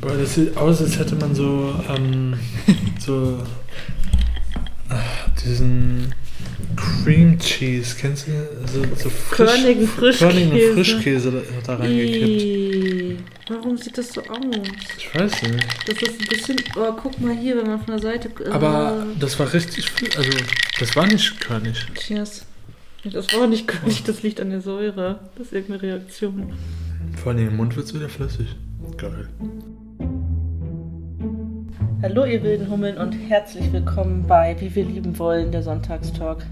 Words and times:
Boah, 0.00 0.16
das 0.16 0.34
sieht 0.34 0.56
aus, 0.56 0.80
als 0.80 0.98
hätte 0.98 1.14
man 1.16 1.34
so, 1.34 1.74
ähm, 1.88 2.34
so 2.98 3.38
äh, 4.88 5.40
diesen 5.44 6.14
Cream 6.76 7.38
Cheese, 7.38 7.96
kennst 7.98 8.26
du? 8.26 8.30
So, 8.66 8.82
so 8.96 9.10
frisch, 9.10 9.50
Körnigen 9.50 9.86
Frischkäse. 9.86 10.32
Körnigen 10.32 10.74
Frischkäse 10.74 11.30
da, 11.32 11.40
da 11.66 11.76
reingekippt. 11.76 13.24
Warum 13.50 13.76
sieht 13.76 13.98
das 13.98 14.12
so 14.12 14.20
aus? 14.22 14.36
Ich 14.96 15.14
weiß 15.14 15.42
nicht. 15.42 15.66
Das 15.86 15.96
ist 16.02 16.20
ein 16.20 16.28
bisschen. 16.28 16.56
Oh, 16.76 16.92
guck 16.92 17.20
mal 17.20 17.36
hier, 17.36 17.56
wenn 17.56 17.66
man 17.66 17.78
von 17.78 17.94
der 17.94 17.98
Seite. 17.98 18.30
äh, 18.44 18.48
Aber 18.48 19.06
das 19.18 19.38
war 19.38 19.52
richtig 19.52 19.86
also 20.16 20.30
das 20.78 20.96
war 20.96 21.06
nicht 21.06 21.40
körnig. 21.40 21.84
Cheers. 21.94 22.46
Das 23.04 23.32
war 23.34 23.46
nicht 23.46 23.66
König, 23.66 24.02
das 24.04 24.22
liegt 24.22 24.40
an 24.40 24.50
der 24.50 24.60
Säure. 24.60 25.20
Das 25.36 25.48
ist 25.48 25.52
irgendeine 25.54 25.82
Reaktion. 25.82 26.52
Vor 27.22 27.32
allem 27.32 27.48
im 27.48 27.56
Mund 27.56 27.74
wird 27.76 27.86
es 27.86 27.94
wieder 27.94 28.08
flüssig. 28.08 28.46
Geil. 28.98 29.28
Hallo, 32.02 32.24
ihr 32.24 32.42
wilden 32.42 32.70
Hummeln 32.70 32.96
und 32.96 33.12
herzlich 33.28 33.70
willkommen 33.72 34.24
bei 34.26 34.56
Wie 34.58 34.74
wir 34.74 34.86
lieben 34.86 35.18
wollen, 35.18 35.52
der 35.52 35.62
Sonntagstalk. 35.62 36.46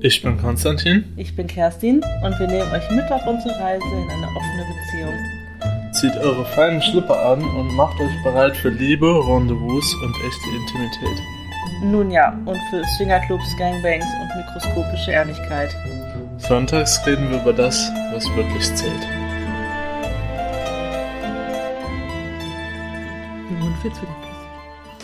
Ich 0.00 0.22
bin 0.22 0.38
Konstantin. 0.38 1.04
Ich 1.18 1.36
bin 1.36 1.46
Kerstin 1.46 2.02
und 2.24 2.40
wir 2.40 2.46
nehmen 2.46 2.72
euch 2.72 2.90
mit 2.90 3.12
auf 3.12 3.20
unsere 3.26 3.54
Reise 3.60 3.84
in 3.84 4.10
eine 4.10 4.26
offene 4.34 4.64
Beziehung. 4.72 5.92
Zieht 5.92 6.16
eure 6.16 6.46
feinen 6.46 6.80
Schlipper 6.80 7.22
an 7.22 7.44
und 7.44 7.76
macht 7.76 8.00
euch 8.00 8.22
bereit 8.24 8.56
für 8.56 8.70
Liebe, 8.70 9.06
Rendezvous 9.06 9.94
und 10.02 10.14
echte 10.26 10.48
Intimität. 10.56 11.22
Nun 11.82 12.10
ja, 12.10 12.30
und 12.46 12.58
für 12.70 12.82
Swingerclubs, 12.96 13.58
Gangbangs 13.58 14.06
und 14.22 14.36
mikroskopische 14.38 15.10
Ehrlichkeit. 15.10 15.76
Sonntags 16.38 17.06
reden 17.06 17.30
wir 17.30 17.42
über 17.42 17.52
das, 17.52 17.90
was 18.14 18.24
wirklich 18.34 18.74
zählt. 18.74 19.06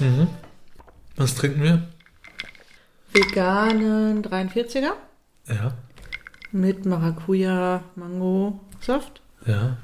Mhm. 0.01 0.29
Was 1.17 1.35
trinken 1.35 1.63
wir? 1.63 1.89
Veganen 3.13 4.23
43er 4.23 4.93
Ja. 5.49 5.75
mit 6.53 6.87
Maracuja, 6.87 7.83
Mango, 7.97 8.61
Saft 8.81 9.21
Ja. 9.47 9.77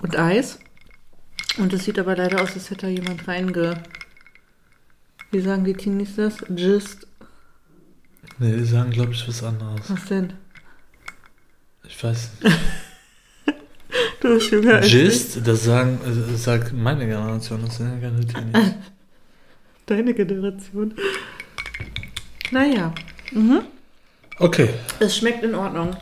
und 0.00 0.16
Eis. 0.18 0.58
Und 1.58 1.72
es 1.72 1.84
sieht 1.84 1.98
aber 1.98 2.16
leider 2.16 2.42
aus, 2.42 2.54
als 2.54 2.70
hätte 2.70 2.86
da 2.86 2.88
jemand 2.88 3.26
reinge... 3.28 3.82
Wie 5.30 5.40
sagen 5.40 5.64
die 5.64 5.74
Teenies 5.74 6.14
das? 6.16 6.34
Just. 6.54 7.06
Nee, 8.38 8.56
die 8.56 8.64
sagen, 8.64 8.90
glaube 8.90 9.12
ich, 9.12 9.26
was 9.26 9.42
anderes. 9.42 9.90
Was 9.90 10.04
denn? 10.06 10.32
Ich 11.86 12.02
weiß 12.02 12.30
nicht. 12.42 12.56
Du 14.20 14.34
bist 14.34 14.50
jünger 14.50 14.76
als. 14.76 14.88
Gist, 14.88 15.46
das 15.46 15.64
sagen, 15.64 16.00
äh, 16.04 16.32
das 16.32 16.44
sagt 16.44 16.72
meine 16.72 17.06
Generation, 17.06 17.62
das 17.62 17.76
sind 17.76 18.00
ja 18.00 18.08
keine 18.08 18.26
Teenies. 18.26 18.74
Deine 19.86 20.14
Generation. 20.14 20.94
Naja. 22.50 22.94
Mhm. 23.32 23.62
Okay, 24.38 24.68
Es 25.00 25.16
schmeckt 25.16 25.44
in 25.44 25.54
Ordnung. 25.54 25.96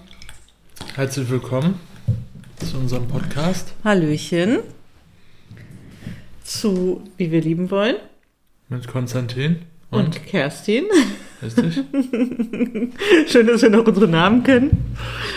herzlich 0.95 1.29
willkommen 1.29 1.79
zu 2.59 2.77
unserem 2.79 3.07
Podcast 3.09 3.73
Hallöchen. 3.85 4.61
Zu 6.45 7.03
Wie 7.17 7.31
wir 7.31 7.41
lieben 7.41 7.71
wollen. 7.71 7.97
mit 8.69 8.87
Konstantin 8.89 9.63
Und, 9.93 10.05
und, 10.07 10.27
Kerstin. 10.27 10.85
richtig? 11.43 11.75
Schön, 13.29 13.47
dass 13.47 13.63
wir 13.63 13.71
noch 13.71 13.87
unsere 13.87 14.09
Namen 14.09 14.43
kennen. 14.43 14.95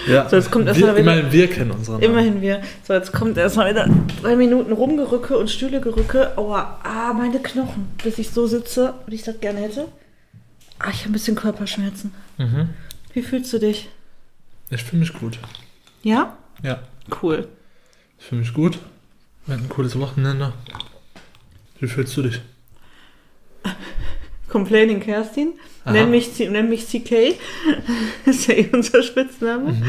Ja, 0.08 0.28
So, 0.30 0.38
jetzt 0.38 0.50
kommt 0.50 0.68
erst 0.68 0.80
wir, 0.80 0.88
mal 0.88 0.96
wieder- 0.98 1.12
immerhin 1.14 1.32
wir 1.32 1.48
kennen 1.50 1.72
unsere 1.72 2.00
Namen. 2.00 2.04
Immerhin 2.12 2.42
wir. 2.42 2.62
So, 2.84 2.94
jetzt 2.94 3.12
kommt 3.12 3.38
erstmal 3.38 3.70
wieder 3.72 3.88
drei 4.22 4.36
Minuten 4.36 4.72
Rumgerücke 4.72 5.38
und 5.38 5.50
Stühlegerücke. 5.52 6.38
Aua, 6.38 6.80
ah, 6.84 7.14
meine 7.14 7.40
Knochen. 7.40 7.90
Bis 8.04 8.18
ich 8.18 8.30
so 8.30 8.48
sitze, 8.48 8.94
wie 9.08 9.16
ich 9.16 9.24
das 9.24 9.40
gerne 9.42 9.60
hätte. 9.60 9.88
Ah, 10.80 10.90
ich 10.92 11.02
habe 11.02 11.10
ein 11.10 11.14
bisschen 11.14 11.36
Körperschmerzen. 11.36 12.14
Mhm. 12.38 12.70
Wie 13.14 13.22
fühlst 13.22 13.52
du 13.54 13.60
dich? 13.60 13.90
Ich 14.70 14.84
fühle 14.84 15.02
mich 15.02 15.14
gut. 15.14 15.38
Ja? 16.02 16.38
Ja, 16.64 16.80
Cool. 17.22 17.48
ich 18.20 18.26
fühle 18.26 18.42
mich 18.42 18.54
gut. 18.54 18.80
Wir 19.46 19.56
hatten 19.56 19.66
ein 19.66 19.70
cooles 19.70 20.00
Wochenende. 20.00 20.54
Wie 21.80 21.88
fühlst 21.88 22.16
du 22.18 22.24
dich? 22.24 22.42
Complaining 24.56 25.02
Kerstin. 25.02 25.50
Aha. 25.84 25.92
Nenn 25.92 26.12
mich, 26.12 26.40
nenn 26.40 26.70
mich 26.70 26.86
CK. 26.88 27.36
ist 28.26 28.48
ja 28.48 28.54
eh 28.54 28.70
unser 28.72 29.04
Spitzname. 29.04 29.74
Mhm. 29.74 29.84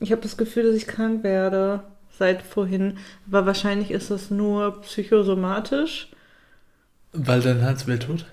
Ich 0.00 0.10
habe 0.10 0.22
das 0.22 0.38
Gefühl, 0.38 0.62
dass 0.62 0.74
ich 0.74 0.86
krank 0.86 1.22
werde 1.22 1.82
seit 2.18 2.40
vorhin. 2.40 2.96
Aber 3.28 3.44
wahrscheinlich 3.44 3.90
ist 3.90 4.10
das 4.10 4.30
nur 4.30 4.80
psychosomatisch. 4.80 6.08
Weil 7.12 7.42
dein 7.42 7.60
Hals 7.62 7.86
weh 7.86 7.98
tut? 7.98 8.24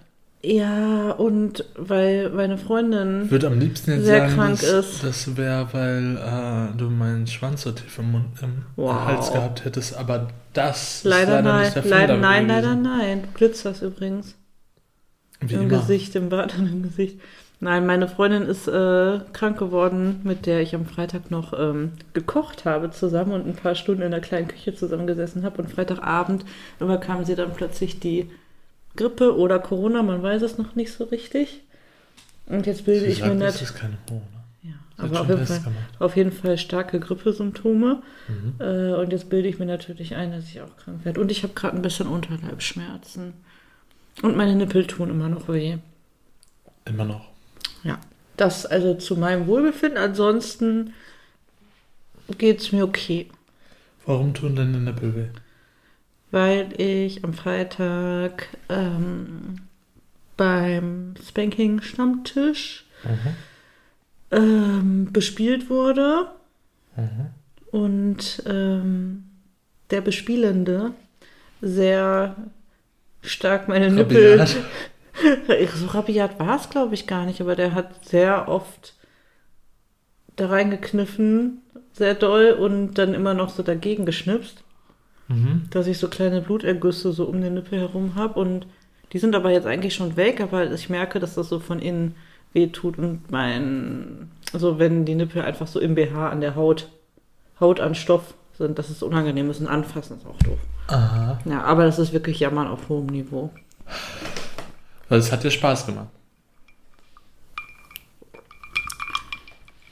Ja, 0.42 1.12
und 1.12 1.66
weil 1.76 2.30
meine 2.30 2.58
Freundin. 2.58 3.30
Würde 3.30 3.48
am 3.48 3.60
liebsten 3.60 3.92
jetzt 3.92 4.06
Sehr 4.06 4.20
sagen, 4.20 4.36
krank 4.36 4.62
dass, 4.62 4.70
ist. 4.94 5.04
das 5.04 5.36
wäre, 5.36 5.68
weil 5.74 6.16
äh, 6.16 6.78
du 6.78 6.90
meinen 6.90 7.28
Schwanz 7.28 7.64
so 7.64 7.74
tief 7.74 7.98
im, 8.00 8.12
Mund, 8.14 8.26
im 8.42 8.64
Wow. 8.78 9.06
Hals 9.06 9.34
gehabt 9.34 9.66
hättest. 9.66 9.98
Aber 9.98 10.30
das 10.54 11.04
Leider, 11.04 11.24
ist 11.24 11.30
leider 11.30 11.42
nein. 11.42 11.64
nicht 11.64 11.76
der 11.76 11.84
Fall. 11.84 11.92
Leider, 11.92 12.18
nein, 12.18 12.48
leider 12.48 12.70
gewesen. 12.76 12.84
nein. 12.84 13.22
Du 13.24 13.28
glitzerst 13.34 13.82
übrigens. 13.82 14.36
Wie 15.40 15.54
Im 15.54 15.62
immer. 15.64 15.80
Gesicht, 15.80 16.16
im 16.16 16.30
Bart 16.30 16.58
und 16.58 16.68
im 16.68 16.84
Gesicht. 16.84 17.20
Nein, 17.60 17.88
meine 17.88 18.08
Freundin 18.08 18.44
ist 18.44 18.68
äh, 18.68 19.20
krank 19.34 19.58
geworden, 19.58 20.22
mit 20.24 20.46
der 20.46 20.62
ich 20.62 20.76
am 20.76 20.86
Freitag 20.86 21.32
noch 21.32 21.54
ähm, 21.58 21.94
gekocht 22.14 22.66
habe 22.66 22.92
zusammen 22.92 23.32
und 23.32 23.48
ein 23.48 23.56
paar 23.56 23.74
Stunden 23.74 24.04
in 24.04 24.12
der 24.12 24.20
kleinen 24.20 24.48
Küche 24.48 24.76
zusammengesessen 24.76 25.44
habe. 25.44 25.62
Und 25.62 25.72
Freitagabend 25.72 26.46
überkam 26.80 27.26
sie 27.26 27.36
dann 27.36 27.54
plötzlich 27.54 28.00
die 28.00 28.30
Grippe 28.96 29.36
oder 29.36 29.58
Corona, 29.60 30.04
man 30.04 30.22
weiß 30.22 30.44
es 30.44 30.58
noch 30.58 30.76
nicht 30.76 30.92
so 30.92 31.06
richtig. 31.06 31.62
Und 32.46 32.66
jetzt 32.68 32.86
bilde 32.86 33.06
Sie 33.06 33.12
ich 33.12 33.22
mir 33.22 33.30
sagt, 33.30 33.42
das 33.42 33.54
nicht. 33.56 33.64
ist 33.64 33.76
keine 33.76 33.98
Hormone. 34.08 34.28
Ja, 34.64 34.74
aber 34.98 35.22
auf 35.22 35.30
jeden, 35.30 35.46
Fall, 35.46 35.62
auf 36.00 36.16
jeden 36.16 36.32
Fall 36.32 36.58
starke 36.58 37.00
Grippesymptome. 37.00 38.02
Mhm. 38.28 38.54
Äh, 38.60 38.94
und 38.94 39.12
jetzt 39.12 39.30
bilde 39.30 39.50
ich 39.50 39.58
mir 39.60 39.66
natürlich 39.66 40.16
ein, 40.16 40.32
dass 40.32 40.46
ich 40.46 40.62
auch 40.62 40.78
krank 40.78 41.06
werde. 41.06 41.20
Und 41.20 41.32
ich 41.32 41.44
habe 41.44 41.54
gerade 41.54 41.76
ein 41.76 41.82
bisschen 41.82 42.08
Unterleibsschmerzen. 42.08 43.34
Und 44.22 44.36
meine 44.36 44.56
Nippel 44.56 44.86
tun 44.88 45.10
immer 45.10 45.30
noch 45.30 45.48
weh. 45.48 45.78
Immer 46.86 47.06
noch. 47.06 47.30
Ja. 47.84 48.00
Das 48.36 48.66
also 48.66 48.94
zu 48.96 49.16
meinem 49.16 49.48
Wohlbefinden. 49.48 49.98
Ansonsten 49.98 50.94
geht 52.38 52.60
es 52.62 52.72
mir 52.72 52.84
okay. 52.84 53.30
Warum 54.06 54.34
tun 54.34 54.56
deine 54.56 54.80
Nippel 54.80 55.16
weh? 55.16 55.28
Weil 56.32 56.80
ich 56.80 57.24
am 57.24 57.34
Freitag 57.34 58.48
ähm, 58.70 59.62
beim 60.36 61.14
Spanking-Stammtisch 61.28 62.84
Mhm. 63.04 63.36
ähm, 64.32 65.10
bespielt 65.14 65.70
wurde. 65.70 66.32
Mhm. 66.96 67.28
und 67.72 68.42
ähm, 68.48 69.24
der 69.92 70.02
Bespielende 70.02 70.94
sehr 71.62 72.36
stark 73.28 73.68
meine 73.68 73.92
Nippel. 73.92 74.46
So 75.74 75.88
rabiat 75.88 76.40
war 76.40 76.58
es, 76.58 76.70
glaube 76.70 76.94
ich, 76.94 77.08
gar 77.08 77.26
nicht, 77.26 77.42
aber 77.42 77.56
der 77.56 77.74
hat 77.74 78.06
sehr 78.06 78.48
oft 78.48 78.94
da 80.36 80.46
reingekniffen, 80.48 81.64
sehr 81.94 82.14
doll 82.14 82.52
und 82.52 82.94
dann 83.00 83.16
immer 83.16 83.34
noch 83.34 83.50
so 83.50 83.64
dagegen 83.64 84.06
geschnipst, 84.06 84.64
Mhm. 85.28 85.64
dass 85.72 85.88
ich 85.88 85.98
so 85.98 86.08
kleine 86.08 86.40
Blutergüsse 86.42 87.12
so 87.12 87.26
um 87.26 87.42
den 87.42 87.56
Nippel 87.56 87.80
herum 87.80 88.14
habe 88.16 88.40
und 88.40 88.66
die 89.12 89.18
sind 89.20 89.36
aber 89.36 89.52
jetzt 89.52 89.66
eigentlich 89.66 89.94
schon 89.96 90.16
weg, 90.16 90.40
aber 90.40 90.72
ich 90.72 90.88
merke, 90.90 91.20
dass 91.20 91.34
das 91.36 91.50
so 91.50 91.60
von 91.60 91.80
innen 91.80 92.16
weh 92.54 92.68
tut 92.68 92.98
und 92.98 93.30
mein, 93.32 94.32
also 94.54 94.80
wenn 94.80 95.04
die 95.04 95.16
Nippel 95.16 95.42
einfach 95.42 95.68
so 95.68 95.80
im 95.80 95.96
BH 95.96 96.30
an 96.30 96.42
der 96.42 96.56
Haut, 96.56 96.90
Haut 97.60 97.80
an 97.80 97.94
Stoff 97.96 98.36
sind, 98.58 98.80
das 98.80 98.90
ist 98.90 99.04
unangenehm, 99.04 99.48
müssen 99.48 99.68
anfassen, 99.68 100.18
ist 100.18 100.26
auch 100.26 100.38
doof. 100.40 100.60
Aha. 100.88 101.40
Ja, 101.46 101.64
aber 101.64 101.86
das 101.86 102.00
ist 102.00 102.14
wirklich 102.14 102.40
Jammern 102.40 102.68
auf 102.68 102.90
hohem 102.90 103.08
Niveau. 103.08 103.52
Weil 105.10 105.20
es 105.20 105.32
hat 105.32 105.44
dir 105.44 105.52
Spaß 105.52 105.86
gemacht. 105.86 106.08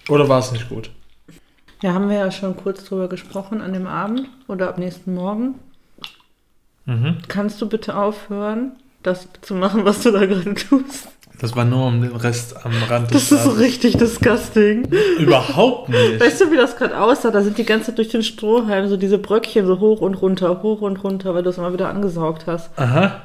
Oder 0.10 0.30
war 0.30 0.39
es 0.39 0.51
nicht 0.51 0.69
gut? 0.69 0.92
Ja, 1.81 1.94
haben 1.94 2.10
wir 2.10 2.18
ja 2.18 2.31
schon 2.31 2.56
kurz 2.56 2.84
drüber 2.84 3.07
gesprochen 3.07 3.62
an 3.62 3.74
dem 3.74 3.88
Abend 3.88 4.28
oder 4.48 4.69
ab 4.69 4.78
nächsten 4.78 5.13
Morgen. 5.13 5.56
Mhm. 6.86 7.18
Kannst 7.28 7.62
du 7.62 7.68
bitte 7.68 7.95
aufhören, 7.98 8.74
das 9.04 9.28
zu 9.42 9.56
machen, 9.56 9.86
was 9.86 10.01
du 10.01 10.12
da 10.12 10.25
gerade 10.25 10.54
tust? 10.54 11.07
Das 11.40 11.56
war 11.56 11.66
nur 11.66 11.88
um 11.88 12.02
den 12.02 12.16
Rest 12.16 12.66
am 12.66 12.72
Rand 12.90 13.14
Das 13.14 13.30
des 13.30 13.40
ist 13.40 13.44
so 13.44 13.52
richtig 13.52 13.98
disgusting. 13.98 14.86
Überhaupt 15.20 15.90
nicht. 15.90 16.20
Weißt 16.20 16.42
du, 16.42 16.52
wie 16.52 16.56
das 16.56 16.78
gerade 16.78 17.00
aussah? 17.00 17.32
Da 17.32 17.42
sind 17.42 17.58
die 17.58 17.66
ganze 17.66 17.88
Zeit 17.88 17.98
durch 17.98 18.10
den 18.10 18.24
Strohhalm 18.24 18.88
so 18.88 18.98
diese 18.98 19.18
Bröckchen 19.18 19.66
so 19.66 19.80
hoch 19.80 20.02
und 20.02 20.16
runter, 20.16 20.62
hoch 20.62 20.82
und 20.82 21.04
runter, 21.04 21.34
weil 21.34 21.44
du 21.44 21.50
es 21.50 21.58
immer 21.58 21.74
wieder 21.74 21.90
angesaugt 21.90 22.48
hast. 22.48 22.70
Aha. 22.78 23.22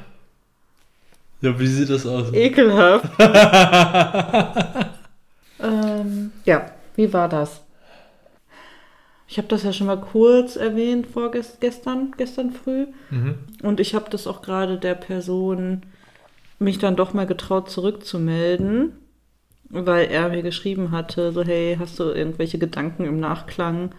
Ja, 1.41 1.59
wie 1.59 1.67
sieht 1.67 1.89
das 1.89 2.05
aus? 2.05 2.27
Ekelhaft. 2.33 3.05
ähm, 5.63 6.31
ja, 6.45 6.71
wie 6.95 7.13
war 7.13 7.29
das? 7.29 7.61
Ich 9.27 9.37
habe 9.37 9.47
das 9.47 9.63
ja 9.63 9.71
schon 9.71 9.87
mal 9.87 9.99
kurz 9.99 10.57
erwähnt 10.57 11.07
vorgestern, 11.07 12.13
gestern 12.17 12.51
früh. 12.51 12.87
Mhm. 13.09 13.35
Und 13.63 13.79
ich 13.79 13.95
habe 13.95 14.09
das 14.09 14.27
auch 14.27 14.41
gerade 14.41 14.77
der 14.77 14.95
Person 14.95 15.83
mich 16.61 16.79
dann 16.79 16.95
doch 16.95 17.13
mal 17.13 17.25
getraut 17.27 17.69
zurückzumelden, 17.69 18.93
weil 19.69 20.07
er 20.07 20.29
mir 20.29 20.43
geschrieben 20.43 20.91
hatte, 20.91 21.31
so 21.31 21.43
hey, 21.43 21.75
hast 21.79 21.99
du 21.99 22.03
irgendwelche 22.03 22.59
Gedanken 22.59 23.05
im 23.05 23.19
Nachklang 23.19 23.91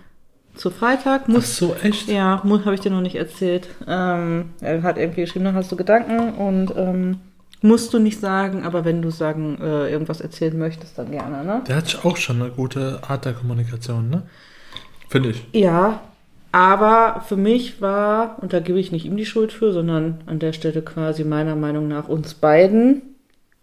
zu 0.55 0.71
Freitag? 0.71 1.23
Ach 1.25 1.29
Muss, 1.29 1.57
so, 1.57 1.75
echt? 1.83 2.09
ja, 2.09 2.43
habe 2.43 2.75
ich 2.75 2.81
dir 2.81 2.91
noch 2.91 3.01
nicht 3.01 3.17
erzählt. 3.17 3.69
Ähm, 3.87 4.51
er 4.61 4.83
hat 4.83 4.99
irgendwie 4.99 5.23
geschrieben, 5.23 5.47
dann 5.47 5.55
hast 5.55 5.73
du 5.73 5.77
Gedanken 5.77 6.35
und 6.35 6.73
ähm, 6.77 7.19
musst 7.63 7.93
du 7.95 7.99
nicht 7.99 8.21
sagen, 8.21 8.65
aber 8.65 8.85
wenn 8.85 9.03
du 9.03 9.11
sagen, 9.11 9.59
äh, 9.61 9.91
irgendwas 9.91 10.21
erzählen 10.21 10.57
möchtest, 10.59 10.99
dann 10.99 11.11
gerne, 11.11 11.45
ne? 11.45 11.63
Der 11.67 11.77
hat 11.77 12.05
auch 12.05 12.17
schon 12.17 12.43
eine 12.43 12.51
gute 12.51 13.01
Art 13.09 13.25
der 13.25 13.33
Kommunikation, 13.33 14.11
ne? 14.11 14.23
Finde 15.09 15.31
ich. 15.31 15.47
Ja, 15.53 16.01
aber 16.53 17.23
für 17.27 17.37
mich 17.37 17.81
war, 17.81 18.37
und 18.43 18.53
da 18.53 18.61
gebe 18.61 18.79
ich 18.79 18.93
nicht 18.93 19.05
ihm 19.07 19.17
die 19.17 19.27
Schuld 19.27 19.53
für, 19.53 19.73
sondern 19.73 20.21
an 20.27 20.39
der 20.39 20.53
Stelle 20.53 20.83
quasi 20.83 21.25
meiner 21.25 21.57
Meinung 21.57 21.89
nach 21.89 22.09
uns 22.09 22.35
beiden 22.35 23.03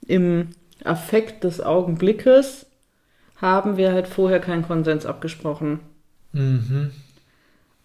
im 0.07 0.47
Affekt 0.83 1.44
des 1.44 1.62
Augenblickes 1.62 2.65
haben 3.38 3.77
wir 3.77 3.94
halt 3.94 4.07
vorher 4.07 4.39
keinen 4.39 4.63
Konsens 4.63 5.06
abgesprochen. 5.06 5.80
Mhm. 6.33 6.91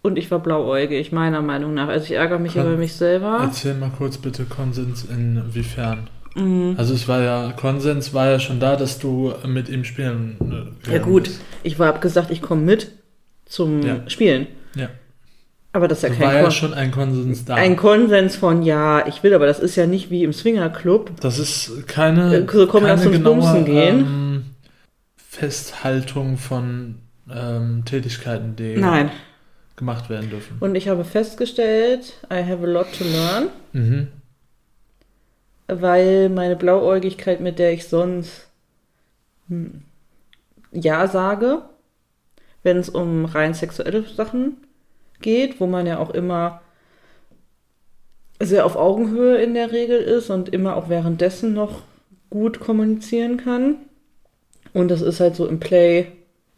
Und 0.01 0.17
ich 0.17 0.29
war 0.29 0.39
blauäugig, 0.39 1.11
meiner 1.11 1.41
Meinung 1.41 1.73
nach. 1.73 1.87
Also 1.87 2.05
ich 2.05 2.11
ärgere 2.11 2.39
mich 2.39 2.53
Kon- 2.53 2.63
über 2.65 2.77
mich 2.77 2.93
selber. 2.93 3.39
Erzähl 3.41 3.73
mal 3.73 3.91
kurz 3.97 4.17
bitte 4.17 4.45
Konsens 4.45 5.03
inwiefern. 5.05 6.09
Mhm. 6.35 6.75
Also 6.77 6.93
es 6.93 7.07
war 7.07 7.21
ja, 7.21 7.53
Konsens 7.53 8.13
war 8.13 8.27
ja 8.29 8.39
schon 8.39 8.59
da, 8.59 8.75
dass 8.75 8.99
du 8.99 9.33
mit 9.47 9.69
ihm 9.69 9.83
spielen. 9.83 10.37
äh, 10.87 10.93
Ja 10.93 10.99
gut, 10.99 11.23
bist. 11.23 11.41
ich 11.63 11.79
war 11.79 11.87
hab 11.87 12.01
gesagt, 12.01 12.29
ich 12.31 12.41
komme 12.41 12.61
mit 12.61 12.91
zum 13.45 13.81
Ja. 13.81 14.01
Spielen. 14.09 14.47
Aber 15.75 15.89
das 15.89 15.97
ist 15.97 16.03
ja 16.03 16.09
kein 16.09 16.21
war 16.21 16.33
ja 16.35 16.41
Kon 16.43 16.51
schon 16.51 16.73
ein 16.73 16.91
Konsens 16.91 17.43
da. 17.43 17.55
Ein 17.55 17.75
Konsens 17.75 18.37
von 18.37 18.63
ja, 18.63 19.05
ich 19.07 19.23
will, 19.23 19.33
aber 19.33 19.45
das 19.45 19.59
ist 19.59 19.75
ja 19.75 19.85
nicht 19.87 20.09
wie 20.09 20.23
im 20.23 20.31
Swingerclub. 20.31 21.11
das 21.19 21.37
ist 21.37 21.85
keine, 21.87 22.33
Äh, 22.33 22.47
so 22.49 22.65
komm, 22.67 22.83
lass 22.85 23.03
keine 23.03 23.15
uns 23.17 23.23
bumsen 23.25 23.65
gehen. 23.65 23.99
ähm, 23.99 24.45
Festhaltung 25.17 26.37
von 26.37 26.95
ähm, 27.29 27.83
Tätigkeiten, 27.85 28.55
die 28.55 28.77
Nein. 28.77 29.11
gemacht 29.75 30.09
werden 30.09 30.29
dürfen. 30.29 30.55
Und 30.61 30.75
ich 30.75 30.87
habe 30.87 31.03
festgestellt, 31.03 32.13
I 32.31 32.35
have 32.41 32.63
a 32.63 32.67
lot 32.67 32.87
to 32.97 33.03
learn, 33.03 33.47
Mhm. 33.73 34.07
weil 35.67 36.29
meine 36.29 36.55
Blauäugigkeit, 36.55 37.41
mit 37.41 37.59
der 37.59 37.73
ich 37.73 37.87
sonst 37.87 38.47
hm, 39.49 39.81
Ja 40.71 41.07
sage, 41.07 41.63
wenn 42.63 42.77
es 42.77 42.87
um 42.89 43.25
rein 43.25 43.53
sexuelle 43.53 44.03
Sachen 44.03 44.57
geht, 45.21 45.59
wo 45.59 45.67
man 45.67 45.85
ja 45.87 45.99
auch 45.99 46.11
immer 46.11 46.61
sehr 48.41 48.65
auf 48.65 48.75
Augenhöhe 48.75 49.37
in 49.37 49.53
der 49.53 49.71
Regel 49.71 49.97
ist 49.99 50.29
und 50.29 50.49
immer 50.49 50.75
auch 50.75 50.89
währenddessen 50.89 51.53
noch 51.53 51.83
gut 52.29 52.59
kommunizieren 52.59 53.37
kann. 53.37 53.77
Und 54.73 54.89
das 54.89 55.01
ist 55.01 55.19
halt 55.19 55.35
so 55.35 55.47
im 55.47 55.59
Play 55.59 56.07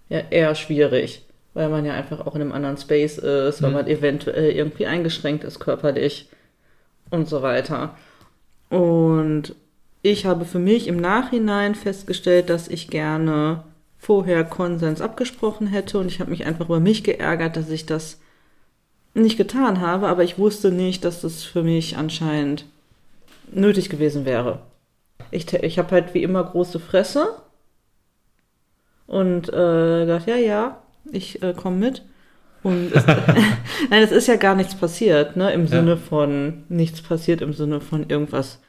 ja 0.10 0.22
eher 0.30 0.56
schwierig, 0.56 1.26
weil 1.54 1.70
man 1.70 1.86
ja 1.86 1.94
einfach 1.94 2.26
auch 2.26 2.36
in 2.36 2.42
einem 2.42 2.52
anderen 2.52 2.78
Space 2.78 3.18
ist, 3.20 3.62
weil 3.62 3.70
Mhm. 3.72 3.76
man 3.76 3.88
eventuell 3.88 4.52
irgendwie 4.52 4.88
eingeschränkt 4.88 5.44
ist 5.44 5.60
körperlich 5.60 6.30
und 7.12 7.28
so 7.30 7.42
weiter. 7.42 7.96
Und 8.70 9.56
ich 10.02 10.26
habe 10.26 10.46
für 10.46 10.60
mich 10.60 10.88
im 10.88 10.98
Nachhinein 10.98 11.76
festgestellt, 11.76 12.50
dass 12.50 12.68
ich 12.68 12.90
gerne 12.90 13.64
vorher 13.98 14.44
Konsens 14.44 15.02
abgesprochen 15.02 15.68
hätte 15.68 16.00
und 16.00 16.08
ich 16.08 16.20
habe 16.20 16.32
mich 16.32 16.46
einfach 16.46 16.66
über 16.66 16.80
mich 16.80 17.04
geärgert, 17.04 17.58
dass 17.58 17.70
ich 17.70 17.86
das 17.86 18.20
nicht 19.22 19.38
getan 19.38 19.82
habe, 19.82 20.08
aber 20.08 20.24
ich 20.24 20.38
wusste 20.38 20.72
nicht, 20.72 21.04
dass 21.06 21.22
das 21.22 21.44
für 21.44 21.64
mich 21.64 21.98
anscheinend 21.98 22.66
nötig 23.52 23.90
gewesen 23.90 24.26
wäre. 24.26 24.60
Ich, 25.32 25.52
ich 25.54 25.78
habe 25.80 25.92
halt 25.92 26.14
wie 26.14 26.24
immer 26.24 26.44
große 26.44 26.80
Fresse 26.80 27.36
und 29.08 29.50
äh, 29.50 30.06
gedacht, 30.06 30.28
ja, 30.28 30.36
ja, 30.36 30.78
ich 31.12 31.42
äh, 31.42 31.54
komme 31.54 31.78
mit. 31.78 32.04
Und 32.64 32.92
es, 32.94 33.06
nein, 33.90 34.04
es 34.04 34.12
ist 34.12 34.28
ja 34.28 34.36
gar 34.36 34.56
nichts 34.56 34.76
passiert, 34.76 35.36
ne? 35.38 35.52
Im 35.54 35.62
Ja. 35.64 35.68
Sinne 35.68 35.98
von 35.98 36.64
nichts 36.70 37.02
passiert, 37.02 37.42
im 37.42 37.54
Sinne 37.54 37.80
von 37.82 38.10
irgendwas 38.10 38.60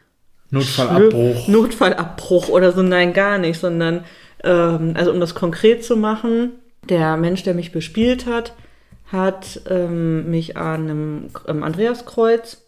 Notfallabbruch. 0.50 1.44
Schlimm- 1.44 1.52
Notfallabbruch 1.52 2.48
oder 2.48 2.72
so, 2.72 2.82
nein, 2.82 3.12
gar 3.12 3.38
nicht, 3.38 3.58
sondern, 3.60 4.04
ähm, 4.44 4.94
also 4.96 5.10
um 5.12 5.20
das 5.20 5.34
konkret 5.34 5.84
zu 5.84 5.96
machen, 5.96 6.52
der 6.88 7.16
Mensch, 7.16 7.42
der 7.42 7.54
mich 7.54 7.72
bespielt 7.72 8.26
hat, 8.26 8.54
hat 9.10 9.62
ähm, 9.68 10.30
mich 10.30 10.56
an 10.56 10.90
einem 10.90 11.30
ähm, 11.46 11.62
Andreaskreuz 11.62 12.62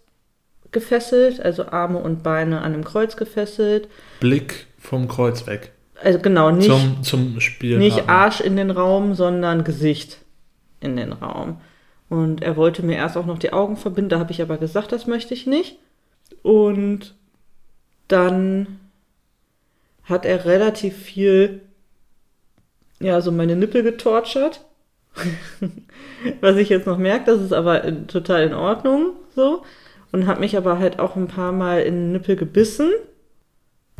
gefesselt, 0.73 1.41
also 1.41 1.67
Arme 1.67 1.99
und 1.99 2.23
Beine 2.23 2.63
an 2.63 2.73
einem 2.73 2.85
Kreuz 2.85 3.17
gefesselt. 3.17 3.89
Blick 4.21 4.67
vom 4.79 5.09
Kreuz 5.09 5.47
weg. 5.47 5.73
Also 6.03 6.19
genau, 6.19 6.51
nicht, 6.51 6.71
zum, 6.71 7.03
zum 7.03 7.41
Spiel. 7.41 7.79
nicht 7.79 8.09
Arsch 8.09 8.41
in 8.41 8.57
den 8.57 8.71
Raum, 8.71 9.15
sondern 9.15 9.65
Gesicht 9.65 10.19
in 10.81 10.97
den 10.97 11.13
Raum. 11.13 11.61
Und 12.09 12.43
er 12.43 12.57
wollte 12.57 12.83
mir 12.83 12.97
erst 12.97 13.17
auch 13.17 13.27
noch 13.27 13.39
die 13.39 13.53
Augen 13.53 13.77
verbinden, 13.77 14.11
da 14.11 14.19
habe 14.19 14.33
ich 14.33 14.41
aber 14.41 14.57
gesagt, 14.57 14.93
das 14.93 15.07
möchte 15.07 15.35
ich 15.35 15.47
nicht. 15.47 15.79
Und 16.43 17.15
dann 18.09 18.81
hat 20.05 20.25
er 20.25 20.45
relativ 20.47 20.97
viel, 20.97 21.61
ja, 22.99 23.21
so 23.21 23.31
meine 23.31 23.57
Nippel 23.57 23.83
getorchert. 23.83 24.65
Was 26.41 26.57
ich 26.57 26.69
jetzt 26.69 26.87
noch 26.87 26.99
merke, 26.99 27.27
das 27.27 27.41
ist 27.41 27.53
aber 27.53 27.85
in, 27.85 28.07
total 28.07 28.43
in 28.45 28.55
Ordnung 28.55 29.13
so. 29.35 29.63
Und 30.13 30.27
hat 30.27 30.41
mich 30.41 30.57
aber 30.57 30.79
halt 30.79 30.99
auch 30.99 31.17
ein 31.17 31.29
paar 31.29 31.53
Mal 31.53 31.83
in 31.83 31.95
den 31.95 32.13
Nippel 32.13 32.37
gebissen. 32.37 32.91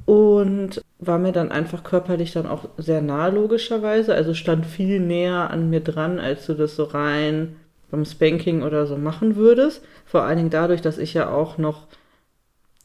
Und 0.07 0.83
war 0.99 1.19
mir 1.19 1.33
dann 1.33 1.53
einfach 1.53 1.85
körperlich 1.85 2.33
dann 2.33 2.47
auch 2.47 2.69
sehr 2.79 3.01
nah, 3.01 3.29
logischerweise. 3.29 4.15
Also 4.15 4.35
stand 4.35 4.67
viel 4.67 5.01
näher 5.01 5.51
an 5.51 5.71
mir 5.71 5.81
dran, 5.81 6.19
als 6.19 6.47
du 6.47 6.55
das 6.55 6.77
so 6.77 6.85
rein 6.85 7.57
beim 7.91 8.05
Spanking 8.05 8.63
oder 8.63 8.87
so 8.87 8.97
machen 8.97 9.37
würdest. 9.37 9.83
Vor 10.07 10.23
allen 10.23 10.37
Dingen 10.39 10.51
dadurch, 10.51 10.81
dass 10.81 10.99
ich 10.99 11.15
ja 11.15 11.31
auch 11.31 11.59
noch 11.59 11.87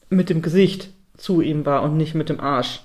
mit 0.10 0.30
dem 0.30 0.42
Gesicht 0.42 0.90
zu 1.18 1.42
ihm 1.42 1.66
war 1.66 1.84
und 1.84 1.98
nicht 1.98 2.16
mit 2.16 2.30
dem 2.30 2.40
Arsch 2.40 2.82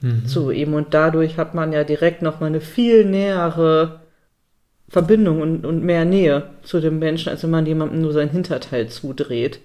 Mhm. 0.00 0.26
zu 0.26 0.50
ihm. 0.50 0.74
Und 0.74 0.94
dadurch 0.94 1.38
hat 1.38 1.54
man 1.54 1.72
ja 1.72 1.84
direkt 1.84 2.22
noch 2.22 2.40
mal 2.40 2.46
eine 2.46 2.60
viel 2.60 3.04
nähere 3.04 4.00
Verbindung 4.88 5.40
und, 5.40 5.66
und 5.66 5.82
mehr 5.82 6.04
Nähe 6.04 6.50
zu 6.62 6.80
dem 6.80 6.98
Menschen, 6.98 7.28
als 7.30 7.42
wenn 7.42 7.50
man 7.50 7.66
jemandem 7.66 8.00
nur 8.00 8.12
sein 8.12 8.30
Hinterteil 8.30 8.88
zudreht. 8.88 9.60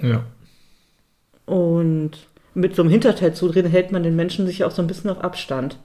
Ja. 0.00 0.24
Und 1.46 2.12
mit 2.54 2.76
so 2.76 2.82
einem 2.82 2.90
Hinterteil 2.90 3.34
zudrehen 3.34 3.66
hält 3.66 3.92
man 3.92 4.02
den 4.02 4.16
Menschen 4.16 4.46
sich 4.46 4.64
auch 4.64 4.70
so 4.70 4.82
ein 4.82 4.86
bisschen 4.88 5.10
auf 5.10 5.22
Abstand. 5.22 5.78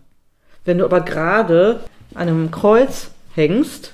Wenn 0.66 0.78
du 0.78 0.86
aber 0.86 1.02
gerade 1.02 1.80
an 2.14 2.28
einem 2.28 2.52
Kreuz 2.52 3.12
hängst 3.34 3.94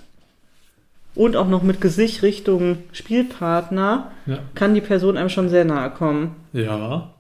und 1.14 1.36
auch 1.36 1.48
noch 1.48 1.64
mit 1.64 1.82
Gesicht 1.82 2.24
Richtung 2.24 2.80
Spielpartner, 2.92 4.12
Ja. 4.25 4.40
kann 4.56 4.74
die 4.74 4.82
Person 4.82 5.18
einem 5.18 5.30
schon 5.30 5.50
sehr 5.50 5.66
nahe 5.66 5.92
kommen. 5.92 6.36
Ja. 6.54 7.12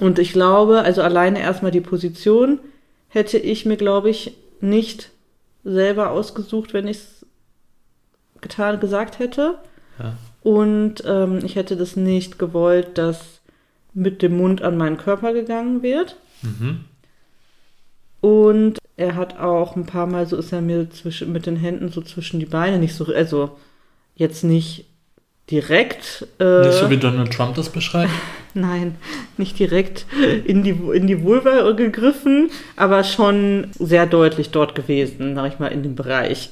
Und 0.00 0.18
ich 0.18 0.32
glaube, 0.32 0.80
also 0.82 1.02
alleine 1.02 1.40
erstmal 1.40 1.70
die 1.70 1.80
Position 1.80 2.58
hätte 3.08 3.38
ich 3.38 3.64
mir, 3.64 3.76
glaube 3.76 4.10
ich, 4.10 4.34
nicht 4.60 5.10
selber 5.68 6.10
ausgesucht, 6.10 6.74
wenn 6.74 6.88
ich 6.88 6.98
es 6.98 7.26
getan, 8.40 8.80
gesagt 8.80 9.18
hätte. 9.18 9.58
Ja. 9.98 10.14
Und 10.42 11.02
ähm, 11.06 11.40
ich 11.44 11.56
hätte 11.56 11.76
das 11.76 11.96
nicht 11.96 12.38
gewollt, 12.38 12.98
dass 12.98 13.40
mit 13.94 14.22
dem 14.22 14.36
Mund 14.36 14.62
an 14.62 14.76
meinen 14.76 14.96
Körper 14.96 15.32
gegangen 15.32 15.82
wird. 15.82 16.16
Mhm. 16.42 16.84
Und 18.20 18.78
er 18.96 19.14
hat 19.14 19.38
auch 19.38 19.76
ein 19.76 19.86
paar 19.86 20.06
Mal, 20.06 20.26
so 20.26 20.36
ist 20.36 20.52
er 20.52 20.60
mir 20.60 20.90
zwischen, 20.90 21.32
mit 21.32 21.46
den 21.46 21.56
Händen 21.56 21.90
so 21.90 22.00
zwischen 22.00 22.40
die 22.40 22.46
Beine, 22.46 22.78
nicht 22.78 22.94
so, 22.94 23.06
also 23.06 23.56
jetzt 24.16 24.44
nicht 24.44 24.86
direkt. 25.50 26.26
Äh, 26.38 26.66
Nicht 26.66 26.78
so 26.78 26.90
wie 26.90 26.96
Donald 26.96 27.32
Trump 27.32 27.54
das 27.54 27.70
beschreibt. 27.70 28.12
Nein, 28.54 28.96
nicht 29.36 29.58
direkt 29.58 30.06
in 30.44 30.62
die, 30.62 30.70
in 30.70 31.06
die 31.06 31.22
Vulva 31.22 31.70
gegriffen, 31.72 32.50
aber 32.76 33.04
schon 33.04 33.68
sehr 33.78 34.06
deutlich 34.06 34.50
dort 34.50 34.74
gewesen, 34.74 35.34
sag 35.34 35.52
ich 35.52 35.58
mal, 35.58 35.68
in 35.68 35.82
dem 35.82 35.94
Bereich. 35.94 36.50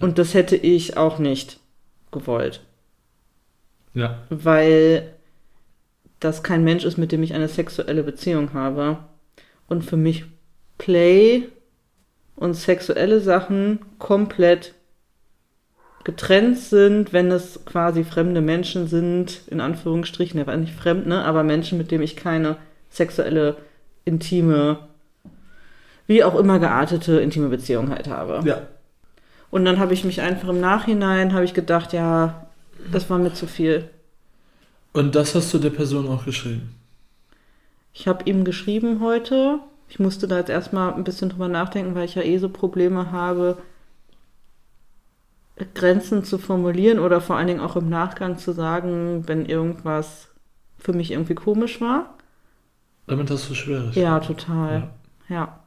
Und 0.00 0.18
das 0.18 0.34
hätte 0.34 0.56
ich 0.56 0.96
auch 0.96 1.18
nicht 1.18 1.58
gewollt, 2.10 2.62
Ja. 3.94 4.18
weil 4.30 5.12
das 6.20 6.42
kein 6.42 6.64
Mensch 6.64 6.84
ist, 6.84 6.96
mit 6.98 7.12
dem 7.12 7.22
ich 7.22 7.34
eine 7.34 7.48
sexuelle 7.48 8.02
Beziehung 8.02 8.52
habe. 8.54 8.98
Und 9.68 9.84
für 9.84 9.96
mich 9.96 10.24
Play 10.78 11.44
und 12.36 12.54
sexuelle 12.54 13.20
Sachen 13.20 13.80
komplett 13.98 14.74
getrennt 16.08 16.56
sind, 16.56 17.12
wenn 17.12 17.30
es 17.30 17.66
quasi 17.66 18.02
fremde 18.02 18.40
Menschen 18.40 18.88
sind, 18.88 19.42
in 19.48 19.60
Anführungsstrichen, 19.60 20.40
er 20.40 20.46
war 20.46 20.56
nicht 20.56 20.72
fremd, 20.74 21.06
ne, 21.06 21.22
aber 21.22 21.42
Menschen, 21.42 21.76
mit 21.76 21.90
denen 21.90 22.02
ich 22.02 22.16
keine 22.16 22.56
sexuelle, 22.88 23.58
intime, 24.06 24.78
wie 26.06 26.24
auch 26.24 26.34
immer 26.34 26.58
geartete, 26.60 27.20
intime 27.20 27.50
Beziehung 27.50 27.90
halt 27.90 28.08
habe. 28.08 28.40
Ja. 28.48 28.62
Und 29.50 29.66
dann 29.66 29.78
habe 29.78 29.92
ich 29.92 30.02
mich 30.02 30.22
einfach 30.22 30.48
im 30.48 30.60
Nachhinein, 30.60 31.34
habe 31.34 31.44
ich 31.44 31.52
gedacht, 31.52 31.92
ja, 31.92 32.46
das 32.90 33.10
war 33.10 33.18
mir 33.18 33.34
zu 33.34 33.46
viel. 33.46 33.90
Und 34.94 35.14
das 35.14 35.34
hast 35.34 35.52
du 35.52 35.58
der 35.58 35.68
Person 35.68 36.08
auch 36.08 36.24
geschrieben? 36.24 36.74
Ich 37.92 38.08
habe 38.08 38.24
ihm 38.24 38.44
geschrieben 38.44 39.02
heute. 39.02 39.58
Ich 39.90 39.98
musste 39.98 40.26
da 40.26 40.38
jetzt 40.38 40.48
erstmal 40.48 40.94
ein 40.94 41.04
bisschen 41.04 41.28
drüber 41.28 41.48
nachdenken, 41.48 41.94
weil 41.94 42.06
ich 42.06 42.14
ja 42.14 42.22
eh 42.22 42.38
so 42.38 42.48
Probleme 42.48 43.12
habe, 43.12 43.58
Grenzen 45.74 46.24
zu 46.24 46.38
formulieren 46.38 46.98
oder 46.98 47.20
vor 47.20 47.36
allen 47.36 47.48
Dingen 47.48 47.60
auch 47.60 47.76
im 47.76 47.88
Nachgang 47.88 48.38
zu 48.38 48.52
sagen, 48.52 49.24
wenn 49.26 49.46
irgendwas 49.46 50.28
für 50.78 50.92
mich 50.92 51.10
irgendwie 51.10 51.34
komisch 51.34 51.80
war. 51.80 52.14
Damit 53.06 53.30
hast 53.30 53.48
du 53.50 53.54
schwierig. 53.54 53.96
Ja, 53.96 54.20
total. 54.20 54.90
Ja. 55.28 55.34
ja. 55.34 55.60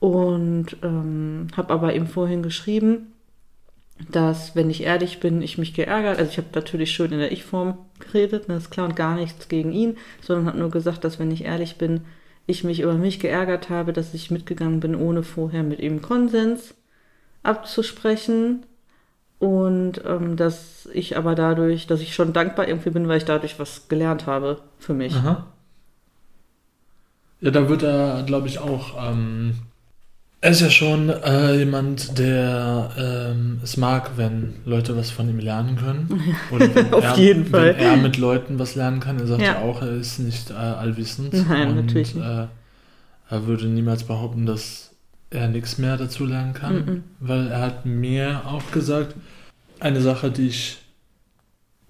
Und 0.00 0.76
ähm, 0.82 1.48
habe 1.56 1.72
aber 1.72 1.94
ihm 1.94 2.06
vorhin 2.06 2.42
geschrieben, 2.42 3.12
dass, 4.10 4.54
wenn 4.54 4.68
ich 4.68 4.82
ehrlich 4.82 5.20
bin, 5.20 5.40
ich 5.40 5.56
mich 5.56 5.72
geärgert, 5.72 6.18
also 6.18 6.30
ich 6.30 6.36
habe 6.36 6.48
natürlich 6.54 6.92
schön 6.92 7.12
in 7.12 7.18
der 7.18 7.32
Ich-Form 7.32 7.78
geredet, 7.98 8.42
das 8.42 8.48
ne, 8.48 8.56
ist 8.56 8.70
klar 8.70 8.88
und 8.88 8.96
gar 8.96 9.14
nichts 9.14 9.48
gegen 9.48 9.72
ihn, 9.72 9.96
sondern 10.20 10.46
habe 10.46 10.58
nur 10.58 10.70
gesagt, 10.70 11.04
dass, 11.04 11.18
wenn 11.18 11.30
ich 11.30 11.44
ehrlich 11.44 11.76
bin, 11.76 12.02
ich 12.46 12.62
mich 12.62 12.80
über 12.80 12.94
mich 12.94 13.20
geärgert 13.20 13.70
habe, 13.70 13.92
dass 13.92 14.12
ich 14.12 14.30
mitgegangen 14.30 14.80
bin, 14.80 14.94
ohne 14.94 15.22
vorher 15.22 15.62
mit 15.62 15.80
ihm 15.80 16.02
Konsens 16.02 16.74
abzusprechen 17.42 18.64
und 19.38 20.00
ähm, 20.06 20.36
dass 20.36 20.88
ich 20.92 21.16
aber 21.16 21.34
dadurch, 21.34 21.86
dass 21.86 22.00
ich 22.00 22.14
schon 22.14 22.32
dankbar 22.32 22.68
irgendwie 22.68 22.90
bin, 22.90 23.08
weil 23.08 23.18
ich 23.18 23.24
dadurch 23.24 23.58
was 23.58 23.88
gelernt 23.88 24.26
habe 24.26 24.60
für 24.78 24.94
mich. 24.94 25.14
Aha. 25.14 25.46
Ja, 27.40 27.50
da 27.50 27.68
wird 27.68 27.82
er, 27.82 28.22
glaube 28.22 28.48
ich, 28.48 28.58
auch. 28.58 29.10
Ähm, 29.10 29.54
er 30.40 30.50
ist 30.52 30.60
ja 30.60 30.70
schon 30.70 31.10
äh, 31.10 31.54
jemand, 31.56 32.18
der 32.18 32.90
ähm, 32.98 33.60
es 33.62 33.76
mag, 33.76 34.12
wenn 34.16 34.54
Leute 34.64 34.96
was 34.96 35.10
von 35.10 35.28
ihm 35.28 35.38
lernen 35.38 35.76
können. 35.76 36.34
Oder 36.50 36.68
Auf 36.92 37.04
er, 37.04 37.16
jeden 37.16 37.46
Fall. 37.46 37.74
Wenn 37.76 37.84
er 37.84 37.96
mit 37.96 38.16
Leuten 38.16 38.58
was 38.58 38.74
lernen 38.74 39.00
kann. 39.00 39.18
Er 39.18 39.26
sagt 39.26 39.42
ja, 39.42 39.54
ja 39.54 39.58
auch, 39.62 39.82
er 39.82 39.96
ist 39.96 40.18
nicht 40.18 40.50
äh, 40.50 40.54
allwissend. 40.54 41.34
Nein, 41.48 41.70
und, 41.70 41.86
natürlich 41.86 42.14
nicht. 42.14 42.24
Äh, 42.24 42.46
er 43.28 43.46
würde 43.46 43.66
niemals 43.66 44.04
behaupten, 44.04 44.46
dass 44.46 44.94
er 45.30 45.48
nichts 45.48 45.78
mehr 45.78 45.96
dazu 45.96 46.24
lernen 46.24 46.54
kann, 46.54 46.74
mm 46.74 46.88
-mm. 46.88 47.02
weil 47.20 47.48
er 47.48 47.60
hat 47.60 47.86
mir 47.86 48.42
auch 48.46 48.70
gesagt, 48.70 49.14
eine 49.80 50.00
Sache, 50.00 50.30
die 50.30 50.48
ich 50.48 50.78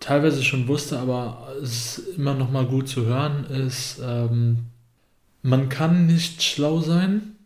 teilweise 0.01 0.43
schon 0.43 0.69
wusste, 0.69 0.99
aber 0.99 1.49
es 1.63 1.99
ist 1.99 2.19
immer 2.19 2.35
noch 2.35 2.51
mal 2.51 2.67
gut 2.67 2.89
zu 2.89 3.07
hören, 3.07 3.45
ist, 3.47 4.01
ähm, 4.03 4.67
man 5.43 5.69
kann 5.69 6.07
nicht 6.07 6.43
schlau 6.43 6.81
sein, 6.81 7.37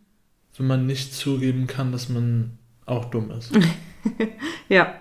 wenn 0.57 0.67
man 0.67 0.85
nicht 0.85 1.13
zugeben 1.13 1.67
kann, 1.67 1.91
dass 1.91 2.09
man 2.09 2.57
auch 2.85 3.05
dumm 3.05 3.31
ist. 3.31 3.51
ja. 4.69 4.95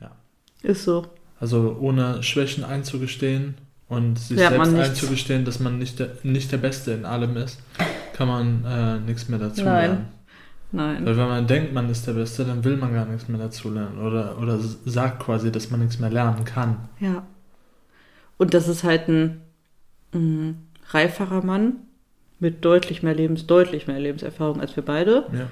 Ja. 0.00 0.16
Ist 0.62 0.84
so. 0.84 1.06
Also 1.40 1.76
ohne 1.80 2.22
Schwächen 2.22 2.64
einzugestehen 2.64 3.54
und 3.88 4.18
sich 4.18 4.38
ja, 4.38 4.50
selbst 4.50 4.74
einzugestehen, 4.74 5.44
dass 5.44 5.60
man 5.60 5.78
nicht 5.78 5.98
der, 5.98 6.16
nicht 6.22 6.50
der 6.50 6.58
Beste 6.58 6.92
in 6.92 7.04
allem 7.04 7.36
ist, 7.36 7.60
kann 8.18 8.26
man 8.26 8.64
äh, 8.64 8.98
nichts 8.98 9.28
mehr 9.28 9.38
dazu 9.38 9.62
Nein. 9.62 9.90
lernen. 9.90 10.06
Nein. 10.72 11.06
Weil 11.06 11.16
wenn 11.16 11.28
man 11.28 11.46
denkt, 11.46 11.72
man 11.72 11.88
ist 11.88 12.04
der 12.04 12.14
Beste, 12.14 12.44
dann 12.44 12.64
will 12.64 12.76
man 12.76 12.92
gar 12.92 13.06
nichts 13.06 13.28
mehr 13.28 13.38
dazu 13.38 13.70
lernen 13.70 13.98
oder, 13.98 14.38
oder 14.38 14.58
sagt 14.58 15.20
quasi, 15.20 15.52
dass 15.52 15.70
man 15.70 15.78
nichts 15.78 16.00
mehr 16.00 16.10
lernen 16.10 16.44
kann. 16.44 16.88
Ja. 16.98 17.22
Und 18.36 18.54
das 18.54 18.66
ist 18.66 18.82
halt 18.82 19.06
ein, 19.08 19.40
ein 20.12 20.66
reiferer 20.90 21.44
Mann 21.44 21.76
mit 22.40 22.64
deutlich 22.64 23.04
mehr 23.04 23.14
Lebens, 23.14 23.46
deutlich 23.46 23.86
mehr 23.86 24.00
Lebenserfahrung 24.00 24.60
als 24.60 24.74
wir 24.74 24.84
beide. 24.84 25.26
Ja. 25.32 25.48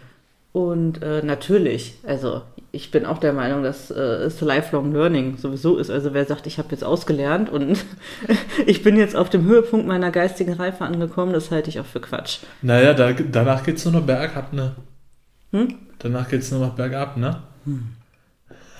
Und 0.57 1.03
äh, 1.03 1.21
natürlich, 1.23 1.97
also 2.07 2.41
ich 2.73 2.91
bin 2.91 3.05
auch 3.05 3.19
der 3.19 3.35
Meinung, 3.35 3.63
dass 3.63 3.91
äh, 3.91 4.01
es 4.01 4.41
Lifelong 4.41 4.91
Learning 4.91 5.37
sowieso 5.37 5.77
ist. 5.77 5.91
Also 5.91 6.15
wer 6.15 6.25
sagt, 6.25 6.47
ich 6.47 6.57
habe 6.57 6.69
jetzt 6.71 6.83
ausgelernt 6.83 7.51
und 7.51 7.85
ich 8.67 8.83
bin 8.83 8.97
jetzt 8.97 9.17
auf 9.17 9.29
dem 9.29 9.45
Höhepunkt 9.45 9.87
meiner 9.87 10.11
geistigen 10.11 10.55
Reife 10.55 10.87
angekommen, 10.87 11.35
das 11.35 11.51
halte 11.51 11.69
ich 11.69 11.79
auch 11.79 11.85
für 11.85 12.01
Quatsch. 12.01 12.39
Naja, 12.63 12.95
da, 12.95 13.13
danach 13.13 13.65
geht 13.65 13.77
es 13.77 13.85
nur 13.85 13.93
noch 13.93 14.07
bergab, 14.07 14.55
ne? 14.55 14.73
Hm? 15.53 15.75
Danach 15.99 16.27
geht 16.27 16.41
es 16.41 16.51
nur 16.51 16.61
noch 16.61 16.73
bergab, 16.73 17.19
ne? 17.19 17.37
Hm. 17.67 17.89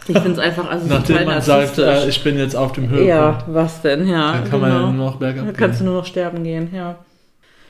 Ich 0.09 0.17
finde 0.17 0.33
es 0.33 0.39
einfach 0.39 0.71
also 0.71 0.87
Nachdem 0.87 1.27
man 1.27 1.43
sagt, 1.43 1.77
äh, 1.77 2.09
ich 2.09 2.25
bin 2.25 2.39
jetzt 2.39 2.57
auf 2.57 2.73
dem 2.73 2.85
Höhepunkt. 2.85 3.07
Ja, 3.07 3.45
was 3.49 3.83
denn, 3.83 4.09
ja. 4.09 4.33
Dann 4.33 4.45
kann 4.45 4.51
genau. 4.51 4.59
man 4.61 4.71
ja 4.71 4.81
nur 4.93 5.05
noch 5.11 5.17
bergab 5.17 5.45
Dann 5.45 5.55
kannst 5.55 5.81
gehen. 5.81 5.87
du 5.87 5.93
nur 5.93 6.01
noch 6.01 6.07
sterben 6.07 6.43
gehen, 6.43 6.71
ja. 6.73 6.97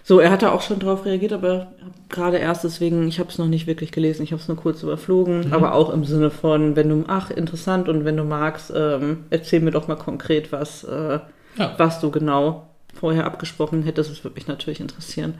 So, 0.08 0.20
er 0.20 0.30
hatte 0.30 0.52
auch 0.52 0.62
schon 0.62 0.78
darauf 0.78 1.04
reagiert, 1.04 1.32
aber 1.32 1.72
gerade 2.08 2.36
erst 2.36 2.62
deswegen, 2.62 3.08
ich 3.08 3.18
habe 3.18 3.28
es 3.28 3.38
noch 3.38 3.48
nicht 3.48 3.66
wirklich 3.66 3.90
gelesen, 3.90 4.22
ich 4.22 4.30
habe 4.30 4.40
es 4.40 4.46
nur 4.46 4.56
kurz 4.56 4.84
überflogen, 4.84 5.48
mhm. 5.48 5.52
aber 5.52 5.74
auch 5.74 5.90
im 5.90 6.04
Sinne 6.04 6.30
von, 6.30 6.76
wenn 6.76 6.88
du, 6.88 7.04
ach, 7.08 7.32
interessant 7.32 7.88
und 7.88 8.04
wenn 8.04 8.16
du 8.16 8.22
magst, 8.22 8.72
ähm, 8.72 9.24
erzähl 9.30 9.58
mir 9.58 9.72
doch 9.72 9.88
mal 9.88 9.96
konkret 9.96 10.52
was, 10.52 10.84
äh, 10.84 11.18
ja. 11.56 11.74
was 11.76 11.98
du 11.98 12.12
genau 12.12 12.68
vorher 12.94 13.24
abgesprochen 13.24 13.82
hättest, 13.82 14.08
das 14.08 14.22
würde 14.22 14.36
mich 14.36 14.46
natürlich 14.46 14.78
interessieren. 14.78 15.34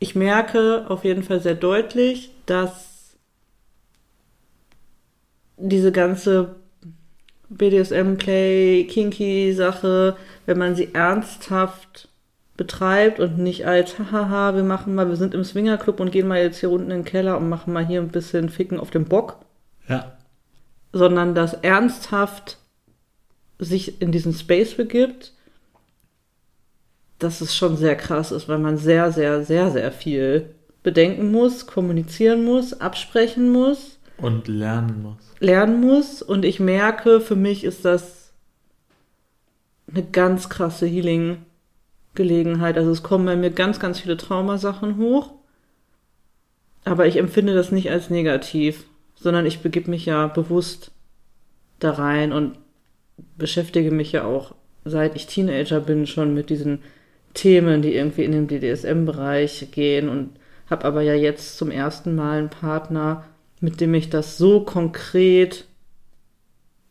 Ich 0.00 0.14
merke 0.14 0.84
auf 0.90 1.04
jeden 1.04 1.22
Fall 1.22 1.40
sehr 1.40 1.54
deutlich, 1.54 2.30
dass 2.44 3.16
diese 5.56 5.92
ganze 5.92 6.56
BDSM-Play, 7.48 8.84
Kinky-Sache, 8.84 10.14
wenn 10.44 10.58
man 10.58 10.76
sie 10.76 10.92
ernsthaft 10.92 12.07
betreibt 12.58 13.20
und 13.20 13.38
nicht 13.38 13.66
als, 13.66 13.98
haha, 13.98 14.54
wir 14.54 14.64
machen 14.64 14.94
mal, 14.94 15.08
wir 15.08 15.16
sind 15.16 15.32
im 15.32 15.44
Swingerclub 15.44 16.00
und 16.00 16.10
gehen 16.10 16.26
mal 16.26 16.42
jetzt 16.42 16.58
hier 16.58 16.70
unten 16.70 16.90
in 16.90 16.98
den 16.98 17.04
Keller 17.04 17.38
und 17.38 17.48
machen 17.48 17.72
mal 17.72 17.86
hier 17.86 18.00
ein 18.02 18.08
bisschen 18.08 18.50
Ficken 18.50 18.78
auf 18.80 18.90
dem 18.90 19.06
Bock. 19.06 19.38
Ja. 19.88 20.18
Sondern 20.92 21.34
dass 21.34 21.54
ernsthaft 21.54 22.58
sich 23.58 24.02
in 24.02 24.10
diesen 24.10 24.34
Space 24.34 24.74
begibt, 24.74 25.32
dass 27.20 27.40
es 27.40 27.56
schon 27.56 27.76
sehr 27.76 27.94
krass 27.96 28.32
ist, 28.32 28.48
weil 28.48 28.58
man 28.58 28.76
sehr, 28.76 29.12
sehr, 29.12 29.44
sehr, 29.44 29.70
sehr 29.70 29.92
viel 29.92 30.54
bedenken 30.82 31.30
muss, 31.30 31.66
kommunizieren 31.66 32.44
muss, 32.44 32.80
absprechen 32.80 33.50
muss. 33.50 33.98
Und 34.16 34.48
lernen 34.48 35.02
muss. 35.02 35.34
Lernen 35.38 35.80
muss. 35.80 36.22
Und 36.22 36.44
ich 36.44 36.58
merke, 36.58 37.20
für 37.20 37.36
mich 37.36 37.62
ist 37.62 37.84
das 37.84 38.32
eine 39.88 40.02
ganz 40.02 40.48
krasse 40.48 40.86
Healing- 40.86 41.38
Gelegenheit. 42.18 42.76
Also 42.76 42.90
es 42.90 43.02
kommen 43.02 43.24
bei 43.24 43.36
mir 43.36 43.50
ganz, 43.50 43.80
ganz 43.80 44.00
viele 44.00 44.18
Traumasachen 44.18 44.98
hoch. 44.98 45.32
Aber 46.84 47.06
ich 47.06 47.16
empfinde 47.16 47.54
das 47.54 47.72
nicht 47.72 47.90
als 47.90 48.10
negativ, 48.10 48.84
sondern 49.14 49.46
ich 49.46 49.60
begib 49.60 49.88
mich 49.88 50.04
ja 50.04 50.26
bewusst 50.26 50.90
da 51.78 51.92
rein 51.92 52.32
und 52.32 52.58
beschäftige 53.36 53.90
mich 53.90 54.12
ja 54.12 54.24
auch, 54.24 54.54
seit 54.84 55.16
ich 55.16 55.26
Teenager 55.26 55.80
bin, 55.80 56.06
schon 56.06 56.34
mit 56.34 56.50
diesen 56.50 56.80
Themen, 57.34 57.82
die 57.82 57.94
irgendwie 57.94 58.24
in 58.24 58.32
den 58.32 58.46
BDSM-Bereich 58.48 59.68
gehen 59.70 60.08
und 60.08 60.30
habe 60.68 60.84
aber 60.84 61.02
ja 61.02 61.14
jetzt 61.14 61.56
zum 61.56 61.70
ersten 61.70 62.14
Mal 62.14 62.38
einen 62.38 62.50
Partner, 62.50 63.24
mit 63.60 63.80
dem 63.80 63.94
ich 63.94 64.10
das 64.10 64.38
so 64.38 64.60
konkret 64.60 65.66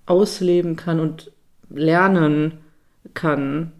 ausleben 0.05 0.75
kann 0.75 0.99
und 0.99 1.31
lernen 1.69 2.59
kann, 3.13 3.73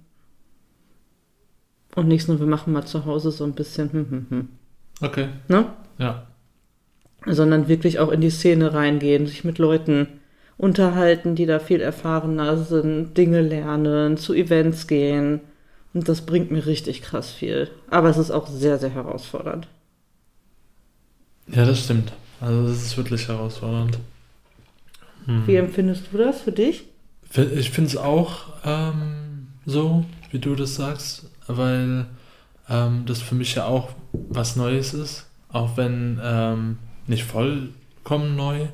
und 1.98 2.08
nicht 2.08 2.28
nur, 2.28 2.40
wir 2.40 2.46
machen 2.46 2.74
mal 2.74 2.86
zu 2.86 3.06
Hause 3.06 3.32
so 3.32 3.44
ein 3.44 3.54
bisschen, 3.54 3.92
hm, 3.92 4.10
hm, 4.12 4.26
hm. 4.30 4.50
Okay. 5.02 5.30
Ne? 5.48 5.66
Ja. 5.98 6.28
Sondern 7.26 7.68
wirklich 7.68 7.98
auch 7.98 8.12
in 8.12 8.22
die 8.22 8.30
Szene 8.30 8.72
reingehen, 8.72 9.26
sich 9.26 9.44
mit 9.44 9.58
Leuten 9.58 10.08
unterhalten, 10.58 11.34
die 11.34 11.48
da 11.48 11.58
viel 11.58 11.82
erfahrener 11.82 12.56
sind, 12.58 13.18
Dinge 13.18 13.42
lernen, 13.42 14.18
zu 14.18 14.36
Events 14.36 14.86
gehen. 14.86 15.42
Und 15.96 16.08
das 16.08 16.22
bringt 16.22 16.52
mir 16.52 16.68
richtig 16.68 17.02
krass 17.02 17.32
viel. 17.32 17.68
Aber 17.90 18.10
es 18.10 18.20
ist 18.20 18.30
auch 18.30 18.46
sehr, 18.46 18.78
sehr 18.78 18.92
herausfordernd. 18.92 19.68
Ja, 21.48 21.66
das 21.66 21.84
stimmt. 21.84 22.14
Also 22.40 22.68
das 22.68 22.78
ist 22.78 22.96
wirklich 22.96 23.28
herausfordernd. 23.28 23.98
Hm. 25.26 25.48
Wie 25.48 25.56
empfindest 25.56 26.04
du 26.12 26.20
das 26.20 26.42
für 26.42 26.52
dich? 26.52 26.84
Ich 27.56 27.72
finde 27.72 27.90
es 27.90 27.98
auch 27.98 28.54
ähm, 28.64 29.48
so, 29.66 30.06
wie 30.30 30.38
du 30.38 30.54
das 30.54 30.76
sagst 30.76 31.32
weil 31.48 32.06
ähm, 32.70 33.06
das 33.06 33.22
für 33.22 33.36
mich 33.36 33.56
ja 33.56 33.66
auch 33.66 33.90
was 34.12 34.56
Neues 34.56 34.94
ist, 34.94 35.28
auch 35.50 35.78
wenn 35.78 36.20
ähm, 36.22 36.78
nicht 37.08 37.24
vollkommen 37.24 38.36
neu, 38.36 38.68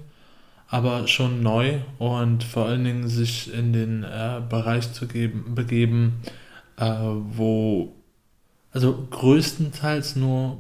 aber 0.67 1.07
schon 1.07 1.43
neu 1.43 1.79
und 1.99 2.43
vor 2.43 2.65
allen 2.65 2.83
Dingen 2.83 3.07
sich 3.07 3.53
in 3.53 3.73
den 3.73 4.03
äh, 4.03 4.41
Bereich 4.47 4.91
zu 4.93 5.07
geben, 5.07 5.53
begeben, 5.55 6.21
äh, 6.77 6.85
wo 6.85 7.93
also 8.71 9.07
größtenteils 9.11 10.15
nur 10.15 10.57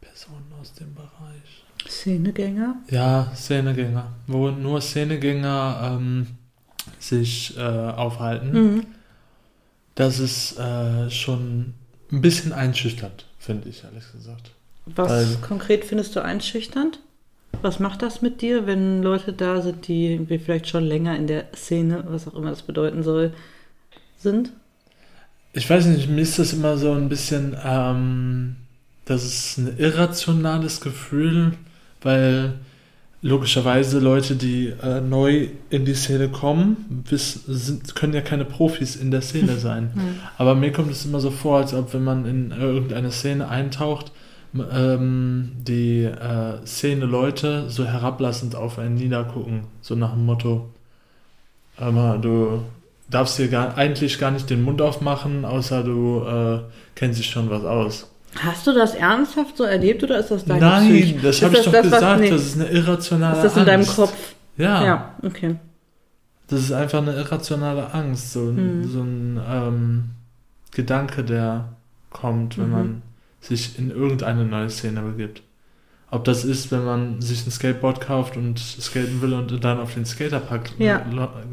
Personen 0.00 0.52
aus 0.60 0.72
dem 0.74 0.94
Bereich. 0.94 1.64
Szenegänger? 1.88 2.76
Ja, 2.88 3.32
Szenegänger, 3.34 4.12
wo 4.28 4.50
nur 4.50 4.80
Szenegänger 4.80 5.96
ähm, 5.98 6.26
sich 7.00 7.56
äh, 7.58 7.60
aufhalten. 7.60 8.52
Mhm 8.52 8.99
das 10.00 10.18
ist 10.18 10.58
äh, 10.58 11.10
schon 11.10 11.74
ein 12.10 12.22
bisschen 12.22 12.54
einschüchternd, 12.54 13.26
finde 13.38 13.68
ich, 13.68 13.84
ehrlich 13.84 14.10
gesagt. 14.12 14.52
Was 14.86 15.10
Weil, 15.10 15.26
konkret 15.46 15.84
findest 15.84 16.16
du 16.16 16.24
einschüchternd? 16.24 17.00
Was 17.60 17.80
macht 17.80 18.00
das 18.00 18.22
mit 18.22 18.40
dir, 18.40 18.66
wenn 18.66 19.02
Leute 19.02 19.34
da 19.34 19.60
sind, 19.60 19.86
die 19.88 20.12
irgendwie 20.12 20.38
vielleicht 20.38 20.68
schon 20.68 20.84
länger 20.84 21.16
in 21.16 21.26
der 21.26 21.48
Szene, 21.54 22.04
was 22.08 22.26
auch 22.26 22.34
immer 22.34 22.48
das 22.48 22.62
bedeuten 22.62 23.02
soll, 23.02 23.34
sind? 24.16 24.52
Ich 25.52 25.68
weiß 25.68 25.84
nicht, 25.86 26.08
mir 26.08 26.22
ist 26.22 26.38
das 26.38 26.54
immer 26.54 26.78
so 26.78 26.92
ein 26.92 27.10
bisschen, 27.10 27.54
ähm, 27.62 28.56
das 29.04 29.24
ist 29.24 29.58
ein 29.58 29.78
irrationales 29.78 30.80
Gefühl, 30.80 31.52
weil 32.00 32.54
logischerweise 33.22 33.98
Leute, 33.98 34.34
die 34.34 34.72
äh, 34.82 35.00
neu 35.00 35.48
in 35.68 35.84
die 35.84 35.94
Szene 35.94 36.28
kommen, 36.28 37.04
bis, 37.08 37.34
sind, 37.46 37.94
können 37.94 38.14
ja 38.14 38.22
keine 38.22 38.44
Profis 38.44 38.96
in 38.96 39.10
der 39.10 39.20
Szene 39.20 39.56
sein. 39.58 39.90
Hm. 39.94 40.20
Aber 40.38 40.54
mir 40.54 40.72
kommt 40.72 40.90
es 40.90 41.04
immer 41.04 41.20
so 41.20 41.30
vor, 41.30 41.58
als 41.58 41.74
ob 41.74 41.92
wenn 41.92 42.04
man 42.04 42.24
in 42.26 42.50
irgendeine 42.50 43.10
Szene 43.10 43.48
eintaucht, 43.48 44.12
ähm, 44.72 45.52
die 45.58 46.04
äh, 46.04 46.64
Szene 46.66 47.04
Leute 47.04 47.68
so 47.68 47.84
herablassend 47.84 48.56
auf 48.56 48.78
einen 48.78 48.96
niedergucken, 48.96 49.64
so 49.80 49.94
nach 49.94 50.12
dem 50.12 50.26
Motto, 50.26 50.70
aber 51.76 52.18
du 52.18 52.62
darfst 53.08 53.38
dir 53.38 53.48
gar, 53.48 53.76
eigentlich 53.76 54.18
gar 54.18 54.30
nicht 54.30 54.50
den 54.50 54.62
Mund 54.62 54.82
aufmachen, 54.82 55.44
außer 55.44 55.82
du 55.82 56.24
äh, 56.24 56.60
kennst 56.94 57.18
dich 57.18 57.30
schon 57.30 57.50
was 57.50 57.64
aus. 57.64 58.09
Hast 58.36 58.66
du 58.66 58.72
das 58.72 58.94
ernsthaft 58.94 59.56
so 59.56 59.64
erlebt 59.64 60.02
oder 60.04 60.18
ist 60.18 60.30
das 60.30 60.44
deine 60.44 60.60
Nein, 60.60 60.88
Psyche? 60.88 61.18
das 61.20 61.42
habe 61.42 61.56
ich 61.56 61.62
das 61.62 61.64
doch 61.66 61.72
das, 61.72 61.84
was- 61.90 61.92
gesagt, 62.00 62.20
nee. 62.20 62.30
das 62.30 62.42
ist 62.42 62.54
eine 62.60 62.68
irrationale 62.68 63.36
Ist 63.36 63.42
das 63.44 63.52
in 63.56 63.68
Angst. 63.68 63.68
deinem 63.68 63.96
Kopf? 63.96 64.34
Ja, 64.56 64.84
Ja, 64.84 65.14
okay. 65.22 65.56
das 66.48 66.60
ist 66.60 66.72
einfach 66.72 66.98
eine 67.02 67.12
irrationale 67.14 67.92
Angst, 67.92 68.32
so, 68.32 68.48
ein- 68.50 68.56
Hm. 68.56 68.88
so 68.88 69.00
ein 69.02 69.40
ähm, 69.50 70.04
Gedanke, 70.70 71.24
der 71.24 71.70
kommt, 72.10 72.56
wenn 72.58 72.66
Mhm. 72.66 72.72
man 72.72 73.02
sich 73.40 73.78
in 73.78 73.90
irgendeine 73.90 74.44
neue 74.44 74.70
Szene 74.70 75.00
begibt. 75.00 75.42
Ob 76.12 76.24
das 76.24 76.44
ist, 76.44 76.70
wenn 76.72 76.84
man 76.84 77.20
sich 77.20 77.46
ein 77.46 77.50
Skateboard 77.50 78.00
kauft 78.00 78.36
und 78.36 78.58
skaten 78.58 79.22
will 79.22 79.32
und 79.32 79.62
dann 79.64 79.78
auf 79.80 79.94
den 79.94 80.04
Skaterpark 80.04 80.70
Ja. 80.78 81.02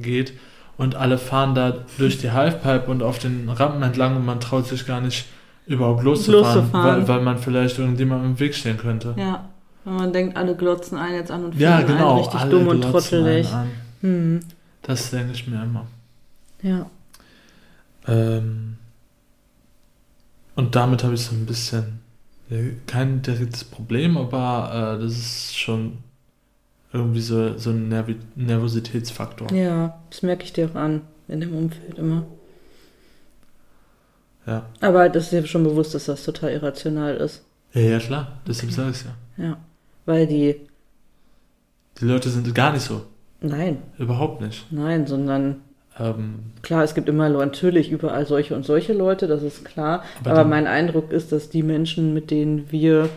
geht 0.02 0.34
und 0.78 0.96
alle 0.96 1.18
fahren 1.18 1.56
da 1.56 1.74
durch 1.98 2.18
die 2.20 2.32
Halfpipe 2.32 2.86
und 2.90 3.02
auf 3.04 3.20
den 3.20 3.50
Rampen 3.50 3.82
entlang 3.84 4.16
und 4.16 4.26
man 4.26 4.40
traut 4.40 4.68
sich 4.68 4.86
gar 4.86 5.00
nicht 5.02 5.26
überhaupt 5.68 6.04
loszufahren. 6.04 6.70
Weil, 6.72 7.08
weil 7.08 7.22
man 7.22 7.38
vielleicht 7.38 7.78
irgendjemandem 7.78 8.32
im 8.32 8.40
Weg 8.40 8.56
stehen 8.56 8.78
könnte. 8.78 9.14
Ja. 9.18 9.50
Wenn 9.84 9.96
man 9.96 10.12
denkt, 10.14 10.36
alle 10.36 10.56
glotzen 10.56 10.98
einen 10.98 11.16
jetzt 11.16 11.32
an 11.32 11.46
und 11.46 11.56
Ja, 11.56 11.78
finden 11.78 11.94
genau. 11.94 12.16
einen 12.16 12.20
richtig 12.20 12.42
dumm 12.50 12.68
und 12.68 12.82
trottelig. 12.82 13.48
Hm. 14.02 14.42
Das 14.82 15.12
denke 15.12 15.34
ich 15.34 15.48
mir 15.48 15.64
immer. 15.64 15.88
Ja. 16.62 16.90
Ähm, 18.08 18.78
und 20.56 20.76
damit 20.76 21.04
habe 21.04 21.14
ich 21.14 21.22
so 21.22 21.36
ein 21.36 21.46
bisschen 21.46 22.00
ja, 22.50 22.58
kein 22.86 23.22
direktes 23.22 23.64
Problem, 23.64 24.18
aber 24.18 24.98
äh, 24.98 25.04
das 25.04 25.14
ist 25.14 25.58
schon 25.58 26.00
irgendwie 26.94 27.22
so, 27.22 27.58
so 27.58 27.70
ein 27.70 27.90
Nervi 27.90 28.16
Nervositätsfaktor. 28.36 29.52
Ja, 29.54 30.00
das 30.10 30.22
merke 30.22 30.44
ich 30.44 30.54
dir 30.54 30.70
auch 30.70 30.76
an 30.76 31.02
in 31.28 31.42
dem 31.42 31.54
Umfeld 31.54 31.98
immer. 31.98 32.26
Ja. 34.48 34.66
Aber 34.82 35.10
das 35.10 35.26
ist 35.26 35.34
dir 35.34 35.46
schon 35.46 35.64
bewusst, 35.66 35.94
dass 35.94 36.06
das 36.06 36.24
total 36.24 36.52
irrational 36.52 37.16
ist. 37.18 37.44
Ja, 37.74 37.82
ja, 37.82 38.00
klar, 38.00 38.40
deshalb 38.48 38.72
Okay. 38.72 38.82
sage 38.82 38.92
ich 38.92 39.04
ja. 39.38 39.46
Ja. 39.50 39.58
Weil 40.06 40.26
die, 40.26 40.56
Die 42.00 42.06
Leute 42.06 42.30
sind 42.30 42.56
gar 42.56 42.72
nicht 42.72 42.84
so. 42.84 43.02
nein, 43.42 43.78
Überhaupt 44.00 44.42
nicht. 44.42 44.66
nein, 44.72 45.06
sondern 45.06 45.58
Ähm, 46.00 46.36
klar, 46.62 46.84
es 46.84 46.94
gibt 46.94 47.10
immer 47.10 47.28
natürlich 47.28 47.92
überall 47.92 48.26
solche 48.28 48.56
und 48.56 48.64
solche 48.66 48.94
Leute, 48.94 49.28
das 49.28 49.42
ist 49.44 49.66
klar. 49.66 50.04
Aber 50.22 50.32
Aber, 50.32 50.44
mein 50.46 50.68
Eindruck 50.68 51.12
ist, 51.12 51.32
dass 51.32 51.50
die 51.50 51.64
Menschen, 51.64 52.14
mit 52.14 52.30
denen 52.32 52.72
wir 52.72 53.10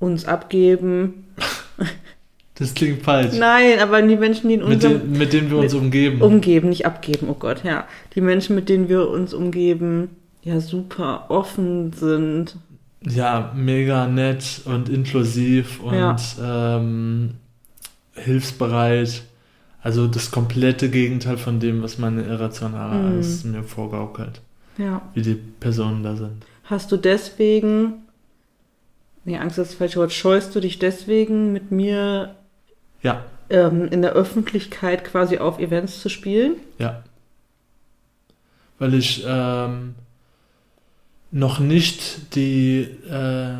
uns 0.00 0.26
abgeben, 0.26 1.24
das 2.58 2.74
klingt 2.74 3.02
falsch. 3.02 3.34
nein, 3.38 3.78
aber 3.80 4.02
die 4.02 4.16
Menschen, 4.16 4.48
die 4.48 4.54
in 4.54 4.60
mit, 4.64 4.74
unserem 4.84 5.00
den, 5.00 5.12
mit 5.18 5.32
denen 5.32 5.50
wir 5.50 5.58
uns 5.58 5.72
mit- 5.72 5.82
umgeben. 5.82 6.20
umgeben, 6.20 6.68
nicht 6.68 6.84
abgeben, 6.84 7.28
oh 7.30 7.34
Gott, 7.38 7.62
ja. 7.64 7.86
Die 8.14 8.20
Menschen, 8.20 8.56
mit 8.56 8.68
denen 8.68 8.88
wir 8.88 9.08
uns 9.08 9.32
umgeben, 9.32 10.10
ja, 10.46 10.60
super 10.60 11.26
offen 11.28 11.92
sind. 11.92 12.56
Ja, 13.02 13.52
mega 13.54 14.06
nett 14.06 14.62
und 14.64 14.88
inklusiv 14.88 15.80
und 15.80 15.94
Ja. 15.94 16.16
ähm, 16.78 17.34
hilfsbereit. 18.14 19.22
Also 19.82 20.06
das 20.06 20.30
komplette 20.30 20.88
Gegenteil 20.88 21.36
von 21.36 21.60
dem, 21.60 21.82
was 21.82 21.98
meine 21.98 22.22
irrationale 22.22 22.94
Mhm. 22.98 23.06
Angst 23.16 23.44
mir 23.44 23.62
vorgaukelt. 23.62 24.40
Ja. 24.78 25.02
Wie 25.14 25.22
die 25.22 25.34
Personen 25.34 26.02
da 26.02 26.16
sind. 26.16 26.44
Hast 26.64 26.90
du 26.92 26.96
deswegen, 26.96 28.04
nee, 29.24 29.36
Angst 29.38 29.58
ist 29.58 29.70
das 29.70 29.76
falsche 29.78 29.98
Wort, 30.00 30.12
scheust 30.12 30.54
du 30.54 30.60
dich 30.60 30.78
deswegen 30.78 31.52
mit 31.52 31.70
mir 31.70 32.34
Ja, 33.02 33.24
ähm, 33.50 33.86
in 33.88 34.02
der 34.02 34.12
Öffentlichkeit 34.12 35.04
quasi 35.04 35.38
auf 35.38 35.58
Events 35.58 36.00
zu 36.02 36.08
spielen? 36.08 36.54
ja. 36.78 37.02
Weil 38.78 38.92
ich 38.94 39.24
ähm, 39.26 39.94
noch 41.36 41.58
nicht 41.58 42.34
die 42.34 42.88
äh, 43.10 43.56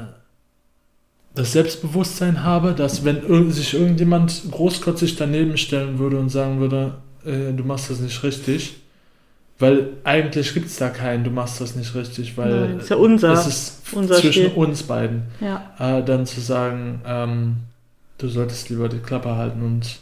das 1.35 1.53
Selbstbewusstsein 1.53 2.43
habe, 2.43 2.73
dass 2.73 3.05
wenn 3.05 3.23
irg 3.23 3.53
sich 3.53 3.75
irgendjemand 3.75 4.45
großkotzig 4.51 5.17
daneben 5.17 5.59
stellen 5.59 5.99
würde 5.99 6.19
und 6.19 6.31
sagen 6.31 6.59
würde, 6.59 6.95
äh, 7.27 7.53
du 7.53 7.65
machst 7.65 7.91
das 7.91 8.01
nicht 8.01 8.23
richtig, 8.23 8.77
weil 9.59 9.89
eigentlich 10.05 10.55
gibt 10.55 10.69
es 10.69 10.77
da 10.77 10.89
keinen, 10.89 11.25
du 11.25 11.31
machst 11.31 11.61
das 11.61 11.77
nicht 11.77 11.95
richtig, 11.95 12.39
weil 12.39 12.69
Nein, 12.69 12.81
ist 12.81 12.89
ja 12.89 12.97
unser. 12.97 13.33
es 13.35 13.47
ist 13.47 13.83
unser 13.93 14.15
zwischen 14.15 14.47
Spiel. 14.47 14.57
uns 14.57 14.83
beiden. 14.83 15.25
Ja. 15.43 15.75
Äh, 15.79 16.03
dann 16.03 16.25
zu 16.25 16.41
sagen, 16.41 17.03
ähm, 17.07 17.57
du 18.17 18.29
solltest 18.29 18.71
lieber 18.71 18.89
die 18.89 19.01
Klappe 19.01 19.37
halten 19.37 19.61
und 19.61 19.99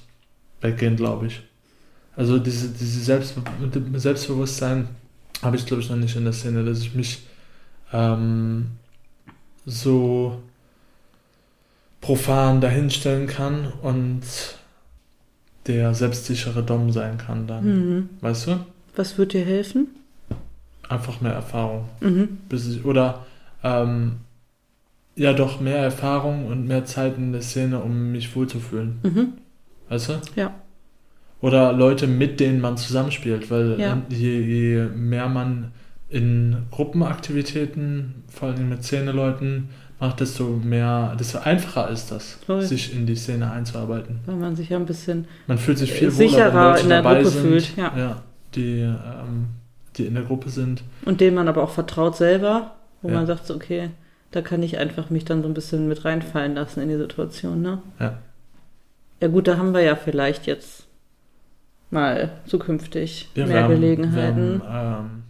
weggehen, 0.60 0.94
glaube 0.94 1.26
ich. 1.26 1.40
Also 2.14 2.38
diese, 2.38 2.68
diese 2.68 3.00
Selbstbe 3.00 3.42
Selbstbewusstsein 3.98 4.87
habe 5.42 5.56
ich, 5.56 5.66
glaube 5.66 5.82
ich, 5.82 5.90
noch 5.90 5.96
nicht 5.96 6.14
in 6.14 6.22
der 6.22 6.32
Szene, 6.32 6.64
dass 6.64 6.78
ich 6.78 6.94
mich 6.94 7.24
ähm, 7.94 8.66
so 9.64 10.42
profan 12.00 12.61
dahinstellen 12.61 13.26
kann 13.26 13.72
und 13.83 14.22
der 15.66 15.94
selbstsichere 15.94 16.62
Dom 16.62 16.92
sein 16.92 17.16
kann 17.16 17.46
dann. 17.46 17.64
Mhm. 17.64 18.09
Weißt 18.20 18.48
du? 18.48 18.61
Was 18.96 19.16
wird 19.16 19.33
dir 19.33 19.44
helfen? 19.44 19.87
Einfach 20.88 21.20
mehr 21.22 21.33
Erfahrung. 21.33 21.87
Mhm. 22.00 22.38
Ich, 22.50 22.85
oder 22.85 23.24
ähm, 23.62 24.16
ja 25.16 25.33
doch 25.33 25.61
mehr 25.61 25.78
Erfahrung 25.78 26.46
und 26.46 26.66
mehr 26.66 26.85
Zeit 26.85 27.16
in 27.16 27.33
der 27.33 27.40
Szene, 27.40 27.80
um 27.80 28.12
mich 28.12 28.37
wohlzufühlen. 28.37 28.98
Mhm. 29.02 29.33
Weißt 29.88 30.09
du? 30.11 30.20
Ja. 30.37 30.52
Oder 31.40 31.72
Leute, 31.72 32.07
mit 32.07 32.40
denen 32.40 32.61
man 32.61 32.76
zusammenspielt, 32.76 33.50
weil 33.50 33.78
Ja. 33.80 34.02
je, 34.11 34.40
je 34.40 34.85
mehr 34.94 35.28
man 35.28 35.72
in 36.14 36.57
Gruppenaktivitäten, 36.70 38.22
vor 38.29 38.48
allem 38.48 38.68
mit 38.68 38.85
Szeneleuten, 38.85 39.68
macht, 40.00 40.20
desto 40.20 40.44
mehr, 40.62 41.16
desto 41.18 41.38
einfacher 41.38 41.88
ist 41.90 42.11
das, 42.11 42.38
Voll. 42.46 42.62
sich 42.62 42.94
in 42.94 43.07
die 43.07 43.16
Szene 43.16 43.50
einzuarbeiten. 43.50 44.20
Weil 44.27 44.37
man 44.37 44.55
sich 44.57 44.68
ja 44.68 44.77
ein 44.77 44.87
bisschen 44.87 45.27
Man 45.46 45.59
fühlt 45.59 45.79
sich 45.79 45.92
viel 45.92 46.11
Sicherer 46.11 46.53
wohler, 46.53 46.55
wenn 46.55 46.70
Leute 46.70 46.83
in 46.83 46.88
der 46.90 47.03
dabei 47.03 47.14
Gruppe 47.16 47.31
sind, 47.31 47.42
fühlt, 47.42 47.77
ja. 47.77 48.22
die, 48.55 48.81
ähm, 48.81 49.46
die 49.96 50.07
in 50.07 50.14
der 50.14 50.24
Gruppe 50.24 50.50
sind. 50.50 50.83
und 51.05 51.20
denen 51.20 51.35
man 51.37 51.48
aber 51.48 51.62
auch 51.62 51.70
vertraut 51.70 52.16
selber, 52.16 52.72
wo 53.03 53.09
Ja. 53.09 53.14
man 53.14 53.27
sagt, 53.27 53.46
so, 53.46 53.55
okay, 53.55 53.90
da 54.31 54.40
kann 54.42 54.62
ich 54.62 54.79
einfach 54.79 55.11
mich 55.11 55.24
dann 55.24 55.42
so 55.42 55.48
ein 55.48 55.55
bisschen 55.55 55.88
mit 55.88 56.05
reinfallen 56.05 56.55
lassen 56.55 56.81
in 56.81 56.88
die 56.88 56.96
Situation, 56.96 57.62
ne? 57.62 57.79
Ja. 58.00 58.18
Ja 59.20 59.29
gut, 59.29 59.46
da 59.48 59.57
haben 59.57 59.72
wir 59.74 59.81
ja 59.83 59.94
vielleicht 59.96 60.46
jetzt 60.46 60.87
mal 61.90 62.31
zukünftig 62.46 63.29
Ja, 63.35 63.46
mehr 63.46 63.62
haben- 63.64 63.74
Gelegenheiten. 63.74 64.62
Haben, 64.64 65.05
ähm, 65.07 65.22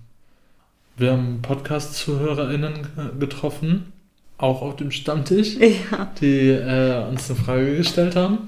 wir 0.97 1.13
haben 1.13 1.41
Podcast-ZuhörerInnen 1.43 2.75
ge- 2.75 3.19
getroffen, 3.21 3.93
auch 4.39 4.63
auf 4.63 4.77
dem 4.77 4.91
Stammtisch, 4.91 5.57
ja, 5.57 6.11
die 6.21 6.51
äh, 6.51 7.09
uns 7.09 7.31
eine 7.31 7.39
Frage 7.39 7.77
gestellt 7.77 8.17
haben. 8.17 8.39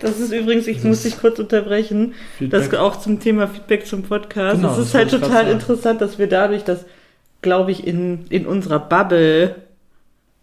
das 0.00 0.18
ist 0.20 0.32
übrigens, 0.32 0.66
ich 0.66 0.76
Das 0.78 0.84
muss 0.84 1.02
dich 1.02 1.18
kurz 1.18 1.38
unterbrechen, 1.38 2.14
das 2.40 2.64
Feedback. 2.64 2.74
auch 2.80 2.96
zum 3.00 3.20
Thema 3.20 3.48
Feedback 3.48 3.86
zum 3.86 4.02
Podcast. 4.02 4.56
Genau, 4.56 4.70
es 4.72 4.76
das 4.78 4.86
ist 4.88 4.94
halt 4.94 5.10
total 5.10 5.48
interessant, 5.48 6.00
dass 6.00 6.18
wir 6.18 6.28
dadurch, 6.28 6.64
dass, 6.64 6.84
glaube 7.42 7.70
ich, 7.72 7.86
in, 7.86 8.26
in 8.28 8.46
unserer 8.46 8.78
Bubble, 8.80 9.56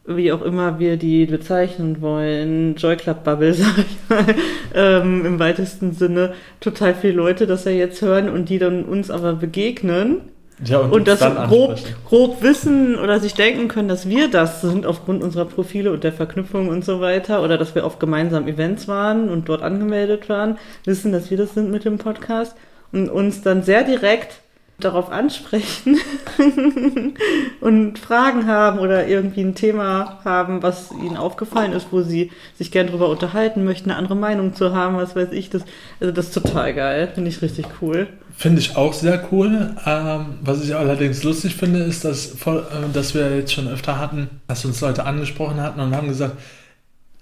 wie 0.08 0.32
auch 0.32 0.41
immer 0.43 0.78
wir 0.78 0.98
die 0.98 1.26
bezeichnen 1.26 2.00
wollen, 2.02 2.76
Joy 2.76 2.95
Club 2.98 3.24
Bubble, 3.24 3.54
sag 3.56 3.78
ich 3.80 3.98
mal, 4.10 4.36
ähm, 4.74 5.26
im 5.26 5.39
weitesten 5.39 5.93
Sinne, 5.93 6.34
total 6.60 6.93
viele 6.93 7.13
Leute 7.13 7.48
das 7.48 7.65
ja 7.65 7.71
jetzt 7.71 8.02
hören 8.02 8.30
und 8.30 8.50
die 8.50 8.60
dann 8.60 8.84
uns 8.86 9.10
aber 9.10 9.34
begegnen 9.34 10.21
ja, 10.63 10.80
und, 10.80 10.91
und 10.91 11.08
das 11.08 11.20
grob, 11.20 11.78
grob 12.06 12.41
wissen 12.41 12.98
oder 12.98 13.20
sich 13.20 13.34
denken 13.34 13.68
können, 13.68 13.89
dass 13.89 14.08
wir 14.08 14.30
das 14.30 14.62
sind 14.62 14.86
aufgrund 14.86 15.22
unserer 15.22 15.46
Profile 15.46 15.91
und 15.91 16.04
der 16.04 16.13
Verknüpfung 16.13 16.70
und 16.70 16.86
so 16.86 17.02
weiter 17.02 17.44
oder 17.44 17.58
dass 17.58 17.76
wir 17.76 17.86
auf 17.86 18.00
gemeinsamen 18.00 18.48
Events 18.48 18.88
waren 18.88 19.30
und 19.30 19.50
dort 19.50 19.62
angemeldet 19.62 20.30
waren, 20.30 20.58
wissen, 20.86 21.12
dass 21.12 21.30
wir 21.30 21.38
das 21.38 21.54
sind 21.54 21.72
mit 21.72 21.84
dem 21.84 21.98
Podcast 21.98 22.56
und 22.94 23.10
uns 23.10 23.41
dann 23.41 23.63
sehr 23.63 23.84
direkt 23.84 24.39
darauf 24.80 25.10
ansprechen 25.10 26.00
und 27.62 27.98
Fragen 27.98 28.46
haben 28.46 28.80
oder 28.80 29.08
irgendwie 29.08 29.42
ein 29.42 29.56
Thema 29.56 30.20
haben, 30.26 30.62
was 30.64 30.92
ihnen 30.92 31.16
aufgefallen 31.16 31.72
ist, 31.72 31.88
wo 31.92 32.02
sie 32.02 32.32
sich 32.58 32.72
gern 32.72 32.88
drüber 32.88 33.10
unterhalten 33.10 33.64
möchten, 33.64 33.90
eine 33.90 33.98
andere 33.98 34.16
Meinung 34.16 34.54
zu 34.54 34.76
haben, 34.76 34.98
was 34.98 35.16
weiß 35.16 35.32
ich. 35.32 35.50
Das, 35.50 35.64
also 36.00 36.12
das 36.12 36.28
ist 36.28 36.34
total 36.34 36.74
geil. 36.74 37.10
Finde 37.14 37.30
ich 37.30 37.42
richtig 37.42 37.68
cool. 37.82 38.08
Finde 38.38 38.60
ich 38.60 38.76
auch 38.76 38.92
sehr 38.92 39.26
cool. 39.32 39.76
Ähm, 39.86 40.40
was 40.42 40.62
ich 40.62 40.76
allerdings 40.76 41.24
lustig 41.24 41.56
finde, 41.56 41.80
ist, 41.80 42.04
dass, 42.04 42.26
voll, 42.26 42.66
äh, 42.70 42.92
dass 42.92 43.14
wir 43.16 43.34
jetzt 43.34 43.54
schon 43.54 43.70
öfter 43.70 43.98
hatten, 43.98 44.30
dass 44.48 44.66
uns 44.66 44.82
Leute 44.82 45.06
angesprochen 45.06 45.62
hatten 45.62 45.80
und 45.80 45.96
haben 45.96 46.10
gesagt, 46.10 46.36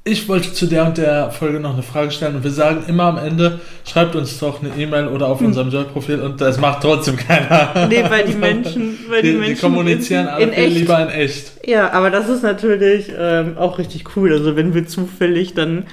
ich 0.05 0.27
wollte 0.27 0.51
zu 0.51 0.65
der 0.65 0.85
und 0.85 0.97
der 0.97 1.31
Folge 1.31 1.61
noch 1.61 1.73
eine 1.73 1.83
Frage 1.83 2.11
stellen 2.11 2.35
und 2.35 2.43
wir 2.43 2.51
sagen 2.51 2.83
immer 2.87 3.03
am 3.03 3.17
Ende, 3.17 3.61
schreibt 3.85 4.15
uns 4.15 4.37
doch 4.37 4.61
eine 4.61 4.73
E-Mail 4.75 5.07
oder 5.07 5.27
auf 5.27 5.39
hm. 5.39 5.47
unserem 5.47 5.69
Joy-Profil 5.69 6.19
und 6.19 6.41
das 6.41 6.59
macht 6.59 6.83
trotzdem 6.83 7.15
keiner. 7.15 7.87
Nee, 7.87 8.03
weil 8.09 8.25
die 8.25 8.33
Menschen, 8.33 8.99
weil 9.09 9.21
die, 9.21 9.31
die 9.31 9.37
Menschen 9.37 9.55
die 9.55 9.61
kommunizieren 9.61 10.25
in, 10.25 10.49
alle 10.49 10.65
in 10.65 10.73
lieber 10.73 11.01
in 11.01 11.09
echt. 11.09 11.53
Ja, 11.65 11.91
aber 11.91 12.09
das 12.09 12.27
ist 12.27 12.43
natürlich 12.43 13.13
ähm, 13.17 13.57
auch 13.57 13.77
richtig 13.77 14.17
cool. 14.17 14.33
Also 14.33 14.57
wenn 14.57 14.73
wir 14.73 14.87
zufällig 14.87 15.53
dann 15.53 15.85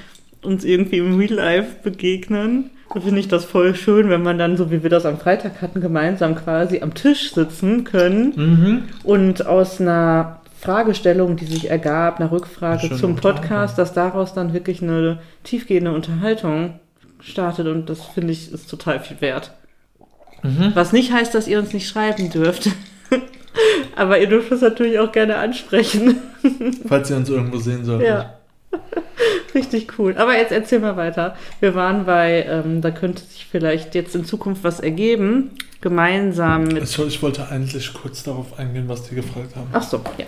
uns 0.43 0.65
irgendwie 0.65 0.99
im 0.99 1.17
Real 1.17 1.35
Life 1.35 1.77
begegnen, 1.85 2.71
finde 2.93 3.21
ich 3.21 3.29
das 3.29 3.45
voll 3.45 3.77
schön, 3.77 4.11
wenn 4.11 4.23
man 4.23 4.39
dann, 4.39 4.57
so 4.57 4.73
wie 4.73 4.83
wir 4.83 4.91
das 4.91 5.07
am 5.07 5.19
Freitag 5.19 5.63
hatten, 5.63 5.81
gemeinsam 5.81 6.35
quasi 6.35 6.81
am 6.81 6.95
Tisch 6.95 7.33
sitzen 7.33 7.85
können 7.85 8.33
mhm. 8.35 8.83
und 9.05 9.47
aus 9.47 9.81
einer 9.81 10.40
Fragestellung, 10.61 11.37
die 11.37 11.47
sich 11.47 11.71
ergab, 11.71 12.21
einer 12.21 12.31
Rückfrage 12.31 12.95
zum 12.97 13.17
Podcast, 13.17 13.79
dass 13.79 13.95
daraus 13.95 14.35
dann 14.35 14.53
wirklich 14.53 14.83
eine 14.83 15.19
tiefgehende 15.43 15.93
Unterhaltung 15.93 16.79
startet 17.21 17.67
und 17.67 17.89
das 17.89 18.05
finde 18.05 18.33
ich 18.33 18.53
ist 18.53 18.69
total 18.69 19.01
viel 19.01 19.21
wert. 19.21 19.53
Mhm. 20.43 20.73
Was 20.75 20.93
nicht 20.93 21.13
heißt, 21.13 21.35
dass 21.35 21.49
ihr 21.49 21.59
uns 21.59 21.73
nicht 21.73 21.89
schreiben 21.89 22.31
dürft. 22.31 22.71
Aber 23.97 24.19
ihr 24.21 24.29
dürft 24.29 24.53
es 24.53 24.61
natürlich 24.61 24.99
auch 24.99 25.13
gerne 25.13 25.37
ansprechen. 25.37 26.17
Falls 26.87 27.11
ihr 27.11 27.17
uns 27.17 27.29
irgendwo 27.29 27.59
sehen 27.59 27.85
solltet. 27.85 28.09
Ja. 28.09 28.40
Richtig 29.55 29.99
cool. 29.99 30.17
Aber 30.17 30.37
jetzt 30.37 30.53
erzähl 30.53 30.81
mal 30.81 30.97
weiter. 30.97 31.37
Wir 31.61 31.75
waren 31.75 32.07
bei, 32.07 32.45
ähm, 32.49 32.81
da 32.81 32.91
könnte 32.91 33.23
sich 33.25 33.47
vielleicht 33.51 33.95
jetzt 33.95 34.15
in 34.15 34.25
Zukunft 34.25 34.65
was 34.65 34.81
ergeben, 34.81 35.51
gemeinsam 35.81 36.65
mit. 36.65 36.81
Also 36.81 37.07
ich 37.07 37.23
wollte 37.23 37.49
eigentlich 37.49 37.93
kurz 37.93 38.23
darauf 38.23 38.59
eingehen, 38.59 38.89
was 38.89 39.09
die 39.09 39.15
gefragt 39.15 39.57
haben. 39.57 39.69
Ach 39.73 39.83
so, 39.83 40.01
ja. 40.19 40.27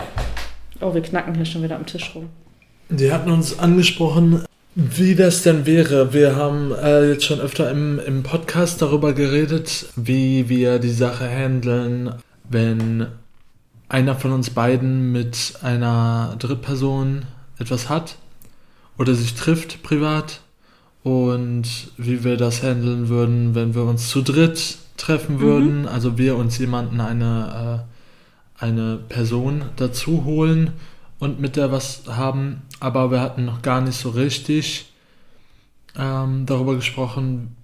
Oh, 0.80 0.92
wir 0.94 1.02
knacken 1.02 1.34
hier 1.34 1.44
schon 1.44 1.62
wieder 1.62 1.76
am 1.76 1.86
Tisch 1.86 2.12
rum. 2.14 2.28
Die 2.88 3.12
hatten 3.12 3.30
uns 3.30 3.58
angesprochen, 3.58 4.44
wie 4.74 5.14
das 5.14 5.42
denn 5.42 5.64
wäre. 5.66 6.12
Wir 6.12 6.36
haben 6.36 6.72
äh, 6.72 7.10
jetzt 7.10 7.24
schon 7.24 7.40
öfter 7.40 7.70
im, 7.70 8.00
im 8.00 8.22
Podcast 8.22 8.82
darüber 8.82 9.12
geredet, 9.12 9.86
wie 9.96 10.48
wir 10.48 10.78
die 10.78 10.90
Sache 10.90 11.28
handeln, 11.28 12.14
wenn 12.48 13.06
einer 13.88 14.16
von 14.16 14.32
uns 14.32 14.50
beiden 14.50 15.12
mit 15.12 15.54
einer 15.62 16.34
Drittperson 16.38 17.22
etwas 17.58 17.88
hat 17.88 18.16
oder 19.02 19.16
sich 19.16 19.34
trifft 19.34 19.82
privat 19.82 20.42
und 21.02 21.64
wie 21.96 22.22
wir 22.22 22.36
das 22.36 22.62
handeln 22.62 23.08
würden, 23.08 23.56
wenn 23.56 23.74
wir 23.74 23.82
uns 23.82 24.08
zu 24.08 24.22
dritt 24.22 24.76
treffen 24.96 25.40
würden, 25.40 25.82
mhm. 25.82 25.88
also 25.88 26.18
wir 26.18 26.36
uns 26.36 26.56
jemanden 26.58 27.00
eine, 27.00 27.84
äh, 28.60 28.64
eine 28.64 28.98
Person 29.08 29.62
dazu 29.74 30.24
holen 30.24 30.70
und 31.18 31.40
mit 31.40 31.56
der 31.56 31.72
was 31.72 32.04
haben, 32.06 32.62
aber 32.78 33.10
wir 33.10 33.20
hatten 33.20 33.44
noch 33.44 33.60
gar 33.60 33.80
nicht 33.80 33.98
so 33.98 34.10
richtig 34.10 34.92
ähm, 35.98 36.46
darüber 36.46 36.76
gesprochen, 36.76 37.56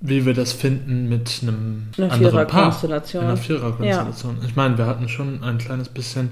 wie 0.00 0.24
wir 0.24 0.32
das 0.32 0.54
finden 0.54 1.10
mit 1.10 1.40
einem 1.42 1.88
eine 1.98 2.10
anderen 2.10 2.46
Paar. 2.46 2.82
In 2.82 3.20
einer 3.20 3.36
Viererkonstellation. 3.36 4.38
Ja. 4.40 4.48
Ich 4.48 4.56
meine, 4.56 4.78
wir 4.78 4.86
hatten 4.86 5.10
schon 5.10 5.44
ein 5.44 5.58
kleines 5.58 5.90
bisschen 5.90 6.30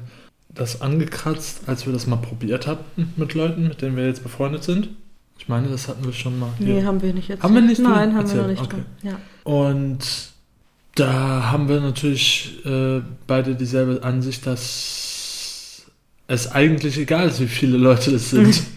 das 0.54 0.80
angekratzt, 0.82 1.62
als 1.66 1.86
wir 1.86 1.92
das 1.92 2.06
mal 2.06 2.16
probiert 2.16 2.66
hatten 2.66 3.12
mit 3.16 3.34
Leuten, 3.34 3.68
mit 3.68 3.82
denen 3.82 3.96
wir 3.96 4.06
jetzt 4.06 4.22
befreundet 4.22 4.64
sind. 4.64 4.90
Ich 5.38 5.48
meine, 5.48 5.68
das 5.68 5.88
hatten 5.88 6.04
wir 6.04 6.12
schon 6.12 6.38
mal. 6.38 6.50
Hier. 6.58 6.66
Nee, 6.66 6.84
haben 6.84 7.02
wir 7.02 7.12
nicht 7.12 7.30
erzählt. 7.30 7.42
Haben 7.42 7.54
wir 7.54 7.62
nicht 7.62 7.80
Nein, 7.80 8.14
haben 8.14 8.20
erzählt? 8.20 8.48
wir 8.48 8.54
noch 8.54 8.60
nicht. 8.60 8.62
Okay. 8.62 8.82
Ja. 9.02 9.18
Und 9.44 9.98
da 10.94 11.50
haben 11.50 11.68
wir 11.68 11.80
natürlich 11.80 12.64
äh, 12.64 13.00
beide 13.26 13.54
dieselbe 13.54 14.02
Ansicht, 14.04 14.46
dass 14.46 15.86
es 16.28 16.52
eigentlich 16.52 16.98
egal 16.98 17.28
ist, 17.28 17.40
wie 17.40 17.46
viele 17.46 17.76
Leute 17.76 18.14
es 18.14 18.30
sind. 18.30 18.62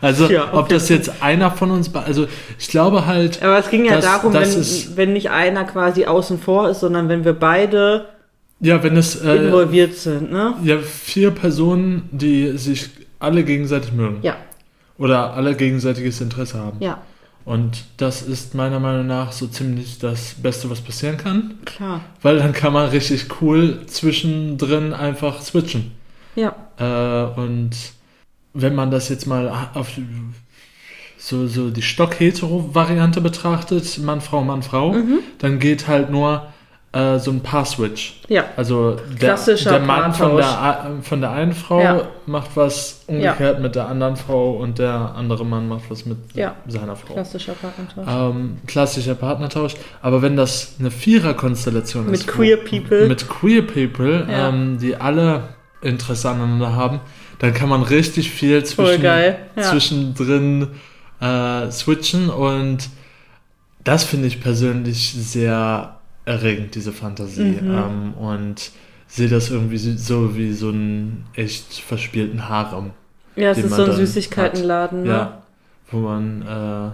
Also, 0.00 0.30
ja, 0.30 0.54
ob 0.54 0.68
das 0.68 0.88
jetzt 0.88 1.22
einer 1.22 1.50
von 1.50 1.70
uns, 1.72 1.92
also 1.94 2.26
ich 2.56 2.68
glaube 2.68 3.04
halt. 3.04 3.42
Aber 3.42 3.58
es 3.58 3.68
ging 3.68 3.84
ja 3.84 3.96
dass, 3.96 4.04
darum, 4.04 4.32
wenn, 4.32 4.96
wenn 4.96 5.12
nicht 5.12 5.30
einer 5.30 5.64
quasi 5.64 6.06
außen 6.06 6.38
vor 6.38 6.70
ist, 6.70 6.80
sondern 6.80 7.08
wenn 7.08 7.24
wir 7.24 7.32
beide 7.32 8.06
ja, 8.62 8.82
wenn 8.82 8.96
es 8.96 9.16
äh, 9.16 9.34
involviert 9.34 9.94
sind, 9.94 10.30
ne? 10.30 10.54
Ja, 10.62 10.78
vier 10.78 11.32
Personen, 11.32 12.08
die 12.12 12.56
sich 12.56 12.90
alle 13.18 13.42
gegenseitig 13.42 13.92
mögen. 13.92 14.18
Ja. 14.22 14.36
Oder 14.98 15.34
alle 15.34 15.56
gegenseitiges 15.56 16.20
Interesse 16.20 16.58
haben. 16.58 16.76
Ja. 16.80 17.02
Und 17.44 17.84
das 17.96 18.22
ist 18.22 18.54
meiner 18.54 18.78
Meinung 18.78 19.08
nach 19.08 19.32
so 19.32 19.48
ziemlich 19.48 19.98
das 19.98 20.34
Beste, 20.34 20.70
was 20.70 20.80
passieren 20.80 21.16
kann. 21.16 21.54
Klar. 21.64 22.02
Weil 22.22 22.38
dann 22.38 22.52
kann 22.52 22.72
man 22.72 22.88
richtig 22.90 23.26
cool 23.40 23.80
zwischendrin 23.86 24.92
einfach 24.92 25.42
switchen. 25.42 25.90
Ja. 26.36 26.54
Äh, 26.78 27.40
und 27.40 27.70
wenn 28.54 28.76
man 28.76 28.92
das 28.92 29.08
jetzt 29.08 29.26
mal 29.26 29.70
auf 29.74 29.90
so, 31.18 31.48
so 31.48 31.70
die 31.70 31.82
Stock-Hetero-Variante 31.82 33.20
betrachtet, 33.20 33.98
Mann, 33.98 34.20
Frau, 34.20 34.44
Mann, 34.44 34.62
Frau, 34.62 34.92
mhm. 34.92 35.18
dann 35.38 35.58
geht 35.58 35.88
halt 35.88 36.10
nur 36.10 36.51
äh, 36.92 37.18
so 37.18 37.30
ein 37.30 37.40
Paar-Switch. 37.40 38.20
Ja. 38.28 38.44
Also 38.56 38.96
der, 39.20 39.36
der 39.36 39.80
Mann 39.80 40.12
von 40.12 40.36
der, 40.36 40.98
von 41.02 41.20
der 41.20 41.30
einen 41.30 41.54
Frau 41.54 41.80
ja. 41.80 42.08
macht 42.26 42.50
was 42.54 43.04
umgekehrt 43.06 43.56
ja. 43.56 43.60
mit 43.60 43.74
der 43.74 43.88
anderen 43.88 44.16
Frau 44.16 44.52
und 44.52 44.78
der 44.78 45.14
andere 45.16 45.44
Mann 45.46 45.68
macht 45.68 45.84
was 45.88 46.04
mit 46.04 46.18
ja. 46.34 46.54
seiner 46.66 46.94
Frau. 46.96 47.14
Klassischer 47.14 47.54
Partnertausch. 47.54 48.06
Ähm, 48.08 48.58
klassischer 48.66 49.14
Partnertausch. 49.14 49.74
Aber 50.02 50.20
wenn 50.20 50.36
das 50.36 50.74
eine 50.78 50.90
Vierer-Konstellation 50.90 52.12
ist. 52.12 52.26
Mit 52.26 52.26
Queer 52.26 52.58
People. 52.58 53.08
Mit 53.08 53.26
Queer 53.28 53.62
People, 53.62 54.26
ähm, 54.28 54.78
die 54.78 54.94
alle 54.94 55.44
Interesse 55.80 56.28
aneinander 56.28 56.76
haben, 56.76 57.00
dann 57.38 57.54
kann 57.54 57.68
man 57.68 57.82
richtig 57.82 58.30
viel 58.30 58.62
zwischen, 58.64 59.02
zwischendrin 59.56 60.68
äh, 61.20 61.70
switchen 61.70 62.28
und 62.28 62.88
das 63.82 64.04
finde 64.04 64.28
ich 64.28 64.40
persönlich 64.40 65.12
sehr 65.12 65.96
erregend, 66.24 66.74
diese 66.74 66.92
Fantasie. 66.92 67.58
Mhm. 67.60 67.74
Ähm, 67.74 68.14
und 68.14 68.70
sehe 69.06 69.28
das 69.28 69.50
irgendwie 69.50 69.78
so 69.78 70.36
wie 70.36 70.52
so 70.52 70.68
einen 70.68 71.26
echt 71.34 71.74
verspielten 71.74 72.48
Harem. 72.48 72.90
Ja, 73.36 73.50
es 73.50 73.58
ist 73.58 73.74
so 73.74 73.84
ein 73.84 73.92
Süßigkeitenladen, 73.92 75.02
ne? 75.02 75.08
Ja, 75.08 75.42
wo 75.90 75.98
man 75.98 76.42
äh, 76.42 76.90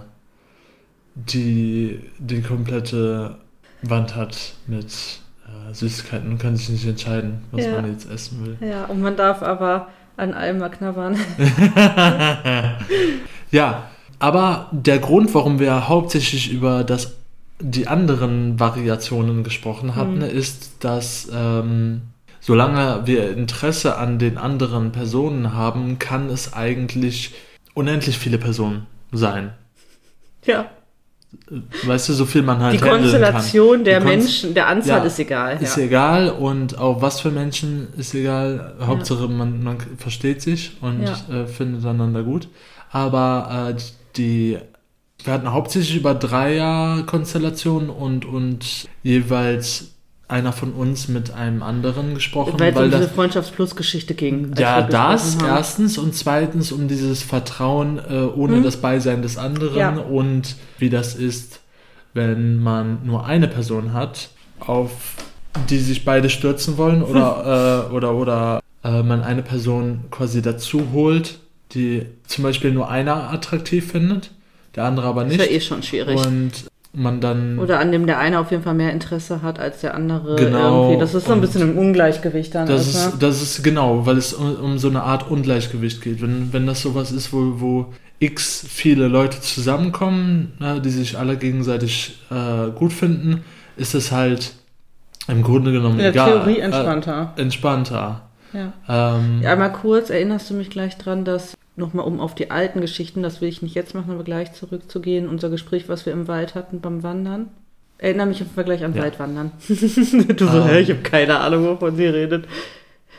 die, 1.15 1.99
die 2.17 2.41
komplette 2.41 3.37
Wand 3.81 4.15
hat 4.15 4.53
mit 4.67 4.85
äh, 4.85 5.73
Süßigkeiten 5.73 6.31
und 6.31 6.37
kann 6.37 6.55
sich 6.55 6.69
nicht 6.69 6.85
entscheiden, 6.85 7.41
was 7.51 7.65
ja. 7.65 7.73
man 7.73 7.91
jetzt 7.91 8.09
essen 8.09 8.45
will. 8.45 8.57
Ja, 8.67 8.85
und 8.85 9.01
man 9.01 9.15
darf 9.15 9.41
aber 9.41 9.87
an 10.17 10.33
allem 10.33 10.59
mal 10.59 10.69
knabbern. 10.69 11.17
ja, 13.51 13.83
aber 14.19 14.67
der 14.71 14.99
Grund, 14.99 15.33
warum 15.33 15.59
wir 15.59 15.87
hauptsächlich 15.87 16.51
über 16.51 16.83
das 16.83 17.18
die 17.61 17.87
anderen 17.87 18.59
Variationen 18.59 19.43
gesprochen 19.43 19.95
hatten, 19.95 20.17
mhm. 20.17 20.23
ist, 20.23 20.83
dass 20.83 21.29
ähm, 21.33 22.01
solange 22.39 23.01
wir 23.05 23.31
Interesse 23.31 23.97
an 23.97 24.17
den 24.17 24.37
anderen 24.37 24.91
Personen 24.91 25.53
haben, 25.53 25.99
kann 25.99 26.29
es 26.29 26.53
eigentlich 26.53 27.33
unendlich 27.73 28.17
viele 28.17 28.37
Personen 28.37 28.87
sein. 29.11 29.53
Ja. 30.45 30.69
Weißt 31.83 32.09
du, 32.09 32.13
so 32.13 32.25
viel 32.25 32.41
man 32.41 32.59
halt 32.59 32.73
Die 32.73 32.83
Konstellation 32.83 33.83
der 33.83 34.01
Menschen, 34.01 34.55
der 34.55 34.67
Anzahl 34.67 34.99
ja, 34.99 35.05
ist 35.05 35.19
egal. 35.19 35.61
Ist 35.61 35.77
ja. 35.77 35.83
egal 35.83 36.29
und 36.31 36.79
auch 36.79 37.03
was 37.03 37.21
für 37.21 37.29
Menschen 37.29 37.89
ist 37.97 38.15
egal. 38.15 38.73
Hauptsache 38.81 39.27
man, 39.27 39.63
man 39.63 39.77
versteht 39.97 40.41
sich 40.41 40.77
und 40.81 41.03
äh, 41.03 41.45
findet 41.45 41.85
einander 41.85 42.23
gut. 42.23 42.47
Aber 42.91 43.75
äh, 43.75 43.81
die 44.15 44.57
wir 45.23 45.33
hatten 45.33 45.51
hauptsächlich 45.51 45.97
über 45.97 46.13
Dreier-Konstellationen 46.15 47.89
und, 47.89 48.25
und 48.25 48.87
jeweils 49.03 49.91
einer 50.27 50.53
von 50.53 50.73
uns 50.73 51.07
mit 51.07 51.33
einem 51.33 51.63
anderen 51.63 52.13
gesprochen. 52.13 52.59
Weil 52.59 52.71
es 52.71 52.77
um 52.77 52.91
diese 52.91 53.09
Freundschafts-Plus-Geschichte 53.09 54.13
ging. 54.13 54.53
Ja, 54.57 54.83
das 54.83 55.37
erstens 55.43 55.97
und 55.97 56.13
zweitens 56.15 56.71
um 56.71 56.87
dieses 56.87 57.23
Vertrauen 57.23 57.97
äh, 57.97 58.25
ohne 58.35 58.57
hm? 58.57 58.63
das 58.63 58.77
Beisein 58.77 59.23
des 59.23 59.37
anderen 59.37 59.77
ja. 59.77 59.97
und 59.97 60.55
wie 60.77 60.91
das 60.91 61.15
ist, 61.15 61.61
wenn 62.13 62.61
man 62.61 62.99
nur 63.05 63.25
eine 63.25 63.47
Person 63.47 63.93
hat, 63.93 64.29
auf 64.59 64.91
die 65.69 65.79
sich 65.79 66.05
beide 66.05 66.29
stürzen 66.29 66.77
wollen 66.77 67.01
oder, 67.01 67.87
äh, 67.89 67.93
oder, 67.93 68.13
oder 68.13 68.61
äh, 68.83 69.01
man 69.01 69.23
eine 69.23 69.41
Person 69.41 70.05
quasi 70.11 70.43
dazu 70.43 70.89
holt, 70.93 71.39
die 71.71 72.05
zum 72.27 72.43
Beispiel 72.43 72.71
nur 72.71 72.89
einer 72.89 73.31
attraktiv 73.31 73.91
findet 73.91 74.29
der 74.75 74.85
andere 74.85 75.07
aber 75.07 75.23
nicht. 75.23 75.39
Das 75.39 75.47
ist 75.47 75.51
ja 75.51 75.57
eh 75.57 75.61
schon 75.61 75.83
schwierig. 75.83 76.25
Und 76.25 76.51
man 76.93 77.21
dann. 77.21 77.59
Oder 77.59 77.79
an 77.79 77.91
dem 77.91 78.07
der 78.07 78.19
eine 78.19 78.39
auf 78.39 78.51
jeden 78.51 78.63
Fall 78.63 78.73
mehr 78.73 78.91
Interesse 78.91 79.41
hat 79.41 79.59
als 79.59 79.81
der 79.81 79.93
andere. 79.93 80.35
Genau, 80.35 80.83
Irgendwie. 80.83 80.99
Das 80.99 81.13
ist 81.13 81.27
so 81.27 81.33
ein 81.33 81.41
bisschen 81.41 81.61
im 81.61 81.77
Ungleichgewicht 81.77 82.55
dann. 82.55 82.67
Das 82.67 82.87
ist, 82.87 83.13
ne? 83.13 83.13
das 83.19 83.41
ist 83.41 83.63
genau, 83.63 84.05
weil 84.05 84.17
es 84.17 84.33
um, 84.33 84.55
um 84.55 84.79
so 84.79 84.89
eine 84.89 85.03
Art 85.03 85.29
Ungleichgewicht 85.29 86.01
geht. 86.01 86.21
Wenn, 86.21 86.51
wenn 86.51 86.65
das 86.65 86.81
sowas 86.81 87.11
ist, 87.11 87.31
wo, 87.31 87.59
wo 87.59 87.93
x 88.19 88.65
viele 88.67 89.07
Leute 89.07 89.39
zusammenkommen, 89.39 90.53
ne, 90.59 90.81
die 90.81 90.89
sich 90.89 91.17
alle 91.17 91.37
gegenseitig 91.37 92.19
äh, 92.29 92.71
gut 92.71 92.91
finden, 92.91 93.43
ist 93.77 93.95
es 93.95 94.11
halt 94.11 94.53
im 95.27 95.43
Grunde 95.43 95.71
genommen 95.71 95.95
In 95.95 95.99
der 95.99 96.09
egal. 96.09 96.31
Theorie 96.31 96.59
entspannter. 96.59 97.33
Äh, 97.37 97.41
entspannter. 97.41 98.21
ja. 98.51 98.73
Ähm, 98.89 99.41
Ja, 99.41 99.51
einmal 99.53 99.71
kurz, 99.71 100.09
erinnerst 100.09 100.49
du 100.49 100.55
mich 100.55 100.69
gleich 100.69 100.97
dran, 100.97 101.23
dass, 101.23 101.55
nochmal 101.79 102.05
um 102.05 102.19
auf 102.19 102.35
die 102.35 102.51
alten 102.51 102.81
Geschichten, 102.81 103.23
das 103.23 103.41
will 103.41 103.49
ich 103.49 103.61
nicht 103.61 103.75
jetzt 103.75 103.95
machen, 103.95 104.11
aber 104.11 104.23
gleich 104.23 104.53
zurückzugehen, 104.53 105.27
unser 105.27 105.49
Gespräch, 105.49 105.89
was 105.89 106.05
wir 106.05 106.13
im 106.13 106.27
Wald 106.27 106.53
hatten 106.55 106.81
beim 106.81 107.01
Wandern. 107.03 107.49
Erinnere 107.97 108.27
mich 108.27 108.37
auf 108.37 108.43
jeden 108.43 108.55
Fall 108.55 108.63
gleich 108.65 108.83
an 108.83 108.93
Ja. 108.93 109.01
Waldwandern. 109.03 109.51
du 109.67 109.73
so, 109.75 110.57
Ähm. 110.59 110.67
hä, 110.67 110.79
ich 110.81 110.89
habe 110.89 111.01
keine 111.01 111.39
Ahnung, 111.39 111.65
wovon 111.65 111.95
sie 111.95 112.05
redet. 112.05 112.45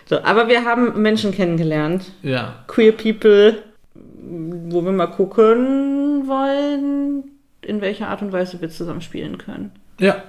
So, 0.08 0.22
aber 0.22 0.48
wir 0.48 0.64
haben 0.64 1.00
Menschen 1.02 1.32
kennengelernt, 1.32 2.12
ja. 2.22 2.64
queer 2.66 2.92
people, 2.92 3.62
wo 3.94 4.84
wir 4.84 4.92
mal 4.92 5.06
gucken 5.06 6.26
wollen, 6.26 7.24
in 7.62 7.80
welcher 7.80 8.08
Art 8.08 8.22
und 8.22 8.32
Weise 8.32 8.60
wir 8.60 8.70
zusammen 8.70 9.02
spielen 9.02 9.36
können. 9.38 9.70
Ja. 9.98 10.22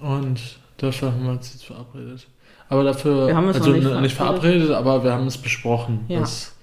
Und 0.00 0.40
dafür 0.78 1.12
haben 1.12 1.24
wir 1.24 1.30
uns 1.32 1.52
jetzt 1.52 1.64
verabredet. 1.66 2.26
Aber 2.68 2.82
dafür, 2.82 3.28
Wir 3.28 3.36
haben 3.36 3.46
uns 3.46 3.56
also 3.58 3.70
noch 3.70 3.76
nicht 3.76 3.86
n- 3.90 4.02
nicht 4.02 4.16
verabredet, 4.16 4.70
aber 4.70 5.04
wir 5.04 5.12
haben 5.12 5.26
es 5.26 5.38
besprochen, 5.38 6.00
Ja. 6.08 6.20
dass 6.20 6.53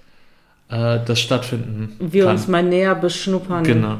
äh, 0.71 0.99
das 1.05 1.19
stattfinden 1.19 1.95
Wir 1.99 2.23
kann. 2.25 2.35
uns 2.35 2.47
mal 2.47 2.63
näher 2.63 2.95
beschnuppern. 2.95 3.63
Genau. 3.63 3.97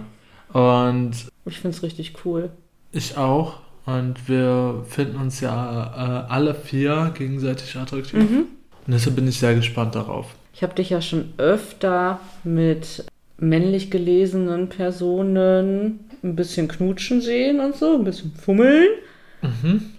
Und 0.54 1.12
Ich 1.46 1.60
finde 1.60 1.76
es 1.78 1.84
richtig 1.84 2.14
cool. 2.26 2.50
ich 2.92 3.18
auch. 3.18 3.60
Und 3.86 4.30
wir 4.30 4.86
finden 4.88 5.18
uns 5.18 5.40
ja 5.42 6.26
äh, 6.28 6.32
alle 6.32 6.54
vier 6.54 7.12
gegenseitig 7.18 7.76
attraktiv. 7.76 8.20
Mhm. 8.20 8.46
Und 8.86 8.94
deshalb 8.94 9.16
bin 9.16 9.28
ich 9.28 9.40
sehr 9.40 9.56
gespannt 9.56 9.96
darauf. 9.96 10.28
Ich 10.54 10.62
habe 10.64 10.76
dich 10.76 10.90
ja 10.92 11.02
schon 11.02 11.34
öfter 11.38 12.20
mit 12.44 13.06
männlich 13.38 13.90
gelesenen 13.90 14.70
Personen 14.70 16.02
ein 16.24 16.36
bisschen 16.36 16.68
knutschen 16.68 17.22
sehen 17.22 17.60
und 17.60 17.76
so, 17.76 17.96
ein 17.98 18.04
bisschen 18.04 18.32
fummeln. 18.34 18.88
Mhm. 19.42 19.94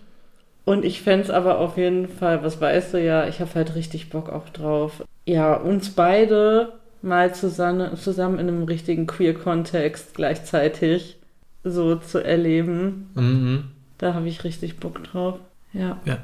Und 0.65 0.85
ich 0.85 1.03
fände 1.03 1.25
es 1.25 1.31
aber 1.31 1.59
auf 1.59 1.77
jeden 1.77 2.09
Fall, 2.09 2.43
was 2.45 2.61
weißt 2.61 2.95
du 2.95 3.01
ja, 3.03 3.27
ich 3.27 3.41
habe 3.41 3.51
halt 3.55 3.75
richtig 3.75 4.11
Bock 4.11 4.29
auch 4.31 4.49
drauf. 4.51 5.03
Ja, 5.27 5.55
uns 5.55 5.91
beide 5.91 6.73
mal 7.03 7.35
zusammen, 7.35 7.97
zusammen 7.97 8.39
in 8.39 8.49
einem 8.49 8.63
richtigen 8.65 9.07
Queer-Kontext 9.09 10.15
gleichzeitig 10.15 11.17
so 11.65 11.97
zu 11.97 12.19
erleben. 12.25 13.11
Mhm. 13.15 13.65
Da 13.99 14.15
habe 14.15 14.29
ich 14.29 14.45
richtig 14.45 14.79
Bock 14.79 15.03
drauf. 15.05 15.39
Ja. 15.73 15.99
Ja. 16.05 16.19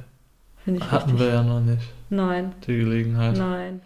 Finde 0.65 0.81
ich 0.85 0.91
Hatten 0.91 1.11
richtig. 1.13 1.27
wir 1.27 1.35
ja 1.35 1.43
noch 1.43 1.61
nicht 1.61 1.83
Nein, 2.11 2.53
die 2.67 2.77
Gelegenheit. 2.79 3.37
nein. 3.37 3.81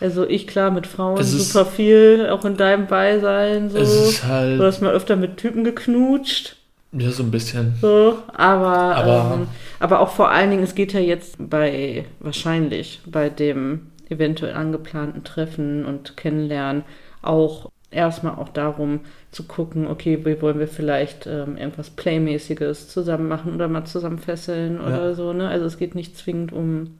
Also 0.00 0.26
ich 0.26 0.46
klar 0.46 0.70
mit 0.70 0.86
Frauen 0.86 1.18
Es 1.20 1.32
ist- 1.34 1.52
super 1.52 1.66
viel, 1.66 2.28
auch 2.30 2.44
in 2.46 2.56
deinem 2.56 2.86
Beisein 2.86 3.68
so. 3.68 3.76
Es 3.78 3.92
ist 3.94 4.24
halt 4.24 4.58
Du 4.58 4.64
hast 4.64 4.80
mal 4.80 4.92
öfter 4.92 5.16
mit 5.16 5.36
Typen 5.36 5.62
geknutscht. 5.64 6.56
ja 6.92 7.10
so 7.10 7.22
ein 7.22 7.30
bisschen. 7.30 7.74
So, 7.82 8.18
aber, 8.32 8.96
Aber- 8.96 9.30
ähm, 9.34 9.48
aber 9.80 10.00
auch 10.00 10.10
vor 10.10 10.30
allen 10.30 10.50
Dingen, 10.50 10.62
es 10.62 10.74
geht 10.76 10.92
ja 10.92 11.00
jetzt 11.00 11.36
bei, 11.38 12.04
wahrscheinlich, 12.20 13.00
bei 13.06 13.28
dem 13.30 13.90
eventuell 14.08 14.54
angeplanten 14.54 15.24
Treffen 15.24 15.84
und 15.84 16.16
Kennenlernen 16.16 16.84
auch 17.22 17.70
erstmal 17.90 18.36
auch 18.36 18.48
darum 18.50 19.00
zu 19.32 19.44
gucken, 19.44 19.86
okay, 19.88 20.24
wie 20.24 20.40
wollen 20.42 20.58
wir 20.60 20.68
vielleicht 20.68 21.26
ähm, 21.26 21.56
irgendwas 21.56 21.90
Playmäßiges 21.90 22.88
zusammen 22.88 23.28
machen 23.28 23.54
oder 23.54 23.68
mal 23.68 23.84
zusammen 23.84 24.18
fesseln 24.18 24.80
oder 24.80 25.08
Ja. 25.08 25.14
so, 25.14 25.32
ne? 25.32 25.48
Also 25.48 25.66
es 25.66 25.78
geht 25.78 25.94
nicht 25.96 26.16
zwingend 26.16 26.52
um, 26.52 26.98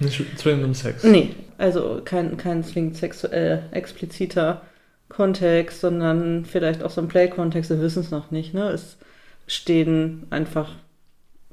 Nicht 0.00 0.38
zwingend 0.38 0.64
um 0.64 0.74
Sex. 0.74 1.04
nee, 1.04 1.30
also 1.58 2.00
kein, 2.04 2.36
kein 2.36 2.62
zwingend 2.64 2.96
sexuell 2.96 3.64
expliziter 3.72 4.62
Kontext, 5.08 5.80
sondern 5.80 6.44
vielleicht 6.44 6.82
auch 6.82 6.90
so 6.90 7.00
ein 7.00 7.08
Play-Kontext, 7.08 7.70
wir 7.70 7.80
wissen 7.80 8.00
es 8.00 8.10
noch 8.10 8.30
nicht, 8.30 8.54
ne? 8.54 8.68
Es 8.70 8.98
stehen 9.46 10.26
einfach, 10.30 10.74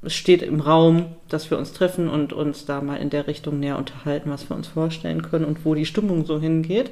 es 0.04 0.14
steht 0.14 0.42
im 0.42 0.60
Raum, 0.60 1.06
dass 1.28 1.50
wir 1.50 1.58
uns 1.58 1.72
treffen 1.72 2.08
und 2.08 2.32
uns 2.32 2.64
da 2.66 2.80
mal 2.80 2.96
in 2.96 3.10
der 3.10 3.26
Richtung 3.26 3.60
näher 3.60 3.78
unterhalten, 3.78 4.30
was 4.30 4.48
wir 4.48 4.56
uns 4.56 4.68
vorstellen 4.68 5.22
können 5.22 5.44
und 5.44 5.64
wo 5.64 5.74
die 5.74 5.86
Stimmung 5.86 6.24
so 6.26 6.40
hingeht. 6.40 6.90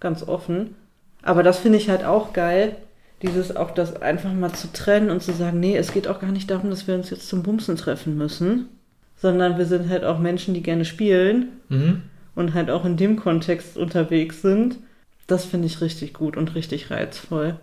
Ganz 0.00 0.26
offen. 0.26 0.74
Aber 1.22 1.42
das 1.42 1.58
finde 1.58 1.78
ich 1.78 1.88
halt 1.88 2.04
auch 2.04 2.32
geil, 2.32 2.76
dieses 3.22 3.56
auch 3.56 3.72
das 3.72 4.00
einfach 4.00 4.32
mal 4.32 4.52
zu 4.52 4.72
trennen 4.72 5.10
und 5.10 5.22
zu 5.22 5.32
sagen, 5.32 5.58
nee, 5.60 5.76
es 5.76 5.92
geht 5.92 6.06
auch 6.06 6.20
gar 6.20 6.30
nicht 6.30 6.50
darum, 6.50 6.70
dass 6.70 6.86
wir 6.86 6.94
uns 6.94 7.10
jetzt 7.10 7.28
zum 7.28 7.42
Bumsen 7.42 7.76
treffen 7.76 8.16
müssen, 8.16 8.68
sondern 9.16 9.58
wir 9.58 9.66
sind 9.66 9.88
halt 9.88 10.04
auch 10.04 10.18
Menschen, 10.18 10.54
die 10.54 10.62
gerne 10.62 10.84
spielen 10.84 11.48
Mhm. 11.68 12.02
und 12.34 12.54
halt 12.54 12.70
auch 12.70 12.84
in 12.84 12.96
dem 12.96 13.16
Kontext 13.16 13.76
unterwegs 13.76 14.42
sind. 14.42 14.78
Das 15.26 15.44
finde 15.44 15.66
ich 15.66 15.80
richtig 15.80 16.14
gut 16.14 16.36
und 16.36 16.54
richtig 16.54 16.90
reizvoll. 16.90 17.56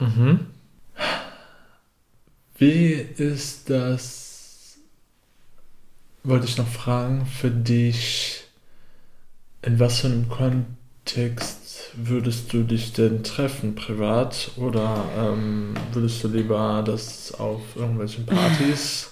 Mhm. 0.00 0.40
Wie 2.56 2.92
ist 2.92 3.68
das, 3.68 4.78
wollte 6.22 6.46
ich 6.46 6.56
noch 6.56 6.68
fragen, 6.68 7.26
für 7.26 7.50
dich, 7.50 8.44
in 9.62 9.80
was 9.80 10.00
für 10.00 10.06
einem 10.06 10.28
Kontext 10.28 11.90
würdest 11.96 12.52
du 12.52 12.62
dich 12.62 12.92
denn 12.92 13.24
treffen, 13.24 13.74
privat? 13.74 14.52
Oder 14.56 15.04
ähm, 15.16 15.74
würdest 15.92 16.22
du 16.22 16.28
lieber 16.28 16.82
das 16.86 17.34
auf 17.34 17.60
irgendwelchen 17.74 18.26
Partys 18.26 19.10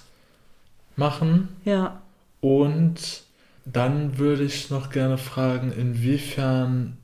machen? 0.95 1.49
Ja. 1.65 2.01
Und 2.39 3.23
dann 3.65 4.17
würde 4.17 4.43
ich 4.43 4.69
noch 4.69 4.89
gerne 4.89 5.17
fragen, 5.17 5.71
inwiefern 5.71 6.97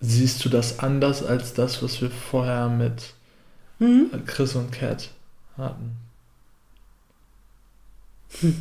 siehst 0.00 0.44
du 0.44 0.48
das 0.48 0.80
anders 0.80 1.22
als 1.22 1.54
das, 1.54 1.82
was 1.82 2.00
wir 2.00 2.10
vorher 2.10 2.68
mit 2.68 3.14
Hm? 3.82 4.10
Chris 4.26 4.54
und 4.54 4.70
Cat 4.72 5.10
hatten? 5.58 5.96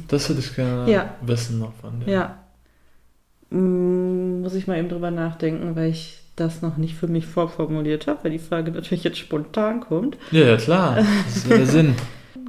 Das 0.08 0.28
würde 0.30 0.42
ich 0.42 0.56
gerne 0.56 0.92
Ja. 0.92 1.16
wissen 1.22 1.60
noch 1.60 1.74
von 1.76 2.00
dir. 2.02 2.12
Ja. 2.12 2.38
Mm, 3.50 4.42
Muss 4.42 4.54
ich 4.56 4.68
mal 4.68 4.78
eben 4.80 4.90
drüber 4.90 5.12
nachdenken, 5.12 5.76
weil 5.76 5.90
ich 5.92 6.24
das 6.36 6.62
noch 6.62 6.78
nicht 6.78 6.96
für 6.96 7.08
mich 7.08 7.26
vorformuliert 7.28 8.08
habe, 8.08 8.24
weil 8.24 8.32
die 8.32 8.40
Frage 8.40 8.72
natürlich 8.72 9.04
jetzt 9.04 9.18
spontan 9.20 9.80
kommt. 9.82 10.18
Ja, 10.32 10.42
ja, 10.48 10.58
klar. 10.58 10.98
Das 11.26 11.36
ist 11.38 11.50
der 11.50 11.66
Sinn. 11.66 11.96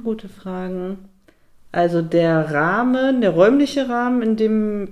Gute 0.03 0.27
Fragen. 0.29 0.97
Also 1.71 2.01
der 2.01 2.51
Rahmen, 2.51 3.21
der 3.21 3.31
räumliche 3.31 3.87
Rahmen, 3.89 4.21
in 4.21 4.35
dem 4.37 4.89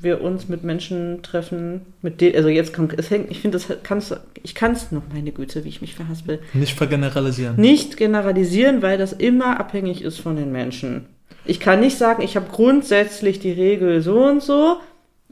wir 0.00 0.20
uns 0.22 0.48
mit 0.48 0.62
Menschen 0.62 1.22
treffen, 1.22 1.80
mit 2.02 2.20
denen, 2.20 2.36
also 2.36 2.48
jetzt 2.48 2.72
kommt, 2.72 2.96
es 2.98 3.10
hängt, 3.10 3.30
ich 3.30 3.40
finde, 3.40 3.58
das 3.58 3.66
kannst 3.82 4.10
du, 4.10 4.16
ich 4.42 4.54
kann 4.54 4.72
es 4.72 4.92
noch, 4.92 5.02
meine 5.12 5.32
Güte, 5.32 5.64
wie 5.64 5.68
ich 5.68 5.80
mich 5.80 5.94
verhaspel, 5.94 6.40
Nicht 6.54 6.76
vergeneralisieren. 6.76 7.56
nicht 7.56 7.96
generalisieren, 7.96 8.82
weil 8.82 8.98
das 8.98 9.12
immer 9.12 9.58
abhängig 9.58 10.02
ist 10.02 10.18
von 10.20 10.36
den 10.36 10.52
Menschen. 10.52 11.06
Ich 11.44 11.60
kann 11.60 11.80
nicht 11.80 11.98
sagen, 11.98 12.22
ich 12.22 12.36
habe 12.36 12.46
grundsätzlich 12.52 13.40
die 13.40 13.50
Regel 13.52 14.00
so 14.02 14.22
und 14.24 14.42
so, 14.42 14.76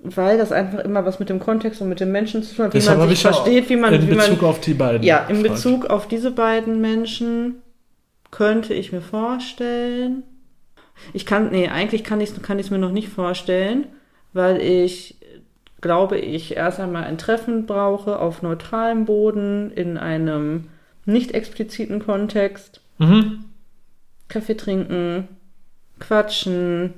weil 0.03 0.39
das 0.39 0.53
einfach 0.53 0.81
immer 0.81 1.05
was 1.05 1.19
mit 1.19 1.29
dem 1.29 1.39
Kontext 1.41 1.81
und 1.81 1.89
mit 1.89 2.01
den 2.01 2.13
Menschen 2.13 2.43
zu 2.43 2.55
tun 2.55 2.65
hat, 2.67 2.75
wie 2.75 2.79
Deshalb 2.79 2.99
man 2.99 3.09
sich 3.09 3.23
versteht, 3.23 3.69
wie 3.69 3.77
man, 3.77 3.95
in 3.95 4.03
wie 4.03 4.15
man 4.15 4.31
Bezug 4.31 4.43
auf 4.43 4.61
die 4.61 4.75
beiden. 4.75 5.03
ja, 5.03 5.27
in 5.29 5.43
gefragt. 5.43 5.55
Bezug 5.55 5.87
auf 5.87 6.09
diese 6.09 6.31
beiden 6.31 6.81
Menschen 6.81 7.57
könnte 8.31 8.75
ich 8.75 8.93
mir 8.93 9.01
vorstellen. 9.01 10.23
Ich 11.13 11.27
kann, 11.27 11.51
nee, 11.51 11.69
eigentlich 11.69 12.05
kann 12.05 12.21
ich 12.21 12.31
es 12.31 12.43
kann 12.43 12.59
ich's 12.59 12.71
mir 12.71 12.79
noch 12.79 12.93
nicht 12.93 13.09
vorstellen, 13.09 13.87
weil 14.37 14.61
ich 14.61 15.17
glaube, 15.81 16.19
ich 16.19 16.57
erst 16.57 16.79
einmal 16.81 17.05
ein 17.05 17.19
Treffen 17.19 17.67
brauche 17.67 18.19
auf 18.19 18.43
neutralem 18.43 19.05
Boden 19.05 19.71
in 19.73 19.99
einem 19.99 20.69
nicht 21.05 21.33
expliziten 21.33 22.01
Kontext. 22.01 22.81
Mhm. 22.99 23.45
Kaffee 24.29 24.57
trinken, 24.57 25.29
quatschen, 25.99 26.95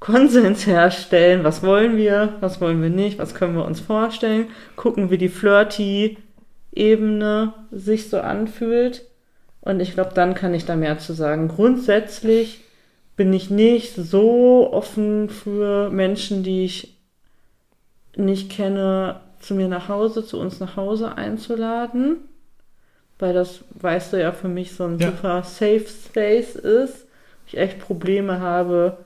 Konsens 0.00 0.66
herstellen. 0.66 1.44
Was 1.44 1.62
wollen 1.62 1.96
wir? 1.96 2.34
Was 2.40 2.60
wollen 2.60 2.82
wir 2.82 2.90
nicht? 2.90 3.18
Was 3.18 3.34
können 3.34 3.54
wir 3.54 3.64
uns 3.64 3.80
vorstellen? 3.80 4.48
Gucken, 4.76 5.10
wie 5.10 5.18
die 5.18 5.28
Flirty-Ebene 5.28 7.52
sich 7.70 8.10
so 8.10 8.20
anfühlt. 8.20 9.04
Und 9.60 9.80
ich 9.80 9.94
glaube, 9.94 10.10
dann 10.14 10.34
kann 10.34 10.54
ich 10.54 10.64
da 10.64 10.74
mehr 10.74 10.98
zu 10.98 11.12
sagen. 11.12 11.46
Grundsätzlich 11.48 12.61
bin 13.22 13.32
ich 13.34 13.50
nicht 13.50 13.94
so 13.94 14.68
offen 14.72 15.28
für 15.30 15.90
Menschen, 15.90 16.42
die 16.42 16.64
ich 16.64 16.96
nicht 18.16 18.50
kenne, 18.50 19.20
zu 19.38 19.54
mir 19.54 19.68
nach 19.68 19.88
Hause, 19.88 20.26
zu 20.26 20.40
uns 20.40 20.58
nach 20.58 20.74
Hause 20.74 21.16
einzuladen. 21.16 22.16
Weil 23.20 23.32
das, 23.32 23.60
weißt 23.80 24.12
du 24.12 24.20
ja, 24.20 24.32
für 24.32 24.48
mich 24.48 24.74
so 24.74 24.82
ein 24.86 24.98
Ja. 24.98 25.10
super 25.12 25.44
Safe 25.44 25.84
Space 25.86 26.56
ist. 26.56 27.06
Ich 27.46 27.56
echt 27.56 27.78
Probleme 27.78 28.40
habe, 28.40 28.98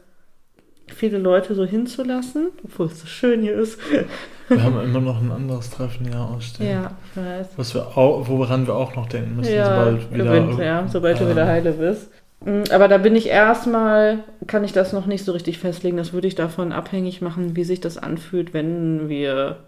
viele 0.87 1.19
Leute 1.19 1.55
so 1.55 1.67
hinzulassen, 1.67 2.47
obwohl 2.65 2.87
es 2.87 2.99
so 2.99 3.07
schön 3.07 3.43
hier 3.43 3.57
ist. 3.57 3.79
Wir 4.49 4.63
haben 4.63 4.81
immer 4.83 5.01
noch 5.03 5.21
ein 5.21 5.31
anderes 5.31 5.69
Treffen 5.69 6.07
hier 6.07 6.21
ausstehen. 6.23 6.71
Ja, 6.71 6.91
ich 7.11 7.21
weiß. 7.23 7.49
Was 7.59 7.75
wir 7.75 7.99
auch, 7.99 8.27
woran 8.29 8.67
wir 8.67 8.77
auch 8.77 8.95
noch 8.97 9.09
denken 9.11 9.37
müssen, 9.37 9.53
Ja, 9.53 9.67
sobald 9.67 10.11
wieder. 10.15 10.25
gewinnt, 10.25 10.59
ja, 10.59 10.89
sobald 10.89 11.21
du 11.21 11.25
ähm, 11.25 11.31
wieder 11.33 11.47
heile 11.47 11.73
bist. 11.73 12.09
Mm, 12.45 12.65
Aber 12.71 12.89
da 12.89 12.99
bin 12.99 13.17
ich 13.17 13.27
erstmal, 13.29 14.25
kann 14.47 14.65
ich 14.65 14.73
das 14.73 14.93
noch 14.93 15.07
nicht 15.07 15.25
so 15.25 15.33
richtig 15.33 15.59
festlegen. 15.59 15.97
Das 15.97 16.13
würde 16.13 16.29
ich 16.29 16.35
davon 16.35 16.73
abhängig 16.73 17.21
machen, 17.23 17.57
wie 17.57 17.65
sich 17.65 17.81
das 17.81 17.99
anfühlt, 17.99 18.55
wenn 18.55 19.09
wir 19.09 19.65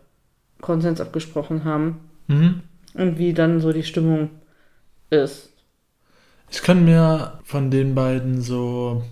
Konsens 0.61 1.00
abgesprochen 1.00 1.64
haben 1.64 2.00
Mhm. 2.28 2.62
und 2.94 3.18
wie 3.18 3.33
dann 3.35 3.61
so 3.61 3.72
die 3.72 3.83
Stimmung 3.85 4.31
ist. 5.11 5.50
Ich 6.50 6.62
kann 6.62 6.85
mir 6.85 7.40
von 7.44 7.70
den 7.70 7.94
beiden 7.94 8.40
so, 8.42 9.02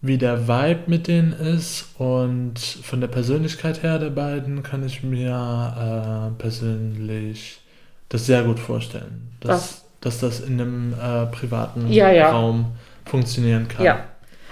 wie 0.00 0.18
der 0.18 0.46
Vibe 0.46 0.82
mit 0.86 1.08
denen 1.08 1.32
ist 1.32 1.86
und 1.98 2.58
von 2.58 3.00
der 3.00 3.08
Persönlichkeit 3.08 3.82
her 3.82 3.98
der 3.98 4.10
beiden, 4.10 4.62
kann 4.62 4.84
ich 4.86 5.02
mir 5.02 6.30
äh, 6.36 6.40
persönlich 6.40 7.60
das 8.08 8.26
sehr 8.26 8.44
gut 8.44 8.60
vorstellen. 8.60 9.32
Was? 9.42 9.84
Dass 10.00 10.20
das 10.20 10.40
in 10.40 10.60
einem 10.60 10.94
äh, 10.94 11.26
privaten 11.26 11.90
Ja, 11.90 12.10
ja. 12.10 12.30
Raum 12.30 12.72
funktionieren 13.04 13.68
kann. 13.68 13.84
Ja. 13.84 14.04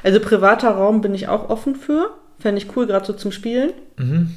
Also 0.03 0.21
privater 0.21 0.71
Raum 0.71 1.01
bin 1.01 1.15
ich 1.15 1.29
auch 1.29 1.49
offen 1.51 1.75
für. 1.75 2.11
Fände 2.39 2.61
ich 2.61 2.77
cool, 2.77 2.87
gerade 2.87 3.07
so 3.07 3.13
zum 3.13 3.33
Spielen. 3.33 3.73
Mhm. 3.97 4.37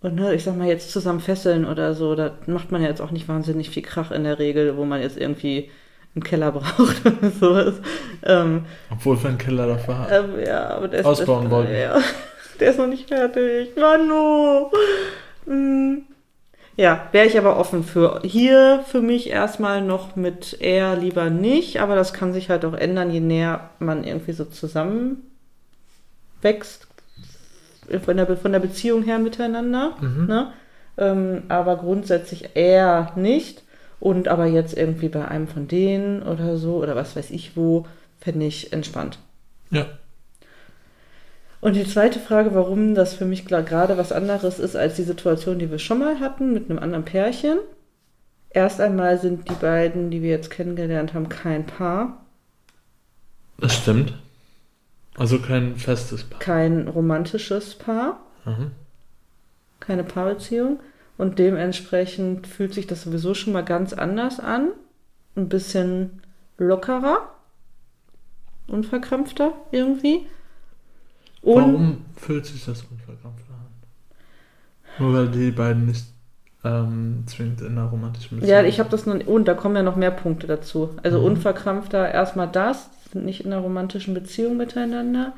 Und 0.00 0.16
ne, 0.16 0.34
ich 0.34 0.44
sag 0.44 0.56
mal, 0.56 0.68
jetzt 0.68 0.92
zusammen 0.92 1.20
fesseln 1.20 1.64
oder 1.64 1.94
so, 1.94 2.14
da 2.14 2.32
macht 2.46 2.70
man 2.70 2.82
ja 2.82 2.88
jetzt 2.88 3.00
auch 3.00 3.10
nicht 3.10 3.26
wahnsinnig 3.28 3.70
viel 3.70 3.82
Krach 3.82 4.10
in 4.10 4.24
der 4.24 4.38
Regel, 4.38 4.76
wo 4.76 4.84
man 4.84 5.00
jetzt 5.00 5.16
irgendwie 5.16 5.70
einen 6.14 6.22
Keller 6.22 6.52
braucht 6.52 7.06
oder 7.06 7.30
sowas. 7.30 7.74
Ähm, 8.22 8.66
Obwohl 8.90 9.20
wir 9.22 9.30
einen 9.30 9.38
Keller 9.38 9.66
dafür 9.66 9.98
haben. 9.98 10.12
ähm, 10.12 10.44
ja, 10.46 10.68
aber 10.68 10.88
der 10.88 11.00
ist, 11.00 11.06
Ausbauen 11.06 11.42
der, 11.44 11.50
wollten. 11.50 11.74
Ja, 11.74 11.98
der 12.60 12.70
ist 12.70 12.78
noch 12.78 12.86
nicht 12.86 13.08
fertig. 13.08 13.70
Manu! 13.76 14.70
Mm. 15.46 16.02
Ja, 16.76 17.08
wäre 17.12 17.26
ich 17.26 17.38
aber 17.38 17.56
offen 17.56 17.84
für. 17.84 18.20
Hier 18.24 18.82
für 18.86 19.00
mich 19.00 19.30
erstmal 19.30 19.80
noch 19.80 20.16
mit 20.16 20.60
eher 20.60 20.96
lieber 20.96 21.30
nicht, 21.30 21.80
aber 21.80 21.94
das 21.94 22.12
kann 22.12 22.32
sich 22.32 22.50
halt 22.50 22.64
auch 22.64 22.74
ändern, 22.74 23.10
je 23.10 23.20
näher 23.20 23.70
man 23.78 24.04
irgendwie 24.04 24.32
so 24.32 24.44
zusammen 24.44 25.22
wächst. 26.42 26.88
Von 28.04 28.16
der, 28.16 28.36
von 28.36 28.52
der 28.52 28.60
Beziehung 28.60 29.02
her 29.02 29.18
miteinander. 29.18 29.96
Mhm. 30.00 30.26
Ne? 30.26 30.52
Ähm, 30.96 31.42
aber 31.48 31.76
grundsätzlich 31.76 32.50
eher 32.54 33.12
nicht. 33.14 33.62
Und 34.00 34.28
aber 34.28 34.46
jetzt 34.46 34.76
irgendwie 34.76 35.08
bei 35.08 35.26
einem 35.26 35.48
von 35.48 35.68
denen 35.68 36.22
oder 36.22 36.56
so, 36.56 36.76
oder 36.76 36.96
was 36.96 37.14
weiß 37.14 37.30
ich 37.30 37.56
wo, 37.56 37.86
fände 38.20 38.46
ich 38.46 38.72
entspannt. 38.72 39.18
Ja. 39.70 39.86
Und 41.64 41.76
die 41.76 41.86
zweite 41.86 42.20
Frage, 42.20 42.54
warum 42.54 42.94
das 42.94 43.14
für 43.14 43.24
mich 43.24 43.46
gerade 43.46 43.96
was 43.96 44.12
anderes 44.12 44.58
ist 44.58 44.76
als 44.76 44.96
die 44.96 45.02
Situation, 45.02 45.58
die 45.58 45.70
wir 45.70 45.78
schon 45.78 45.98
mal 45.98 46.20
hatten 46.20 46.52
mit 46.52 46.68
einem 46.68 46.78
anderen 46.78 47.06
Pärchen. 47.06 47.56
Erst 48.50 48.82
einmal 48.82 49.18
sind 49.18 49.48
die 49.48 49.54
beiden, 49.54 50.10
die 50.10 50.20
wir 50.20 50.28
jetzt 50.28 50.50
kennengelernt 50.50 51.14
haben, 51.14 51.30
kein 51.30 51.64
Paar, 51.64 52.22
Das 53.56 53.74
stimmt. 53.76 54.12
Also 55.16 55.38
kein 55.38 55.76
festes 55.76 56.24
Paar. 56.24 56.38
kein 56.38 56.86
romantisches 56.86 57.76
Paar, 57.76 58.20
Mhm. 58.44 58.72
keine 59.80 60.04
Paarbeziehung. 60.04 60.80
Und 61.16 61.38
dementsprechend 61.38 62.46
fühlt 62.46 62.74
sich 62.74 62.86
das 62.86 63.04
sowieso 63.04 63.32
schon 63.32 63.54
mal 63.54 63.64
ganz 63.64 63.94
anders 63.94 64.38
an. 64.38 64.68
Ein 65.34 65.48
bisschen 65.48 66.20
lockerer, 66.58 67.30
unverkrampfter 68.68 69.54
irgendwie. 69.70 70.26
Und 71.44 71.56
Warum 71.56 72.04
fühlt 72.16 72.46
sich 72.46 72.64
das 72.64 72.82
unverkrampft 72.90 73.44
an? 73.50 73.66
Nur 74.98 75.12
weil 75.14 75.28
die 75.28 75.50
beiden 75.50 75.86
nicht 75.86 76.06
ähm, 76.64 77.24
zwingend 77.26 77.60
in 77.60 77.72
einer 77.78 77.84
romantischen 77.86 78.38
Beziehung 78.38 78.56
Ja, 78.56 78.64
ich 78.64 78.78
habe 78.80 78.88
das 78.88 79.04
noch. 79.06 79.14
Und 79.26 79.46
da 79.46 79.54
kommen 79.54 79.76
ja 79.76 79.82
noch 79.82 79.96
mehr 79.96 80.10
Punkte 80.10 80.46
dazu. 80.46 80.90
Also 81.02 81.18
Mhm. 81.18 81.24
unverkrampfter 81.26 82.10
erstmal 82.10 82.48
das, 82.48 82.88
sind 83.12 83.24
nicht 83.26 83.44
in 83.44 83.52
einer 83.52 83.60
romantischen 83.62 84.14
Beziehung 84.14 84.56
miteinander. 84.56 85.34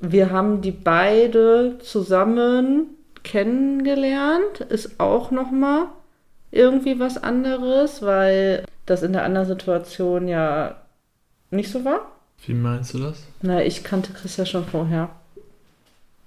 Wir 0.00 0.30
haben 0.30 0.62
die 0.62 0.70
beide 0.70 1.78
zusammen 1.82 2.86
kennengelernt, 3.24 4.60
ist 4.68 4.98
auch 5.00 5.30
noch 5.30 5.50
mal 5.50 5.86
irgendwie 6.50 6.98
was 6.98 7.22
anderes, 7.22 8.00
weil 8.00 8.64
das 8.86 9.02
in 9.02 9.12
der 9.12 9.24
anderen 9.24 9.46
Situation 9.46 10.28
ja 10.28 10.76
nicht 11.50 11.70
so 11.70 11.84
war. 11.84 12.00
Wie 12.46 12.54
meinst 12.54 12.94
du 12.94 12.98
das? 13.00 13.22
Na, 13.42 13.62
ich 13.62 13.84
kannte 13.84 14.12
Chris 14.12 14.36
ja 14.38 14.46
schon 14.46 14.64
vorher. 14.64 15.10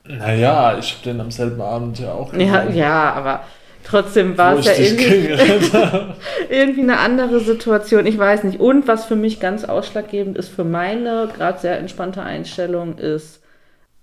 Naja, 0.03 0.77
ich 0.77 0.93
habe 0.93 1.03
den 1.03 1.21
am 1.21 1.31
selben 1.31 1.61
Abend 1.61 1.99
ja 1.99 2.13
auch 2.13 2.33
Ja, 2.33 2.69
ja, 2.69 3.13
aber 3.13 3.43
trotzdem 3.83 4.37
war 4.37 4.57
es 4.57 4.65
ja 4.65 4.73
irgendwie. 4.73 5.29
irgendwie 6.49 6.81
eine 6.81 6.99
andere 6.99 7.39
Situation, 7.39 8.05
ich 8.05 8.17
weiß 8.17 8.43
nicht. 8.43 8.59
Und 8.59 8.87
was 8.87 9.05
für 9.05 9.15
mich 9.15 9.39
ganz 9.39 9.63
ausschlaggebend 9.63 10.37
ist 10.37 10.49
für 10.49 10.63
meine 10.63 11.29
gerade 11.35 11.59
sehr 11.59 11.77
entspannte 11.77 12.23
Einstellung 12.23 12.97
ist, 12.97 13.41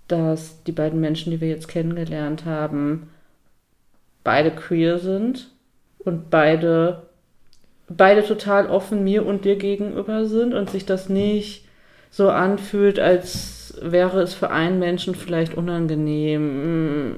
dass 0.07 0.63
die 0.63 0.71
beiden 0.71 0.99
Menschen, 0.99 1.31
die 1.31 1.41
wir 1.41 1.49
jetzt 1.49 1.67
kennengelernt 1.67 2.45
haben, 2.45 3.09
beide 4.23 4.51
queer 4.51 4.99
sind 4.99 5.49
und 5.99 6.29
beide 6.29 7.03
beide 7.89 8.23
total 8.23 8.67
offen 8.67 9.03
mir 9.03 9.25
und 9.25 9.45
dir 9.45 9.55
gegenüber 9.55 10.25
sind 10.25 10.53
und 10.53 10.69
sich 10.69 10.85
das 10.85 11.09
nicht 11.09 11.65
so 12.11 12.29
anfühlt, 12.29 12.99
als 12.99 13.58
wäre 13.81 14.21
es 14.21 14.33
für 14.33 14.51
einen 14.51 14.79
Menschen 14.79 15.15
vielleicht 15.15 15.55
unangenehm, 15.55 17.17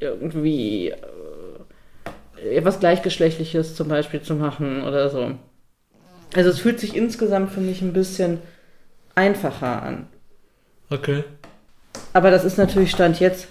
irgendwie 0.00 0.88
äh, 0.88 2.64
was 2.64 2.80
Gleichgeschlechtliches 2.80 3.74
zum 3.74 3.88
Beispiel 3.88 4.22
zu 4.22 4.34
machen 4.34 4.82
oder 4.82 5.10
so. 5.10 5.32
Also 6.34 6.50
es 6.50 6.60
fühlt 6.60 6.80
sich 6.80 6.96
insgesamt 6.96 7.52
für 7.52 7.60
mich 7.60 7.82
ein 7.82 7.92
bisschen 7.92 8.38
einfacher 9.14 9.82
an. 9.82 10.06
Okay. 10.90 11.24
Aber 12.12 12.30
das 12.30 12.44
ist 12.44 12.56
natürlich 12.56 12.90
Stand 12.90 13.20
jetzt. 13.20 13.48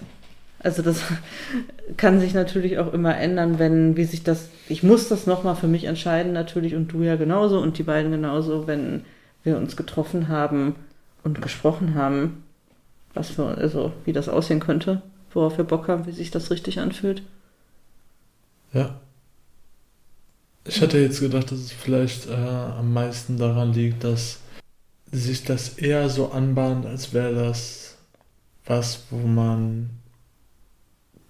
Also 0.58 0.82
das 0.82 1.02
kann 1.96 2.20
sich 2.20 2.34
natürlich 2.34 2.78
auch 2.78 2.92
immer 2.92 3.16
ändern, 3.16 3.58
wenn, 3.58 3.96
wie 3.96 4.04
sich 4.04 4.22
das, 4.22 4.48
ich 4.68 4.82
muss 4.82 5.08
das 5.08 5.26
nochmal 5.26 5.56
für 5.56 5.68
mich 5.68 5.84
entscheiden 5.84 6.32
natürlich 6.32 6.74
und 6.74 6.88
du 6.88 7.02
ja 7.02 7.16
genauso 7.16 7.60
und 7.60 7.78
die 7.78 7.82
beiden 7.82 8.10
genauso, 8.10 8.66
wenn 8.66 9.04
wir 9.42 9.56
uns 9.56 9.76
getroffen 9.76 10.28
haben 10.28 10.74
und 11.22 11.42
gesprochen 11.42 11.94
haben, 11.94 12.44
was 13.14 13.30
für, 13.30 13.46
also 13.46 13.92
wie 14.04 14.12
das 14.12 14.28
aussehen 14.28 14.60
könnte, 14.60 15.02
worauf 15.32 15.56
wir 15.56 15.64
Bock 15.64 15.88
haben, 15.88 16.06
wie 16.06 16.12
sich 16.12 16.30
das 16.30 16.50
richtig 16.50 16.80
anfühlt. 16.80 17.22
Ja. 18.72 18.96
Ich 20.64 20.80
hatte 20.82 20.98
jetzt 20.98 21.20
gedacht, 21.20 21.50
dass 21.50 21.58
es 21.58 21.72
vielleicht 21.72 22.28
äh, 22.28 22.34
am 22.34 22.92
meisten 22.92 23.38
daran 23.38 23.72
liegt, 23.72 24.04
dass 24.04 24.40
sich 25.10 25.42
das 25.42 25.78
eher 25.78 26.08
so 26.08 26.30
anbahnt, 26.30 26.86
als 26.86 27.12
wäre 27.12 27.34
das 27.34 27.96
was, 28.66 29.04
wo 29.10 29.26
man 29.26 29.90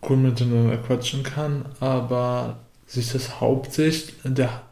cool 0.08 0.16
miteinander 0.16 0.76
quatschen 0.76 1.22
kann, 1.22 1.64
aber 1.80 2.58
sich 2.86 3.12
das 3.12 3.40
hauptsächlich, 3.40 4.14
der, 4.24 4.62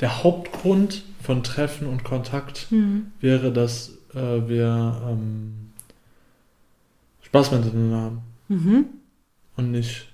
der 0.00 0.22
Hauptgrund 0.22 1.02
von 1.22 1.42
Treffen 1.42 1.86
und 1.86 2.04
Kontakt 2.04 2.68
wäre, 3.20 3.52
dass 3.52 3.92
äh, 4.14 4.48
wir 4.48 5.00
ähm, 5.08 5.70
Spaß 7.22 7.52
miteinander 7.52 7.96
haben 7.96 8.22
Mhm. 8.48 8.84
und 9.56 9.70
nicht 9.70 10.08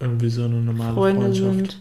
irgendwie 0.00 0.30
so 0.30 0.44
eine 0.44 0.56
normale 0.56 0.94
Freunde 0.94 1.20
Freundschaft. 1.22 1.54
sind. 1.72 1.80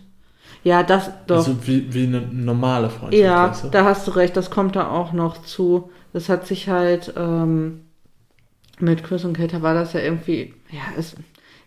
Ja, 0.66 0.84
das 0.84 1.10
doch. 1.28 1.38
Also 1.38 1.56
wie, 1.68 1.94
wie 1.94 2.04
eine 2.04 2.22
normale 2.22 2.90
Freundschaft. 2.90 3.14
Ja, 3.24 3.50
weißt 3.50 3.64
du? 3.66 3.68
da 3.70 3.86
hast 3.86 4.06
du 4.08 4.12
recht, 4.12 4.36
das 4.38 4.50
kommt 4.52 4.76
da 4.76 4.90
auch 4.90 5.14
noch 5.14 5.42
zu. 5.44 5.90
Das 6.12 6.30
hat 6.30 6.46
sich 6.46 6.68
halt 6.70 7.14
ähm, 7.18 7.82
mit 8.80 9.04
Chris 9.04 9.24
und 9.26 9.36
Kate 9.38 9.62
war 9.62 9.74
das 9.74 9.94
ja 9.94 10.00
irgendwie, 10.02 10.54
ja, 10.70 10.82
es, 10.98 11.16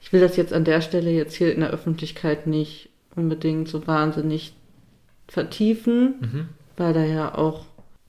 ich 0.03 0.13
will 0.13 0.21
das 0.21 0.37
jetzt 0.37 0.53
an 0.53 0.65
der 0.65 0.83
Stelle 0.83 1.11
jetzt 1.11 1.35
hier 1.35 1.53
in 1.55 1.61
der 1.61 1.71
Öffentlichkeit 1.71 2.47
nicht 2.47 2.91
unbedingt 3.15 3.69
so 3.69 3.87
wahnsinnig 3.87 4.53
vertiefen, 5.29 6.15
Mhm. 6.21 6.49
weil 6.77 6.93
da 6.93 7.03
ja 7.05 7.35
auch 7.35 7.65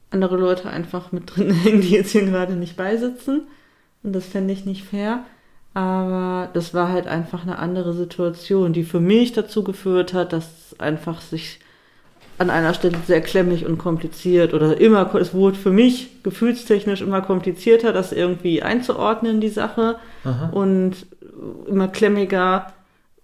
andere 0.10 0.38
Leute 0.38 0.70
einfach 0.70 1.12
mit 1.12 1.36
drin 1.36 1.52
hängen, 1.64 1.82
die 1.82 1.92
jetzt 1.92 2.12
hier 2.12 2.26
gerade 2.26 2.54
nicht 2.54 2.78
beisitzen. 2.78 3.48
Und 4.04 4.14
das 4.14 4.26
fände 4.26 4.54
ich 4.54 4.66
nicht 4.66 4.84
fair. 4.84 5.24
Aber 5.74 6.50
das 6.54 6.74
war 6.74 6.90
halt 6.90 7.08
einfach 7.08 7.44
eine 7.44 7.60
andere 7.60 7.94
Situation, 7.94 8.74
die 8.74 8.84
für 8.84 9.00
mich 9.00 9.34
dazu 9.34 9.64
geführt 9.64 10.14
hat, 10.14 10.34
dass 10.34 10.76
einfach 10.80 11.22
sich 11.22 11.60
an 12.40 12.50
einer 12.50 12.74
Stelle 12.74 12.98
sehr 13.06 13.22
klemmig 13.22 13.66
und 13.66 13.78
kompliziert 13.78 14.54
oder 14.54 14.80
immer, 14.80 15.14
es 15.16 15.34
wurde 15.34 15.58
für 15.58 15.72
mich 15.72 16.24
gefühlstechnisch 16.24 17.02
immer 17.02 17.22
komplizierter, 17.22 17.94
das 17.94 18.12
irgendwie 18.12 18.62
einzuordnen, 18.62 19.42
die 19.42 19.50
Sache 19.50 19.98
Aha. 20.24 20.50
und 20.52 20.94
immer 21.68 21.88
klemmiger, 21.88 22.74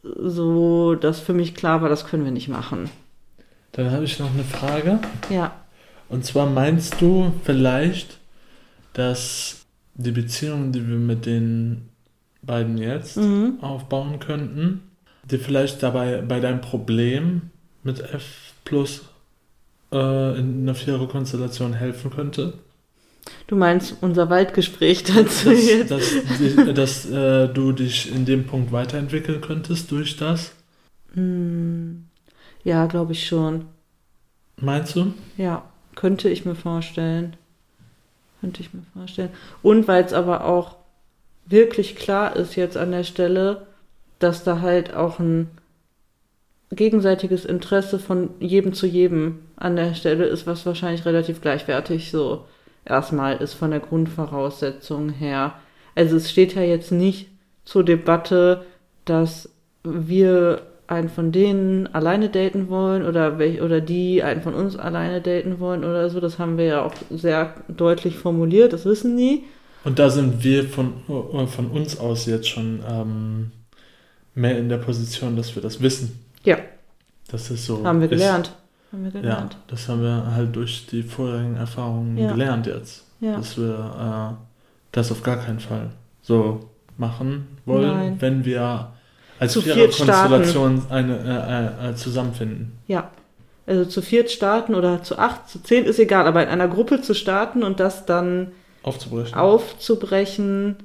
so 0.04 0.96
dass 0.96 1.20
für 1.20 1.34
mich 1.34 1.56
klar 1.56 1.82
war, 1.82 1.90
das 1.90 2.06
können 2.06 2.26
wir 2.26 2.32
nicht 2.32 2.50
machen. 2.50 2.90
Dann 3.72 3.92
habe 3.92 4.04
ich 4.04 4.20
noch 4.20 4.32
eine 4.32 4.44
Frage. 4.44 5.00
Ja. 5.30 5.54
Und 6.14 6.24
zwar 6.26 6.46
meinst 6.48 7.02
du 7.02 7.34
vielleicht, 7.44 8.20
dass 8.94 9.66
die 9.96 10.12
Beziehung, 10.12 10.72
die 10.72 10.88
wir 10.88 10.98
mit 10.98 11.26
den 11.26 11.90
beiden 12.44 12.78
jetzt 12.78 13.18
Mhm. 13.18 13.58
aufbauen 13.62 14.20
könnten, 14.20 14.82
dir 15.24 15.40
vielleicht 15.40 15.82
dabei 15.82 16.22
bei 16.22 16.40
deinem 16.40 16.62
Problem 16.62 17.50
mit 17.84 18.00
F 18.00 18.54
plus 18.64 19.02
äh, 19.92 20.38
in 20.40 20.62
einer 20.64 20.76
Vierer-Konstellation 20.76 21.74
helfen 21.74 22.12
könnte. 22.12 22.54
Du 23.48 23.56
meinst 23.56 23.96
unser 24.02 24.30
Waldgespräch 24.30 25.04
dazu 25.04 25.50
Dass, 25.50 25.66
jetzt? 25.66 25.92
dass, 25.92 26.12
die- 26.40 26.74
dass 26.76 27.10
äh, 27.10 27.48
du 27.48 27.72
dich 27.72 28.14
in 28.14 28.26
dem 28.26 28.46
Punkt 28.46 28.72
weiterentwickeln 28.72 29.42
könntest 29.42 29.90
durch 29.92 30.16
das. 30.18 30.52
Hm, 31.16 32.06
ja, 32.64 32.86
glaube 32.86 33.14
ich 33.14 33.26
schon. 33.28 33.66
Meinst 34.62 34.96
du? 34.96 35.14
Ja, 35.38 35.64
könnte 35.96 36.30
ich 36.30 36.46
mir 36.46 36.56
vorstellen. 36.56 37.36
Könnte 38.42 38.62
ich 38.62 38.74
mir 38.74 38.84
vorstellen. 38.94 39.30
Und 39.62 39.88
weil 39.88 40.04
es 40.04 40.14
aber 40.14 40.46
auch 40.46 40.76
wirklich 41.46 41.96
klar 41.96 42.36
ist 42.36 42.56
jetzt 42.56 42.78
an 42.78 42.92
der 42.92 43.04
Stelle, 43.04 43.68
dass 44.20 44.44
da 44.44 44.62
halt 44.62 44.94
auch 44.94 45.20
ein 45.20 45.50
gegenseitiges 46.72 47.46
Interesse 47.46 48.00
von 48.00 48.32
jedem 48.40 48.74
zu 48.74 48.88
jedem 48.88 49.40
an 49.56 49.76
der 49.76 49.94
Stelle 49.94 50.26
ist, 50.26 50.48
was 50.48 50.66
wahrscheinlich 50.66 51.06
relativ 51.06 51.42
gleichwertig 51.42 52.10
so 52.12 52.46
erstmal 52.86 53.38
ist 53.38 53.54
von 53.54 53.72
der 53.72 53.80
Grundvoraussetzung 53.80 55.10
her. 55.10 55.56
Also 55.96 56.18
es 56.18 56.32
steht 56.32 56.56
ja 56.56 56.62
jetzt 56.62 56.92
nicht 56.92 57.30
zur 57.66 57.84
Debatte, 57.84 58.66
dass 59.06 59.50
wir 59.84 60.62
einen 60.94 61.10
von 61.10 61.32
denen 61.32 61.88
alleine 61.94 62.30
daten 62.30 62.70
wollen 62.70 63.04
oder 63.06 63.38
welch, 63.40 63.62
oder 63.62 63.82
die 63.82 64.24
einen 64.24 64.42
von 64.42 64.54
uns 64.54 64.76
alleine 64.78 65.22
daten 65.22 65.60
wollen 65.60 65.84
oder 65.84 66.10
so. 66.10 66.20
Das 66.20 66.40
haben 66.40 66.58
wir 66.58 66.66
ja 66.66 66.82
auch 66.84 66.94
sehr 67.10 67.54
deutlich 67.68 68.18
formuliert, 68.18 68.74
das 68.74 68.86
wissen 68.86 69.18
die. 69.18 69.44
Und 69.84 70.00
da 70.00 70.10
sind 70.10 70.44
wir 70.44 70.64
von, 70.66 70.94
äh, 71.10 71.46
von 71.48 71.68
uns 71.72 72.00
aus 72.00 72.26
jetzt 72.26 72.48
schon 72.48 72.80
ähm, 72.90 73.52
mehr 74.34 74.58
in 74.58 74.70
der 74.70 74.78
Position, 74.78 75.36
dass 75.36 75.54
wir 75.56 75.62
das 75.62 75.82
wissen. 75.82 76.20
Ja. 76.44 76.58
Das 77.30 77.50
ist 77.52 77.66
so. 77.66 77.84
Haben 77.86 78.00
wir 78.00 78.06
ist, 78.12 78.20
gelernt. 78.20 78.54
Haben 78.92 79.04
wir 79.04 79.12
Ja, 79.12 79.22
gelernt. 79.22 79.58
das 79.68 79.90
haben 79.90 80.02
wir 80.02 80.34
halt 80.36 80.56
durch 80.56 80.86
die 80.88 81.04
vorherigen 81.04 81.56
Erfahrungen 81.58 82.18
Ja. 82.18 82.32
gelernt 82.32 82.68
jetzt. 82.68 83.06
Ja. 83.20 83.36
Dass 83.38 83.58
wir 83.58 84.36
äh, 84.40 84.44
das 84.92 85.12
auf 85.12 85.24
gar 85.24 85.38
keinen 85.38 85.60
Fall 85.60 85.90
so 86.22 86.70
machen 86.98 87.48
wollen, 87.66 87.88
Nein. 87.88 88.16
wenn 88.20 88.46
wir 88.46 88.93
als 89.44 89.54
Zu 89.54 89.62
viert 89.62 89.94
Vierer-Konstellation 89.94 90.84
eine, 90.90 91.76
äh, 91.82 91.90
äh, 91.90 91.96
zusammenfinden. 91.96 92.78
Ja. 92.88 93.12
Also 93.66 93.86
zu 93.86 94.02
viert 94.02 94.32
starten 94.32 94.74
oder 94.76 95.04
zu 95.04 95.18
acht, 95.18 95.50
zu 95.50 95.62
zehn 95.62 95.86
ist 95.86 96.00
egal, 96.00 96.28
aber 96.28 96.44
in 96.44 96.50
einer 96.50 96.68
Gruppe 96.68 97.02
zu 97.02 97.14
starten 97.14 97.64
und 97.64 97.80
das 97.80 98.06
dann 98.06 98.52
Aufzubrechen. 98.84 99.34
aufzubrechen, 99.36 100.78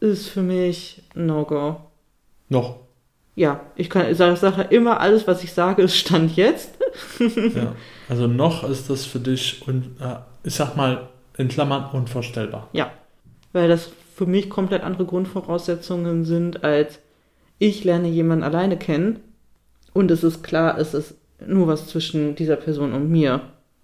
ist 0.00 0.28
für 0.28 0.42
mich 0.42 1.02
No-Go. 1.14 1.76
Noch. 2.48 2.76
Ja, 3.34 3.60
ich 3.74 3.90
kann, 3.90 4.10
ich 4.10 4.16
sage 4.16 4.36
sage 4.36 4.62
immer, 4.70 5.00
alles, 5.00 5.26
was 5.26 5.44
ich 5.44 5.52
sage, 5.52 5.82
ist 5.82 5.96
Stand 5.96 6.36
jetzt. 6.36 6.74
ja. 7.18 7.74
Also 8.08 8.26
noch 8.26 8.68
ist 8.68 8.88
das 8.88 9.04
für 9.04 9.18
dich, 9.18 9.66
und, 9.66 9.96
äh, 10.00 10.16
ich 10.42 10.54
sag 10.54 10.76
mal, 10.76 11.08
in 11.36 11.48
Klammern 11.48 11.90
unvorstellbar. 11.92 12.68
Weil 13.52 13.68
das 13.68 13.90
für 14.14 14.26
mich 14.26 14.48
komplett 14.48 14.82
andere 14.82 15.04
Grundvoraussetzungen 15.04 16.24
sind, 16.24 16.64
als 16.64 16.98
ich 17.58 17.84
lerne 17.84 18.08
jemanden 18.08 18.44
alleine 18.44 18.76
kennen 18.76 19.20
und 19.92 20.10
es 20.10 20.22
ist 20.24 20.42
klar, 20.42 20.78
es 20.78 20.94
ist 20.94 21.14
nur 21.46 21.66
was 21.66 21.88
zwischen 21.88 22.34
dieser 22.34 22.56
Person 22.56 22.92
und 22.92 23.10
mir. 23.10 23.40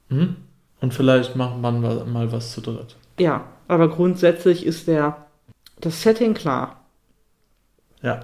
Mhm. 0.09 0.37
Und 0.81 0.95
vielleicht 0.95 1.37
macht 1.37 1.59
man 1.59 1.81
mal 1.81 2.33
was 2.33 2.53
zu 2.53 2.61
dritt. 2.61 2.97
Ja, 3.19 3.45
aber 3.69 3.89
grundsätzlich 3.89 4.67
ist 4.67 4.89
der 4.89 5.27
das 5.81 6.03
Setting 6.03 6.35
klar. 6.35 6.85
Ja. 8.03 8.21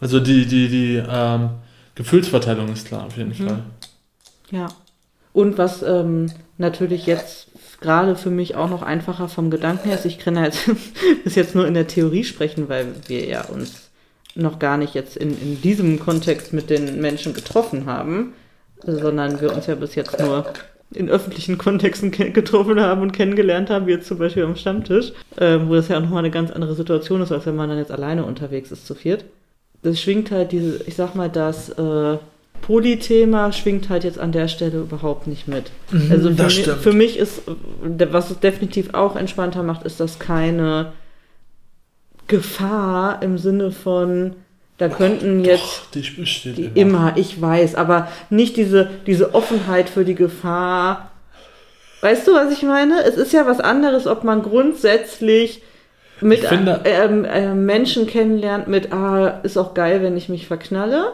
Also 0.00 0.20
die, 0.20 0.46
die, 0.46 0.68
die 0.68 1.02
ähm, 1.08 1.50
Gefühlsverteilung 1.96 2.72
ist 2.72 2.86
klar, 2.86 3.06
auf 3.06 3.16
jeden 3.16 3.30
Mhm. 3.30 3.48
Fall. 3.48 3.62
Ja. 4.50 4.68
Und 5.32 5.58
was 5.58 5.82
ähm, 5.82 6.30
natürlich 6.56 7.06
jetzt 7.06 7.48
gerade 7.80 8.16
für 8.16 8.30
mich 8.30 8.56
auch 8.56 8.70
noch 8.70 8.82
einfacher 8.82 9.28
vom 9.28 9.50
Gedanken 9.50 9.88
her 9.88 9.98
ist, 9.98 10.06
ich 10.06 10.18
kann 10.18 10.38
halt 10.38 10.56
bis 11.24 11.34
jetzt 11.34 11.54
nur 11.54 11.66
in 11.66 11.74
der 11.74 11.86
Theorie 11.86 12.24
sprechen, 12.24 12.68
weil 12.68 12.94
wir 13.06 13.26
ja 13.26 13.44
uns 13.44 13.87
noch 14.38 14.58
gar 14.58 14.76
nicht 14.76 14.94
jetzt 14.94 15.16
in, 15.16 15.30
in 15.30 15.60
diesem 15.60 15.98
Kontext 15.98 16.52
mit 16.52 16.70
den 16.70 17.00
Menschen 17.00 17.34
getroffen 17.34 17.86
haben, 17.86 18.34
sondern 18.84 19.40
wir 19.40 19.52
uns 19.52 19.66
ja 19.66 19.74
bis 19.74 19.94
jetzt 19.94 20.18
nur 20.18 20.46
in 20.94 21.10
öffentlichen 21.10 21.58
Kontexten 21.58 22.10
getroffen 22.10 22.80
haben 22.80 23.02
und 23.02 23.12
kennengelernt 23.12 23.68
haben, 23.70 23.86
wie 23.86 23.92
jetzt 23.92 24.06
zum 24.06 24.18
Beispiel 24.18 24.44
am 24.44 24.56
Stammtisch, 24.56 25.12
ähm, 25.38 25.68
wo 25.68 25.74
das 25.74 25.88
ja 25.88 25.98
auch 25.98 26.02
nochmal 26.02 26.20
eine 26.20 26.30
ganz 26.30 26.50
andere 26.50 26.74
Situation 26.74 27.20
ist, 27.20 27.32
als 27.32 27.44
wenn 27.46 27.56
man 27.56 27.68
dann 27.68 27.78
jetzt 27.78 27.90
alleine 27.90 28.24
unterwegs 28.24 28.70
ist 28.70 28.86
zu 28.86 28.94
viert. 28.94 29.24
Das 29.82 30.00
schwingt 30.00 30.30
halt 30.30 30.52
diese, 30.52 30.82
ich 30.86 30.96
sag 30.96 31.14
mal, 31.14 31.28
das 31.28 31.68
äh, 31.70 32.16
Polythema 32.62 33.52
schwingt 33.52 33.88
halt 33.88 34.04
jetzt 34.04 34.18
an 34.18 34.32
der 34.32 34.48
Stelle 34.48 34.78
überhaupt 34.78 35.26
nicht 35.26 35.46
mit. 35.46 35.70
Also 36.10 36.30
für, 36.30 36.42
Mhm, 36.42 36.46
mi 36.46 36.62
für 36.80 36.92
mich 36.92 37.18
ist, 37.18 37.42
äh, 37.48 38.06
was 38.10 38.30
es 38.30 38.40
definitiv 38.40 38.94
auch 38.94 39.14
entspannter 39.14 39.62
macht, 39.62 39.84
ist 39.84 40.00
das 40.00 40.18
keine 40.18 40.92
Gefahr 42.28 43.22
im 43.22 43.38
Sinne 43.38 43.72
von, 43.72 44.36
da 44.78 44.88
könnten 44.88 45.44
jetzt 45.44 45.62
Doch, 45.62 45.90
die 45.92 46.10
besteht 46.20 46.56
die 46.58 46.70
immer, 46.74 47.14
ich 47.16 47.40
weiß, 47.40 47.74
aber 47.74 48.08
nicht 48.30 48.56
diese, 48.56 48.88
diese 49.06 49.34
Offenheit 49.34 49.88
für 49.90 50.04
die 50.04 50.14
Gefahr. 50.14 51.10
Weißt 52.00 52.28
du, 52.28 52.32
was 52.32 52.52
ich 52.52 52.62
meine? 52.62 53.02
Es 53.02 53.16
ist 53.16 53.32
ja 53.32 53.46
was 53.46 53.58
anderes, 53.58 54.06
ob 54.06 54.22
man 54.22 54.42
grundsätzlich 54.42 55.62
mit 56.20 56.40
finde- 56.40 56.80
ähm, 56.84 57.24
äh, 57.24 57.54
Menschen 57.54 58.06
kennenlernt 58.06 58.68
mit, 58.68 58.92
ah, 58.92 59.40
ist 59.42 59.56
auch 59.56 59.74
geil, 59.74 60.02
wenn 60.02 60.16
ich 60.16 60.28
mich 60.28 60.46
verknalle. 60.46 61.12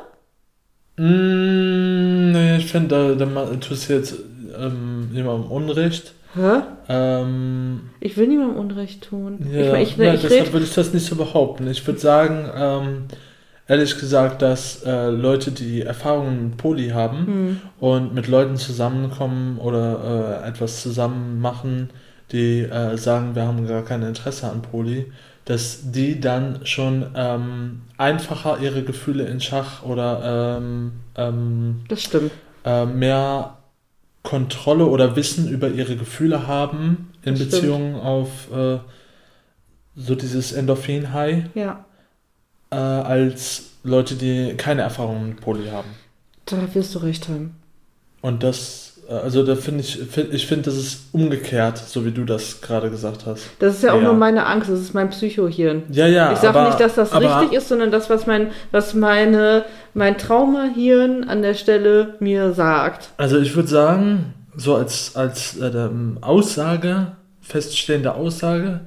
Mm, 0.96 2.32
nee, 2.32 2.56
ich 2.58 2.66
finde, 2.66 3.16
da, 3.16 3.24
da 3.24 3.46
tust 3.56 3.88
du 3.88 3.94
jetzt 3.94 4.14
ähm, 4.58 5.10
jemandem 5.12 5.50
Unrecht. 5.50 6.12
Hä? 6.34 6.62
Ähm, 6.88 7.90
Ich 8.00 8.16
will 8.16 8.26
niemandem 8.26 8.56
Unrecht 8.58 9.08
tun. 9.08 9.38
ja, 9.50 9.76
ich, 9.76 9.92
ich, 9.92 9.96
ja, 9.96 10.14
ich 10.14 10.22
deshalb 10.22 10.46
red, 10.46 10.52
würde 10.52 10.66
ich 10.66 10.74
das 10.74 10.92
nicht 10.92 11.06
so 11.06 11.16
behaupten. 11.16 11.68
Ich 11.68 11.86
würde 11.86 12.00
sagen, 12.00 12.50
ähm, 12.56 13.04
ehrlich 13.68 13.98
gesagt, 13.98 14.42
dass 14.42 14.82
äh, 14.84 15.08
Leute, 15.10 15.52
die 15.52 15.82
Erfahrungen 15.82 16.50
mit 16.50 16.56
Poli 16.56 16.88
haben 16.90 17.26
hm, 17.26 17.60
und 17.80 18.14
mit 18.14 18.28
Leuten 18.28 18.56
zusammenkommen 18.56 19.58
oder 19.58 20.40
äh, 20.44 20.48
etwas 20.48 20.82
zusammen 20.82 21.40
machen, 21.40 21.90
die 22.32 22.60
äh, 22.62 22.96
sagen, 22.96 23.34
wir 23.34 23.42
haben 23.46 23.66
gar 23.66 23.82
kein 23.82 24.02
Interesse 24.02 24.50
an 24.50 24.62
Poli, 24.62 25.12
dass 25.44 25.92
die 25.92 26.20
dann 26.20 26.60
schon 26.64 27.06
ähm, 27.14 27.82
einfacher 27.98 28.58
ihre 28.60 28.82
Gefühle 28.82 29.24
in 29.24 29.40
Schach 29.40 29.82
oder 29.82 30.56
ähm, 30.58 30.92
ähm, 31.16 31.82
das 31.88 32.02
stimmt. 32.02 32.32
äh, 32.64 32.86
mehr 32.86 33.58
Kontrolle 34.24 34.86
oder 34.86 35.14
Wissen 35.14 35.48
über 35.48 35.68
ihre 35.68 35.96
Gefühle 35.96 36.48
haben 36.48 37.12
in 37.22 37.34
Das 37.34 37.38
stimmt. 37.44 37.52
Beziehung 37.52 37.94
auf 38.00 38.50
äh, 38.52 38.78
so 39.94 40.14
dieses 40.16 40.50
Endorphin-High 40.52 41.44
Ja, 41.54 41.84
äh, 42.70 42.74
als 42.76 43.70
Leute, 43.84 44.16
die 44.16 44.54
keine 44.56 44.82
Erfahrung 44.82 45.28
mit 45.28 45.40
Poli 45.40 45.68
haben. 45.68 45.90
da 46.46 46.74
wirst 46.74 46.94
du 46.96 46.98
recht 46.98 47.28
haben. 47.28 47.54
Und 48.22 48.42
das, 48.42 48.83
also 49.08 49.44
da 49.44 49.54
finde 49.56 49.80
ich, 49.80 49.98
find, 49.98 50.32
ich 50.32 50.46
finde, 50.46 50.64
das 50.64 50.76
ist 50.76 51.00
umgekehrt, 51.12 51.78
so 51.78 52.04
wie 52.04 52.10
du 52.10 52.24
das 52.24 52.60
gerade 52.60 52.90
gesagt 52.90 53.26
hast. 53.26 53.48
Das 53.58 53.74
ist 53.74 53.82
ja 53.82 53.92
auch 53.92 53.96
Ja. 53.98 54.04
nur 54.04 54.14
meine 54.14 54.46
Angst, 54.46 54.70
das 54.70 54.80
ist 54.80 54.94
mein 54.94 55.10
Psychohirn. 55.10 55.82
Ja, 55.90 56.06
ja. 56.06 56.32
ich 56.32 56.38
sage 56.38 56.62
nicht, 56.66 56.80
dass 56.80 56.94
das 56.94 57.12
aber, 57.12 57.40
richtig 57.40 57.58
ist, 57.58 57.68
sondern 57.68 57.90
das, 57.90 58.08
was 58.10 58.26
mein, 58.26 58.48
was 58.70 58.94
meine, 58.94 59.64
mein 59.94 60.16
Traumahirn 60.18 61.24
an 61.24 61.42
der 61.42 61.54
Stelle 61.54 62.14
mir 62.20 62.52
sagt. 62.52 63.10
Also 63.16 63.38
ich 63.38 63.54
würde 63.54 63.68
sagen, 63.68 64.34
so 64.56 64.74
als, 64.76 65.16
als 65.16 65.56
äh, 65.58 65.88
Aussage, 66.20 67.08
feststehende 67.40 68.14
Aussage, 68.14 68.80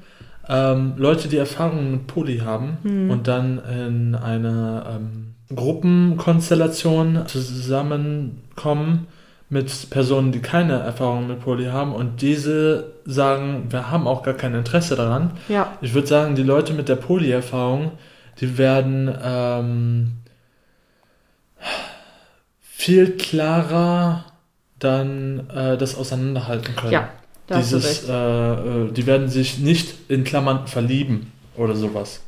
ähm, 0.49 0.93
Leute, 0.97 1.28
die 1.28 1.38
Erfahrungen 1.38 1.91
mit 1.91 2.07
Poli 2.07 2.38
haben 2.39 2.78
Hm. 2.84 3.09
und 3.09 3.28
dann 3.28 3.59
in 3.70 4.15
eine 4.15 4.84
ähm, 4.95 5.34
Gruppenkonstellation 5.53 7.24
zusammenkommen 7.28 9.07
mit 9.50 9.89
Personen, 9.89 10.32
die 10.32 10.39
keine 10.39 10.80
Erfahrung 10.80 11.28
mit 11.28 11.39
Poli 11.41 11.66
haben 11.66 11.93
und 11.93 12.22
diese 12.22 12.91
sagen, 13.06 13.68
wir 13.70 13.89
haben 13.89 14.06
auch 14.06 14.24
gar 14.24 14.34
kein 14.34 14.54
Interesse 14.54 14.95
daran. 14.95 15.32
Ja, 15.48 15.78
Ich 15.82 15.93
würde 15.93 16.08
sagen, 16.08 16.36
die 16.36 16.43
Leute 16.43 16.74
mit 16.74 16.89
der 16.89 16.98
Poli-Erfahrung, 16.98 17.91
die 18.41 18.58
werden 18.58 19.14
ähm, 19.24 20.12
viel 22.62 23.18
klarer 23.18 24.26
dann 24.80 25.50
äh, 25.50 25.78
das 25.78 25.95
auseinanderhalten 25.95 26.76
können. 26.76 26.91
ja, 26.91 27.10
da 27.48 27.58
Dieses, 27.58 28.08
äh, 28.08 28.14
äh, 28.14 28.91
die 28.91 29.08
werden 29.08 29.30
sich 29.30 29.60
nicht 29.60 29.95
in 30.10 30.26
Klammern 30.26 30.68
verlieben 30.68 31.32
oder 31.56 31.76
sowas. 31.76 32.22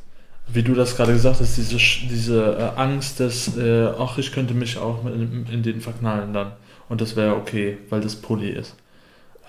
Wie 0.48 0.62
du 0.62 0.74
das 0.74 0.96
gerade 0.96 1.12
gesagt 1.12 1.40
hast, 1.40 1.56
diese, 1.56 1.76
diese 1.76 2.56
äh, 2.58 2.80
Angst, 2.80 3.20
dass, 3.20 3.56
äh, 3.56 3.88
ach, 3.98 4.18
ich 4.18 4.32
könnte 4.32 4.54
mich 4.54 4.78
auch 4.78 5.04
in, 5.04 5.46
in 5.52 5.62
den 5.62 5.80
verknallen 5.80 6.32
dann. 6.32 6.52
Und 6.90 7.00
das 7.00 7.14
wäre 7.14 7.36
okay, 7.36 7.78
weil 7.88 8.00
das 8.00 8.16
Pulli 8.16 8.50
ist. 8.50 8.76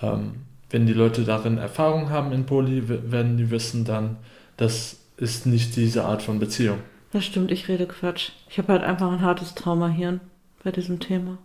Ähm, 0.00 0.36
wenn 0.70 0.86
die 0.86 0.92
Leute 0.92 1.24
darin 1.24 1.58
Erfahrung 1.58 2.08
haben 2.08 2.32
in 2.32 2.46
Poly, 2.46 2.88
werden 2.88 3.36
die 3.36 3.50
wissen 3.50 3.84
dann, 3.84 4.16
das 4.56 5.00
ist 5.16 5.44
nicht 5.44 5.74
diese 5.76 6.04
Art 6.04 6.22
von 6.22 6.38
Beziehung. 6.38 6.78
Das 7.12 7.24
stimmt, 7.24 7.50
ich 7.50 7.68
rede 7.68 7.86
Quatsch. 7.86 8.30
Ich 8.48 8.58
habe 8.58 8.72
halt 8.72 8.84
einfach 8.84 9.10
ein 9.10 9.20
hartes 9.20 9.54
Traumahirn 9.54 10.20
bei 10.62 10.70
diesem 10.70 11.00
Thema. 11.00 11.36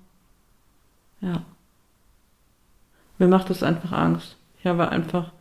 Ja. 1.19 1.43
Mir 3.17 3.27
macht 3.27 3.49
das 3.49 3.63
einfach 3.63 3.91
Angst. 3.91 4.37
Ich 4.59 4.67
habe 4.67 4.89
einfach 4.89 5.31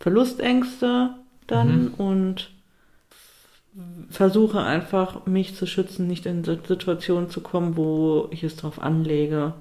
Verlustängste 0.00 1.14
dann 1.46 1.86
mhm. 1.86 1.94
und 1.94 2.50
versuche 4.10 4.60
einfach, 4.60 5.24
mich 5.24 5.54
zu 5.54 5.66
schützen, 5.66 6.06
nicht 6.06 6.26
in 6.26 6.44
Situationen 6.44 7.30
zu 7.30 7.40
kommen, 7.40 7.76
wo 7.76 8.28
ich 8.30 8.44
es 8.44 8.56
darauf 8.56 8.82
anlege, 8.82 9.54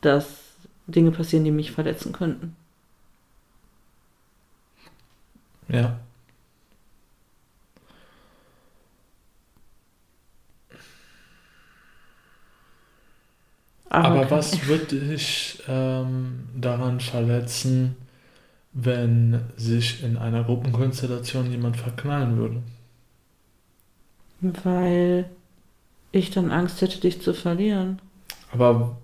dass 0.00 0.26
Dinge 0.86 1.10
passieren, 1.10 1.44
die 1.44 1.50
mich 1.50 1.72
verletzen 1.72 2.12
könnten. 2.12 2.56
Ja. 5.68 6.00
Aber, 13.88 14.20
Aber 14.20 14.30
was 14.30 14.66
würde 14.66 15.00
dich 15.00 15.62
ähm, 15.66 16.48
daran 16.56 17.00
verletzen, 17.00 17.96
wenn 18.72 19.40
sich 19.56 20.04
in 20.04 20.16
einer 20.16 20.44
Gruppenkonstellation 20.44 21.50
jemand 21.50 21.76
verknallen 21.76 22.36
würde? 22.36 22.62
Weil 24.40 25.28
ich 26.12 26.30
dann 26.30 26.52
Angst 26.52 26.80
hätte, 26.80 27.00
dich 27.00 27.20
zu 27.20 27.34
verlieren. 27.34 28.00
Aber 28.52 28.96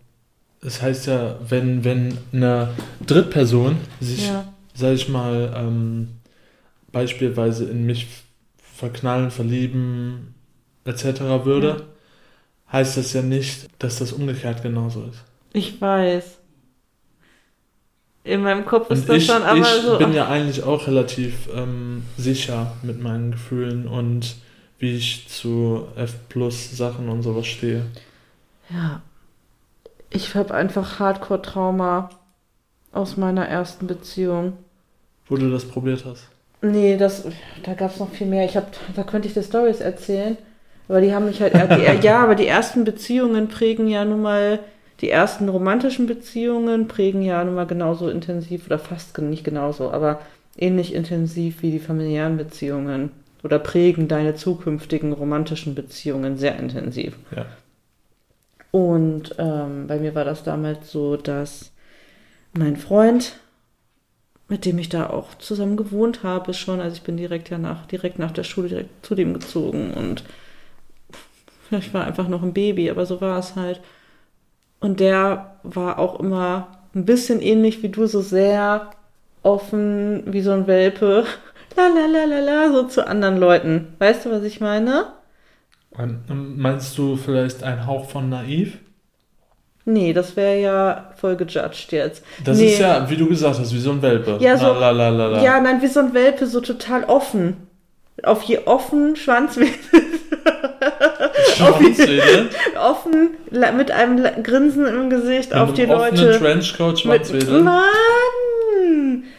es 0.63 0.83
heißt 0.83 1.07
ja, 1.07 1.39
wenn, 1.49 1.85
wenn 1.85 2.17
eine 2.33 2.71
Drittperson 3.07 3.77
sich, 4.01 4.29
ja. 4.29 4.53
sag 4.75 4.95
ich 4.95 5.09
mal, 5.09 5.53
ähm, 5.57 6.09
beispielsweise 6.93 7.67
in 7.67 7.85
mich 7.85 8.09
verknallen, 8.59 9.31
verlieben, 9.31 10.35
etc. 10.85 11.21
würde, 11.45 11.69
ja. 11.69 12.73
heißt 12.73 12.97
das 12.97 13.13
ja 13.13 13.23
nicht, 13.23 13.69
dass 13.79 13.99
das 13.99 14.13
umgekehrt 14.13 14.63
genauso 14.63 15.05
ist. 15.05 15.23
Ich 15.53 15.81
weiß. 15.81 16.39
In 18.25 18.43
meinem 18.43 18.67
Kopf 18.67 18.91
ist 18.91 19.03
Und 19.03 19.09
das 19.09 19.17
ich, 19.19 19.27
schon 19.27 19.43
aber 19.43 19.61
ich 19.61 19.67
so. 19.67 19.93
Ich 19.93 19.99
bin 19.99 20.13
ja 20.13 20.27
eigentlich 20.27 20.65
auch 20.65 20.87
relativ 20.89 21.49
ähm, 21.55 22.03
sicher 22.19 22.73
mit 22.83 23.01
meinen 23.01 23.31
Gefühlen 23.31 23.87
und 23.87 24.37
wie 24.79 24.97
ich 24.97 25.29
zu 25.29 25.87
F 25.97 26.15
Plus 26.29 26.77
Sachen 26.77 27.09
und 27.09 27.23
sowas 27.23 27.47
stehe. 27.47 27.87
Ja. 28.69 29.01
Ich 30.11 30.35
habe 30.35 30.55
einfach 30.55 30.99
Hardcore-Trauma 30.99 32.11
aus 32.93 33.17
meiner 33.17 33.47
ersten 33.47 33.87
Beziehung. 33.87 34.55
Wo 35.27 35.37
du 35.37 35.51
das 35.51 35.65
probiert 35.65 36.05
hast? 36.05 36.29
Nee, 36.63 36.97
das, 36.97 37.25
da 37.65 37.75
gab 37.75 37.93
es 37.93 37.99
noch 37.99 38.11
viel 38.11 38.27
mehr. 38.27 38.45
Ich 38.45 38.57
hab, 38.57 38.73
da 38.95 39.03
könnte 39.03 39.29
ich 39.29 39.35
dir 39.35 39.43
Stories 39.43 39.81
erzählen. 39.81 40.37
Aber 40.89 41.01
die 41.01 41.15
haben 41.15 41.27
mich 41.27 41.43
halt, 41.43 41.55
die, 41.55 42.03
ja, 42.07 42.23
aber 42.23 42.35
die 42.35 42.47
ersten 42.47 42.85
Beziehungen 42.85 43.49
prägen 43.49 43.89
ja 43.89 44.05
nun 44.05 44.23
mal 44.23 44.61
die 45.01 45.11
ersten 45.11 45.49
romantischen 45.49 46.07
Beziehungen 46.07 46.89
prägen 46.89 47.23
ja 47.23 47.45
nun 47.45 47.55
mal 47.55 47.67
genauso 47.67 48.09
intensiv 48.09 48.67
oder 48.67 48.79
fast 48.79 49.19
nicht 49.19 49.45
genauso, 49.45 49.91
aber 49.91 50.21
ähnlich 50.57 50.95
intensiv 50.95 51.63
wie 51.63 51.71
die 51.71 51.81
familiären 51.81 52.39
Beziehungen 52.39 53.11
oder 53.43 53.59
prägen 53.59 54.09
deine 54.09 54.35
zukünftigen 54.35 55.13
romantischen 55.13 55.75
Beziehungen 55.75 56.39
sehr 56.39 56.59
intensiv. 56.59 57.17
Ja. 57.35 57.45
Und 58.71 59.35
ähm, 59.39 59.87
bei 59.87 59.99
mir 59.99 60.15
war 60.15 60.25
das 60.25 60.43
damals 60.43 60.91
so, 60.91 61.17
dass 61.17 61.73
mein 62.53 62.77
Freund, 62.77 63.37
mit 64.49 64.65
dem 64.65 64.79
ich 64.79 64.89
da 64.89 65.11
auch 65.11 65.35
zusammen 65.39 65.77
gewohnt 65.77 66.23
habe, 66.23 66.55
schon, 66.55 66.81
also 66.81 66.97
ich 66.97 67.03
bin 67.03 67.17
direkt 67.17 67.51
ja 67.51 67.59
nach, 67.59 67.87
direkt 67.87 68.19
nach 68.19 68.33
der 68.33 68.45
Schule 68.45 68.69
direkt 68.69 69.07
zu 69.07 69.15
dem 69.15 69.35
gezogen 69.35 69.93
und 69.95 70.25
ich 71.71 71.93
war 71.95 72.05
einfach 72.05 72.29
noch 72.29 72.43
ein 72.43 72.53
Baby, 72.53 72.91
aber 72.91 73.07
so 73.07 73.21
war 73.21 73.39
es 73.39 73.57
halt. 73.57 73.81
Und 74.81 75.01
der 75.01 75.59
war 75.63 75.99
auch 75.99 76.21
immer 76.21 76.69
ein 76.95 77.05
bisschen 77.05 77.41
ähnlich 77.41 77.83
wie 77.83 77.89
du, 77.89 78.07
so 78.07 78.21
sehr 78.21 78.91
offen 79.43 80.23
wie 80.27 80.43
so 80.43 80.53
ein 80.53 80.67
Welpe. 80.67 81.25
La 81.77 81.89
la 81.89 82.07
la 82.07 82.25
la 82.25 82.41
la, 82.41 82.73
so 82.73 82.85
zu 82.85 83.07
anderen 83.07 83.37
Leuten. 83.37 83.97
Weißt 83.99 84.25
du, 84.25 84.31
was 84.31 84.43
ich 84.45 84.61
meine? 84.61 85.09
Meinst 86.29 86.97
du 86.99 87.17
vielleicht 87.17 87.63
ein 87.63 87.87
Hauch 87.87 88.09
von 88.09 88.29
naiv? 88.29 88.79
Nee, 89.89 90.13
das 90.13 90.37
wäre 90.37 90.61
ja 90.61 91.11
voll 91.17 91.37
gejudged 91.37 91.93
jetzt. 91.93 92.25
Das 92.45 92.59
nee. 92.59 92.73
ist 92.73 92.81
ja, 92.81 93.09
wie 93.09 93.17
du 93.17 93.29
gesagt 93.29 93.61
hast, 93.61 93.73
wie 93.73 93.79
so 93.79 93.93
ein 93.93 94.03
Welpe. 94.03 94.37
Ja, 94.41 94.57
so, 94.57 94.75
ja, 94.75 95.61
nein, 95.61 95.81
wie 95.81 95.87
so 95.87 96.01
ein 96.01 96.13
Welpe, 96.13 96.47
so 96.47 96.61
total 96.61 97.05
offen. 97.05 97.69
Auf 98.25 98.43
je 98.43 98.61
offen 98.65 99.15
Schwanzwedel. 99.15 99.73
Schwanzwedel? 101.55 102.49
offen, 102.81 103.31
mit 103.51 103.91
einem 103.93 104.43
Grinsen 104.43 104.87
im 104.87 105.09
Gesicht 105.09 105.51
mit 105.51 105.59
auf 105.59 105.73
die 105.75 105.85
Leute. 105.85 106.37
Trenchcoat 106.39 106.99
Schwanzwedel. 106.99 107.63
Mann! 107.63 107.85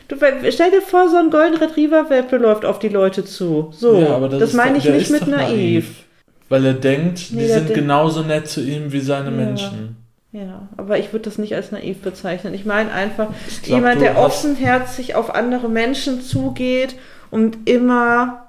Du, 0.08 0.16
stell 0.50 0.72
dir 0.72 0.82
vor, 0.82 1.10
so 1.10 1.18
ein 1.18 1.30
Golden 1.30 1.58
Retriever-Welpe 1.58 2.38
läuft 2.38 2.64
auf 2.64 2.80
die 2.80 2.88
Leute 2.88 3.26
zu. 3.26 3.72
So, 3.72 4.00
ja, 4.00 4.20
das, 4.30 4.40
das 4.40 4.54
meine 4.54 4.78
ich 4.78 4.86
nicht 4.86 5.10
mit 5.10 5.28
naiv. 5.28 5.50
naiv. 5.50 6.07
Weil 6.50 6.66
er 6.66 6.74
denkt, 6.74 7.32
nee, 7.32 7.42
die 7.42 7.48
sind 7.48 7.74
genauso 7.74 8.22
nett 8.22 8.48
zu 8.48 8.62
ihm 8.62 8.92
wie 8.92 9.02
seine 9.02 9.32
ja. 9.32 9.32
Menschen. 9.32 9.98
Ja, 10.32 10.70
aber 10.78 11.00
ich 11.00 11.14
würde 11.14 11.26
das 11.26 11.38
nicht 11.38 11.56
als 11.56 11.72
naiv 11.72 12.02
bezeichnen. 12.02 12.54
Ich 12.54 12.66
meine 12.66 12.92
einfach 12.92 13.30
ich 13.48 13.64
glaub, 13.64 13.80
jemand, 13.80 14.02
der 14.02 14.18
offenherzig 14.18 15.16
auf 15.16 15.34
andere 15.34 15.70
Menschen 15.70 16.22
zugeht 16.22 16.96
und 17.32 17.68
immer 17.68 18.48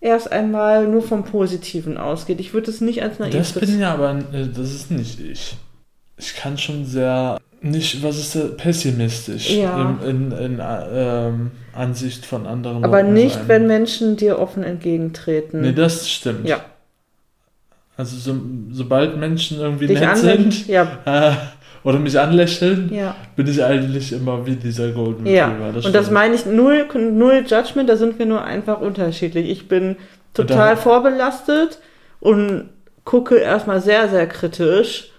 erst 0.00 0.30
einmal 0.30 0.86
nur 0.86 1.02
vom 1.02 1.24
Positiven 1.24 1.96
ausgeht. 1.96 2.40
Ich 2.40 2.54
würde 2.54 2.70
es 2.70 2.80
nicht 2.80 3.02
als 3.02 3.18
naiv 3.18 3.34
Das 3.34 3.52
bin 3.52 3.80
ja 3.80 3.94
aber, 3.94 4.18
äh, 4.32 4.46
das 4.54 4.72
ist 4.72 4.90
nicht 4.90 5.20
ich. 5.20 5.56
Ich 6.16 6.36
kann 6.36 6.58
schon 6.58 6.84
sehr, 6.84 7.38
nicht, 7.62 8.02
was 8.02 8.18
ist 8.18 8.36
das, 8.36 8.56
pessimistisch 8.56 9.50
ja. 9.50 9.96
in, 10.02 10.32
in, 10.32 10.32
in 10.32 10.60
ähm, 10.62 11.50
Ansicht 11.72 12.26
von 12.26 12.46
anderen 12.46 12.84
Aber 12.84 13.02
Leuten 13.02 13.14
nicht, 13.14 13.34
sein. 13.34 13.48
wenn 13.48 13.66
Menschen 13.66 14.16
dir 14.16 14.38
offen 14.38 14.62
entgegentreten. 14.62 15.62
Nee, 15.62 15.72
das 15.72 16.08
stimmt. 16.10 16.46
Ja. 16.46 16.60
Also 18.00 18.16
so, 18.16 18.40
sobald 18.72 19.18
Menschen 19.18 19.60
irgendwie 19.60 19.86
Dich 19.86 20.00
nett 20.00 20.16
sind 20.16 20.66
ja. 20.68 20.88
äh, 21.04 21.32
oder 21.84 21.98
mich 21.98 22.18
anlächeln, 22.18 22.90
ja. 22.90 23.14
bin 23.36 23.46
ich 23.46 23.62
eigentlich 23.62 24.14
immer 24.14 24.46
wie 24.46 24.56
dieser 24.56 24.90
Golden 24.92 25.26
Retriever. 25.26 25.66
Ja. 25.66 25.72
Das 25.74 25.84
und 25.84 25.94
das 25.94 26.10
meine 26.10 26.34
ich 26.34 26.46
null, 26.46 26.86
null 26.94 27.44
Judgment, 27.46 27.90
da 27.90 27.96
sind 27.96 28.18
wir 28.18 28.24
nur 28.24 28.42
einfach 28.42 28.80
unterschiedlich. 28.80 29.50
Ich 29.50 29.68
bin 29.68 29.96
total 30.32 30.78
vorbelastet 30.78 31.78
und 32.20 32.70
gucke 33.04 33.36
erstmal 33.36 33.82
sehr, 33.82 34.08
sehr 34.08 34.26
kritisch 34.26 35.10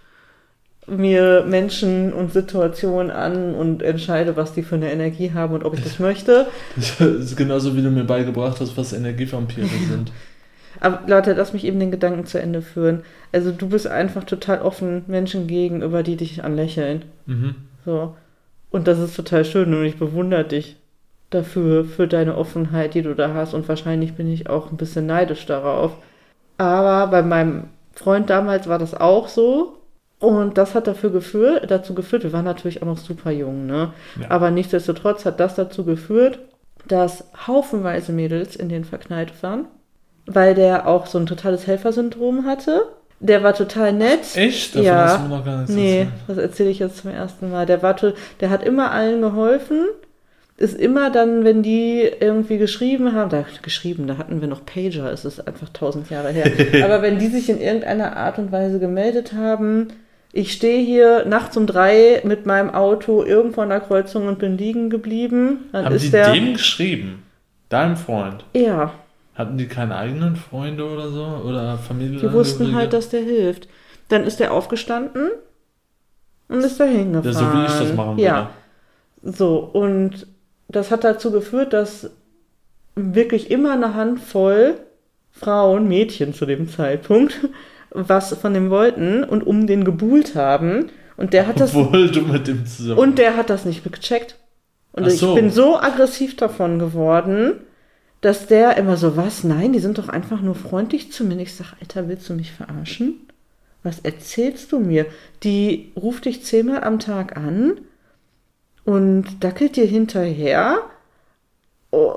mir 0.87 1.45
Menschen 1.47 2.11
und 2.13 2.33
Situationen 2.33 3.11
an 3.11 3.53
und 3.53 3.83
entscheide, 3.83 4.35
was 4.35 4.53
die 4.53 4.63
für 4.63 4.75
eine 4.75 4.91
Energie 4.91 5.31
haben 5.33 5.53
und 5.53 5.63
ob 5.63 5.75
ich 5.75 5.83
das 5.83 5.99
möchte. 5.99 6.47
Das 6.75 6.99
ist 6.99 7.37
genauso 7.37 7.77
wie 7.77 7.83
du 7.83 7.91
mir 7.91 8.05
beigebracht 8.05 8.59
hast, 8.59 8.75
was 8.75 8.91
Energievampire 8.91 9.67
sind. 9.89 10.11
Aber 10.81 11.01
Leute, 11.05 11.33
lass 11.33 11.53
mich 11.53 11.63
eben 11.63 11.79
den 11.79 11.91
Gedanken 11.91 12.25
zu 12.25 12.41
Ende 12.41 12.61
führen. 12.61 13.03
Also 13.31 13.51
du 13.51 13.69
bist 13.69 13.87
einfach 13.87 14.23
total 14.23 14.61
offen 14.61 15.03
Menschen 15.07 15.45
gegenüber, 15.47 16.01
die 16.01 16.17
dich 16.17 16.43
anlächeln. 16.43 17.05
Mhm. 17.27 17.55
So. 17.85 18.15
Und 18.71 18.87
das 18.87 18.97
ist 18.99 19.15
total 19.15 19.45
schön 19.45 19.73
und 19.73 19.85
ich 19.85 19.97
bewundere 19.97 20.43
dich 20.43 20.77
dafür, 21.29 21.85
für 21.85 22.07
deine 22.07 22.35
Offenheit, 22.35 22.95
die 22.95 23.03
du 23.03 23.13
da 23.13 23.33
hast. 23.33 23.53
Und 23.53 23.69
wahrscheinlich 23.69 24.15
bin 24.15 24.31
ich 24.31 24.49
auch 24.49 24.71
ein 24.71 24.77
bisschen 24.77 25.05
neidisch 25.05 25.45
darauf. 25.45 25.93
Aber 26.57 27.07
bei 27.11 27.21
meinem 27.21 27.65
Freund 27.93 28.29
damals 28.31 28.67
war 28.67 28.79
das 28.79 28.95
auch 28.95 29.27
so. 29.27 29.77
Und 30.19 30.57
das 30.57 30.73
hat 30.73 30.87
dafür 30.87 31.11
geführt, 31.11 31.69
dazu 31.69 31.93
geführt, 31.93 32.23
wir 32.23 32.33
waren 32.33 32.45
natürlich 32.45 32.81
auch 32.81 32.87
noch 32.87 32.97
super 32.97 33.31
jung, 33.31 33.65
ne? 33.65 33.93
Ja. 34.19 34.29
Aber 34.29 34.51
nichtsdestotrotz 34.51 35.25
hat 35.25 35.39
das 35.39 35.55
dazu 35.55 35.83
geführt, 35.83 36.39
dass 36.87 37.25
haufenweise 37.47 38.11
Mädels 38.11 38.55
in 38.55 38.69
den 38.69 38.83
verknallt 38.83 39.31
waren 39.41 39.65
weil 40.35 40.55
der 40.55 40.87
auch 40.87 41.05
so 41.05 41.17
ein 41.17 41.25
totales 41.25 41.67
Helfersyndrom 41.67 42.45
hatte. 42.45 42.87
Der 43.19 43.43
war 43.43 43.53
total 43.53 43.93
nett. 43.93 44.35
Echt? 44.35 44.73
Davon 44.73 44.85
ja. 44.85 45.05
hast 45.05 45.17
du 45.19 45.23
mir 45.23 45.37
noch 45.37 45.45
gar 45.45 45.57
nichts 45.57 45.73
Nee, 45.73 45.99
erzählt. 45.99 46.13
das 46.27 46.37
erzähle 46.37 46.69
ich 46.71 46.79
jetzt 46.79 46.97
zum 46.97 47.11
ersten 47.11 47.51
Mal. 47.51 47.65
Der 47.65 47.83
war 47.83 47.95
der 48.39 48.49
hat 48.49 48.63
immer 48.63 48.91
allen 48.91 49.21
geholfen. 49.21 49.85
Ist 50.57 50.79
immer 50.79 51.09
dann, 51.09 51.43
wenn 51.43 51.63
die 51.63 52.01
irgendwie 52.19 52.57
geschrieben 52.57 53.13
haben, 53.13 53.29
da 53.29 53.45
geschrieben, 53.63 54.05
da 54.05 54.17
hatten 54.17 54.41
wir 54.41 54.47
noch 54.47 54.63
Pager, 54.63 55.11
es 55.11 55.25
ist 55.25 55.47
einfach 55.47 55.69
tausend 55.69 56.11
Jahre 56.11 56.29
her. 56.29 56.51
Aber 56.83 57.01
wenn 57.01 57.17
die 57.17 57.27
sich 57.27 57.49
in 57.49 57.59
irgendeiner 57.59 58.15
Art 58.15 58.37
und 58.37 58.51
Weise 58.51 58.79
gemeldet 58.79 59.33
haben, 59.33 59.87
ich 60.33 60.53
stehe 60.53 60.83
hier 60.83 61.25
nachts 61.25 61.57
um 61.57 61.67
drei 61.67 62.21
mit 62.23 62.45
meinem 62.45 62.69
Auto 62.69 63.23
irgendwo 63.23 63.61
an 63.61 63.69
der 63.69 63.81
Kreuzung 63.81 64.27
und 64.27 64.39
bin 64.39 64.57
liegen 64.57 64.89
geblieben. 64.89 65.69
Dann 65.71 65.85
haben 65.85 65.95
ist 65.95 66.05
die 66.05 66.11
der, 66.11 66.31
dem 66.31 66.53
geschrieben? 66.53 67.23
Deinem 67.69 67.97
Freund? 67.97 68.45
Ja. 68.53 68.93
Hatten 69.33 69.57
die 69.57 69.67
keine 69.67 69.95
eigenen 69.95 70.35
Freunde 70.35 70.85
oder 70.85 71.09
so? 71.09 71.23
Oder 71.45 71.77
Familie? 71.77 72.19
Die 72.19 72.33
wussten 72.33 72.75
halt, 72.75 72.93
dass 72.93 73.09
der 73.09 73.21
hilft. 73.21 73.67
Dann 74.09 74.25
ist 74.25 74.41
er 74.41 74.51
aufgestanden 74.51 75.31
und 76.49 76.59
ist 76.63 76.79
da 76.79 76.83
hingefahren. 76.83 77.33
Ja, 77.33 77.33
so 77.33 77.53
wie 77.53 77.65
ich 77.65 77.87
das 77.87 77.95
machen 77.95 78.17
würde. 78.17 78.23
Ja. 78.23 78.49
So, 79.23 79.59
und 79.59 80.27
das 80.67 80.91
hat 80.91 81.03
dazu 81.03 81.31
geführt, 81.31 81.73
dass 81.73 82.11
wirklich 82.95 83.49
immer 83.51 83.71
eine 83.73 83.93
Handvoll 83.93 84.75
Frauen, 85.31 85.87
Mädchen 85.87 86.33
zu 86.33 86.45
dem 86.45 86.67
Zeitpunkt, 86.69 87.39
was 87.91 88.33
von 88.35 88.53
dem 88.53 88.69
wollten 88.69 89.23
und 89.23 89.45
um 89.45 89.65
den 89.65 89.85
gebuhlt 89.85 90.35
haben. 90.35 90.89
Und 91.17 91.33
der 91.33 91.47
hat 91.47 91.59
das. 91.59 91.73
Obwohl 91.75 92.09
du 92.09 92.21
mit 92.21 92.47
dem 92.47 92.65
zusammen. 92.65 92.99
Und 92.99 93.17
der 93.17 93.37
hat 93.37 93.49
das 93.49 93.65
nicht 93.65 93.83
gecheckt. 93.83 94.37
Und 94.91 95.09
so. 95.09 95.29
ich 95.29 95.35
bin 95.35 95.51
so 95.51 95.79
aggressiv 95.79 96.35
davon 96.35 96.79
geworden, 96.79 97.61
dass 98.21 98.47
der 98.47 98.77
immer 98.77 98.97
so, 98.97 99.17
was? 99.17 99.43
Nein, 99.43 99.73
die 99.73 99.79
sind 99.79 99.97
doch 99.97 100.07
einfach 100.07 100.41
nur 100.41 100.55
freundlich 100.55 101.11
zu 101.11 101.23
mir. 101.23 101.37
Ich 101.39 101.55
sag, 101.55 101.73
Alter, 101.79 102.07
willst 102.07 102.29
du 102.29 102.33
mich 102.33 102.51
verarschen? 102.51 103.27
Was 103.83 103.99
erzählst 103.99 104.71
du 104.71 104.79
mir? 104.79 105.07
Die 105.43 105.91
ruft 105.95 106.25
dich 106.25 106.43
zehnmal 106.43 106.83
am 106.83 106.99
Tag 106.99 107.35
an 107.35 107.81
und 108.85 109.25
dackelt 109.43 109.75
dir 109.75 109.85
hinterher. 109.85 110.77
Oh, 111.89 112.13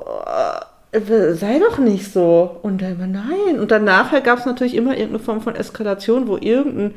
äh, 0.92 1.32
sei 1.34 1.58
doch 1.58 1.78
nicht 1.78 2.12
so. 2.12 2.60
Und 2.62 2.82
er 2.82 2.92
immer, 2.92 3.06
nein. 3.06 3.58
Und 3.58 3.70
dann 3.70 3.84
nachher 3.84 4.20
gab 4.20 4.38
es 4.38 4.46
natürlich 4.46 4.74
immer 4.74 4.92
irgendeine 4.92 5.24
Form 5.24 5.40
von 5.40 5.56
Eskalation, 5.56 6.28
wo 6.28 6.36
irgendein 6.36 6.94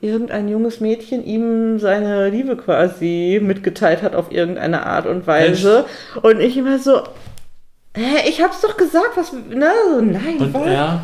irgendein 0.00 0.48
junges 0.48 0.78
Mädchen 0.78 1.24
ihm 1.24 1.80
seine 1.80 2.28
Liebe 2.28 2.56
quasi 2.56 3.40
mitgeteilt 3.42 4.02
hat 4.02 4.14
auf 4.14 4.30
irgendeine 4.30 4.86
Art 4.86 5.06
und 5.06 5.26
Weise. 5.26 5.86
Und 6.22 6.40
ich 6.40 6.56
immer 6.56 6.78
so, 6.78 7.02
hä, 7.98 8.28
ich 8.28 8.40
hab's 8.42 8.60
doch 8.60 8.76
gesagt, 8.76 9.16
was, 9.16 9.32
ne, 9.32 9.70
so, 9.90 10.00
nein, 10.00 10.38
Und 10.38 10.54
was? 10.54 10.66
er 10.66 11.02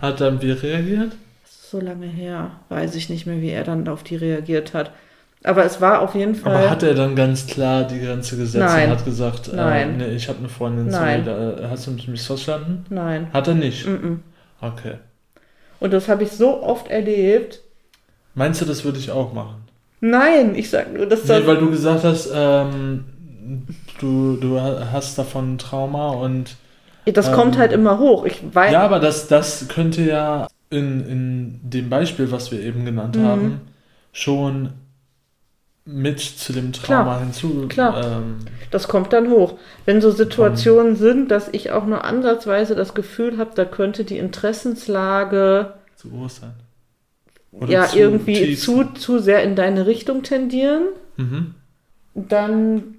hat 0.00 0.20
dann 0.20 0.40
wie 0.42 0.50
reagiert? 0.52 1.12
Das 1.42 1.50
ist 1.52 1.70
so 1.70 1.80
lange 1.80 2.06
her, 2.06 2.52
weiß 2.68 2.94
ich 2.94 3.08
nicht 3.10 3.26
mehr, 3.26 3.40
wie 3.40 3.50
er 3.50 3.64
dann 3.64 3.86
auf 3.88 4.02
die 4.02 4.16
reagiert 4.16 4.74
hat. 4.74 4.90
Aber 5.44 5.64
es 5.64 5.80
war 5.80 6.00
auf 6.00 6.14
jeden 6.14 6.34
Fall. 6.34 6.56
Aber 6.56 6.70
hat 6.70 6.82
er 6.82 6.94
dann 6.94 7.14
ganz 7.14 7.46
klar 7.46 7.84
die 7.84 8.00
Grenze 8.00 8.36
gesetzt 8.36 8.64
Nein. 8.64 8.90
und 8.90 8.96
hat 8.98 9.04
gesagt, 9.04 9.50
Nein. 9.52 10.00
Äh, 10.00 10.08
nee, 10.08 10.16
ich 10.16 10.28
habe 10.28 10.38
eine 10.40 10.48
Freundin, 10.48 10.86
Nein. 10.86 11.24
sorry, 11.24 11.56
da, 11.60 11.70
hast 11.70 11.86
du 11.86 11.92
mich 11.92 12.08
missverstanden? 12.08 12.84
Nein. 12.90 13.28
Hat 13.32 13.46
er 13.46 13.54
nicht? 13.54 13.86
Mm-mm. 13.86 14.18
Okay. 14.60 14.94
Und 15.78 15.92
das 15.92 16.08
habe 16.08 16.22
ich 16.24 16.32
so 16.32 16.62
oft 16.62 16.88
erlebt. 16.88 17.60
Meinst 18.34 18.60
du, 18.60 18.64
das 18.64 18.84
würde 18.84 18.98
ich 18.98 19.10
auch 19.10 19.32
machen? 19.32 19.62
Nein, 20.00 20.54
ich 20.56 20.70
sag 20.70 20.92
nur, 20.92 21.06
dass 21.06 21.22
Nee, 21.24 21.28
das. 21.38 21.46
weil 21.46 21.58
du 21.58 21.70
gesagt 21.70 22.02
hast, 22.04 22.30
ähm, 22.34 23.04
du, 23.98 24.36
du 24.36 24.60
hast 24.60 25.18
davon 25.18 25.54
ein 25.54 25.58
Trauma 25.58 26.10
und 26.10 26.56
das 27.04 27.28
ähm, 27.28 27.34
kommt 27.34 27.58
halt 27.58 27.72
immer 27.72 27.98
hoch. 27.98 28.24
Ich 28.24 28.42
weiß. 28.54 28.72
ja, 28.72 28.82
aber 28.82 28.98
das, 29.00 29.28
das 29.28 29.68
könnte 29.68 30.02
ja 30.02 30.48
in, 30.70 31.06
in 31.06 31.60
dem 31.62 31.88
Beispiel, 31.88 32.32
was 32.32 32.50
wir 32.50 32.60
eben 32.60 32.84
genannt 32.84 33.16
Mhm. 33.16 33.22
haben, 33.22 33.60
schon 34.12 34.72
mit 35.84 36.18
zu 36.20 36.52
dem 36.52 36.72
Trauma 36.72 37.02
Klar, 37.04 37.20
hinzu. 37.20 37.66
klar. 37.68 38.04
Ähm, 38.18 38.38
Das 38.72 38.88
kommt 38.88 39.12
dann 39.12 39.30
hoch. 39.30 39.54
Wenn 39.84 40.00
so 40.00 40.10
Situationen 40.10 40.96
sind, 40.96 41.30
dass 41.30 41.48
ich 41.52 41.70
auch 41.70 41.86
nur 41.86 42.04
ansatzweise 42.04 42.74
das 42.74 42.92
Gefühl 42.94 43.38
habe, 43.38 43.52
da 43.54 43.64
könnte 43.64 44.04
die 44.04 44.18
Interessenslage 44.18 45.74
zu 45.94 46.10
groß 46.10 46.36
sein. 46.40 46.54
ja 47.68 47.86
zu 47.86 47.98
irgendwie 47.98 48.34
tief 48.34 48.60
zu, 48.60 48.84
zu 48.94 49.18
sehr 49.20 49.42
in 49.44 49.54
deine 49.54 49.86
Richtung 49.86 50.22
tendieren, 50.24 50.82
Mhm. 51.16 51.54
dann 52.14 52.96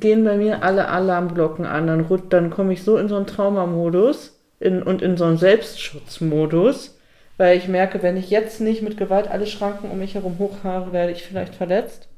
gehen 0.00 0.24
bei 0.24 0.36
mir 0.36 0.62
alle 0.62 0.88
Alarmglocken 0.88 1.66
an. 1.66 1.86
Dann, 1.86 2.06
dann 2.28 2.50
komme 2.50 2.72
ich 2.72 2.82
so 2.82 2.96
in 2.96 3.08
so 3.08 3.16
einen 3.16 3.26
Traumamodus 3.26 4.38
in, 4.60 4.82
und 4.82 5.02
in 5.02 5.16
so 5.16 5.24
einen 5.24 5.38
Selbstschutzmodus, 5.38 6.98
weil 7.36 7.56
ich 7.56 7.68
merke, 7.68 8.02
wenn 8.02 8.16
ich 8.16 8.30
jetzt 8.30 8.60
nicht 8.60 8.82
mit 8.82 8.96
Gewalt 8.96 9.28
alle 9.28 9.46
Schranken 9.46 9.90
um 9.90 9.98
mich 9.98 10.14
herum 10.14 10.38
hochhaare, 10.38 10.92
werde 10.92 11.12
ich 11.12 11.22
vielleicht 11.22 11.54
verletzt. 11.54 12.08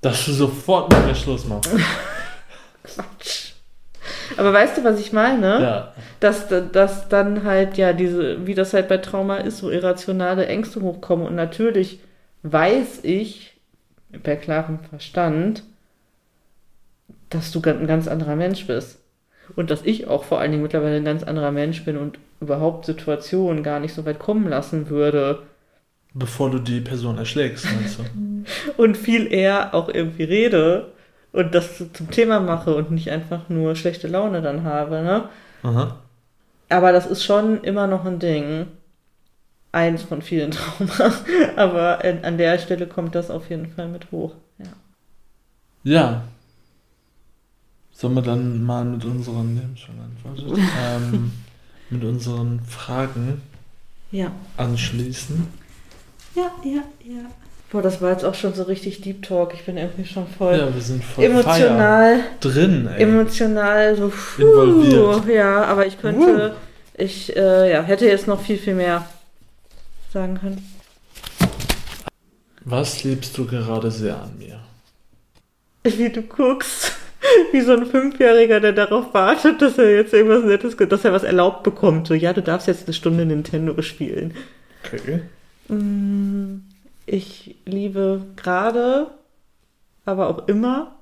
Dass 0.00 0.26
du 0.26 0.32
sofort 0.32 0.92
mit 0.92 1.06
mir 1.06 1.14
Schluss 1.14 1.46
machst. 1.46 1.70
Quatsch. 2.84 3.52
Aber 4.36 4.52
weißt 4.52 4.78
du, 4.78 4.84
was 4.84 5.00
ich 5.00 5.12
meine? 5.12 5.60
Ja. 5.60 5.94
dass, 6.20 6.46
dass 6.72 7.08
dann 7.08 7.44
halt, 7.44 7.76
ja, 7.76 7.92
diese, 7.92 8.46
wie 8.46 8.54
das 8.54 8.72
halt 8.74 8.88
bei 8.88 8.98
Trauma 8.98 9.36
ist, 9.36 9.58
so 9.58 9.70
irrationale 9.70 10.46
Ängste 10.46 10.80
hochkommen. 10.80 11.26
Und 11.26 11.34
natürlich 11.34 12.00
weiß 12.42 13.00
ich 13.02 13.56
per 14.22 14.36
klarem 14.36 14.80
Verstand, 14.90 15.62
dass 17.34 17.50
du 17.52 17.60
ein 17.62 17.86
ganz 17.86 18.08
anderer 18.08 18.36
Mensch 18.36 18.66
bist. 18.66 18.98
Und 19.56 19.70
dass 19.70 19.84
ich 19.84 20.06
auch 20.06 20.24
vor 20.24 20.40
allen 20.40 20.52
Dingen 20.52 20.62
mittlerweile 20.62 20.96
ein 20.96 21.04
ganz 21.04 21.22
anderer 21.22 21.50
Mensch 21.50 21.84
bin 21.84 21.98
und 21.98 22.18
überhaupt 22.40 22.86
Situationen 22.86 23.62
gar 23.62 23.80
nicht 23.80 23.92
so 23.94 24.06
weit 24.06 24.18
kommen 24.18 24.48
lassen 24.48 24.88
würde. 24.88 25.42
Bevor 26.14 26.50
du 26.50 26.58
die 26.58 26.80
Person 26.80 27.18
erschlägst, 27.18 27.66
meinst 27.66 27.98
du? 27.98 28.02
Und 28.82 28.96
viel 28.96 29.32
eher 29.32 29.74
auch 29.74 29.88
irgendwie 29.88 30.24
rede 30.24 30.92
und 31.32 31.54
das 31.54 31.82
zum 31.92 32.10
Thema 32.10 32.40
mache 32.40 32.74
und 32.76 32.90
nicht 32.90 33.10
einfach 33.10 33.48
nur 33.48 33.74
schlechte 33.74 34.06
Laune 34.06 34.42
dann 34.42 34.64
habe, 34.64 35.02
ne? 35.02 35.28
Aha. 35.62 35.96
Aber 36.68 36.92
das 36.92 37.06
ist 37.06 37.24
schon 37.24 37.64
immer 37.64 37.86
noch 37.86 38.04
ein 38.04 38.18
Ding. 38.18 38.66
Eins 39.72 40.02
von 40.02 40.22
vielen 40.22 40.50
Trauma. 40.52 41.12
Aber 41.56 42.04
an 42.04 42.20
an 42.22 42.38
der 42.38 42.58
Stelle 42.58 42.86
kommt 42.86 43.14
das 43.14 43.30
auf 43.30 43.50
jeden 43.50 43.66
Fall 43.68 43.88
mit 43.88 44.12
hoch. 44.12 44.34
Ja. 44.58 44.66
Ja. 45.82 46.22
Sollen 48.04 48.16
wir 48.16 48.20
dann 48.22 48.62
mal 48.62 48.84
mit 48.84 49.02
unseren, 49.06 49.78
schon 49.78 50.58
ähm, 50.78 51.32
mit 51.88 52.04
unseren 52.04 52.60
Fragen 52.60 53.40
Ja. 54.10 54.30
anschließen? 54.58 55.46
Ja, 56.34 56.50
ja, 56.62 56.82
ja. 57.02 57.22
Boah, 57.70 57.80
das 57.80 58.02
war 58.02 58.10
jetzt 58.10 58.26
auch 58.26 58.34
schon 58.34 58.52
so 58.52 58.64
richtig 58.64 59.00
Deep 59.00 59.22
Talk. 59.22 59.54
Ich 59.54 59.64
bin 59.64 59.78
irgendwie 59.78 60.04
schon 60.04 60.26
voll 60.28 60.54
Ja, 60.58 60.74
wir 60.74 60.82
sind 60.82 61.02
voll 61.02 61.24
emotional, 61.24 62.18
Feier 62.18 62.24
drin, 62.40 62.88
ey. 62.88 63.02
emotional 63.04 63.96
so 63.96 64.10
puh, 64.10 64.42
Involviert. 64.42 65.26
Ja, 65.34 65.64
aber 65.64 65.86
ich 65.86 65.98
könnte, 65.98 66.56
ich 66.98 67.34
äh, 67.34 67.72
ja, 67.72 67.82
hätte 67.84 68.04
jetzt 68.04 68.26
noch 68.26 68.42
viel, 68.42 68.58
viel 68.58 68.74
mehr 68.74 69.06
sagen 70.12 70.38
können. 70.38 70.62
Was 72.66 73.02
liebst 73.02 73.38
du 73.38 73.46
gerade 73.46 73.90
sehr 73.90 74.20
an 74.20 74.36
mir? 74.36 74.60
Wie 75.84 76.10
du 76.10 76.20
guckst. 76.20 76.92
Wie 77.52 77.60
so 77.60 77.72
ein 77.72 77.86
Fünfjähriger, 77.86 78.60
der 78.60 78.72
darauf 78.72 79.14
wartet, 79.14 79.62
dass 79.62 79.78
er 79.78 79.94
jetzt 79.94 80.12
irgendwas 80.12 80.44
Nettes, 80.44 80.76
dass 80.76 81.04
er 81.04 81.12
was 81.12 81.22
erlaubt 81.22 81.62
bekommt. 81.62 82.06
So, 82.06 82.14
ja, 82.14 82.32
du 82.32 82.42
darfst 82.42 82.66
jetzt 82.68 82.86
eine 82.86 82.94
Stunde 82.94 83.24
Nintendo 83.24 83.80
spielen. 83.82 84.34
Okay. 84.84 85.22
Mm, 85.68 86.62
Ich 87.06 87.56
liebe 87.64 88.22
gerade, 88.36 89.08
aber 90.04 90.28
auch 90.28 90.48
immer, 90.48 90.96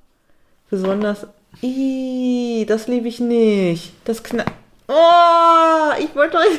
besonders. 0.70 1.26
Ih, 1.62 2.64
das 2.66 2.88
liebe 2.88 3.08
ich 3.08 3.20
nicht. 3.20 3.92
Das 4.04 4.22
knackt. 4.22 4.52
Oh, 4.88 5.92
ich 6.00 6.14
wollte 6.14 6.38
euch. 6.38 6.58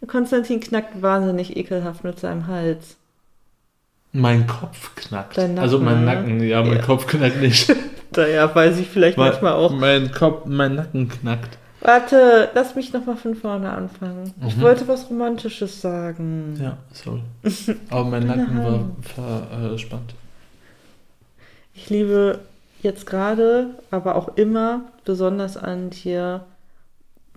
Konstantin 0.06 0.60
knackt 0.60 1.00
wahnsinnig 1.02 1.56
ekelhaft 1.56 2.04
mit 2.04 2.18
seinem 2.20 2.46
Hals. 2.46 2.96
Mein 4.12 4.46
Kopf 4.46 4.94
knackt. 4.96 5.36
Dein 5.36 5.54
Nacken, 5.54 5.62
also 5.62 5.78
mein 5.80 6.00
ne? 6.00 6.06
Nacken, 6.06 6.42
ja, 6.42 6.62
mein 6.62 6.76
Ja. 6.78 6.82
Kopf 6.82 7.06
knackt 7.06 7.40
nicht. 7.40 7.74
Daher 8.12 8.54
weiß 8.54 8.78
ich 8.78 8.88
vielleicht 8.88 9.18
mein, 9.18 9.30
manchmal 9.30 9.52
auch. 9.52 9.72
Mein 9.72 10.10
Kopf, 10.12 10.46
mein 10.46 10.74
Nacken 10.76 11.08
knackt. 11.08 11.58
Warte, 11.80 12.50
lass 12.54 12.74
mich 12.74 12.92
nochmal 12.92 13.16
von 13.16 13.34
vorne 13.36 13.70
anfangen. 13.70 14.32
Ich 14.46 14.56
Mhm. 14.56 14.60
wollte 14.62 14.88
was 14.88 15.08
Romantisches 15.10 15.80
sagen. 15.80 16.58
Ja, 16.60 16.76
sorry. 16.92 17.22
Aber 17.90 18.04
mein 18.04 18.26
Nacken 18.26 18.64
war 18.64 18.90
verspannt. 19.70 20.14
Ich 21.74 21.88
liebe 21.90 22.40
jetzt 22.82 23.06
gerade, 23.06 23.76
aber 23.90 24.16
auch 24.16 24.36
immer 24.36 24.82
besonders 25.04 25.56
an 25.56 25.90
dir 25.90 26.44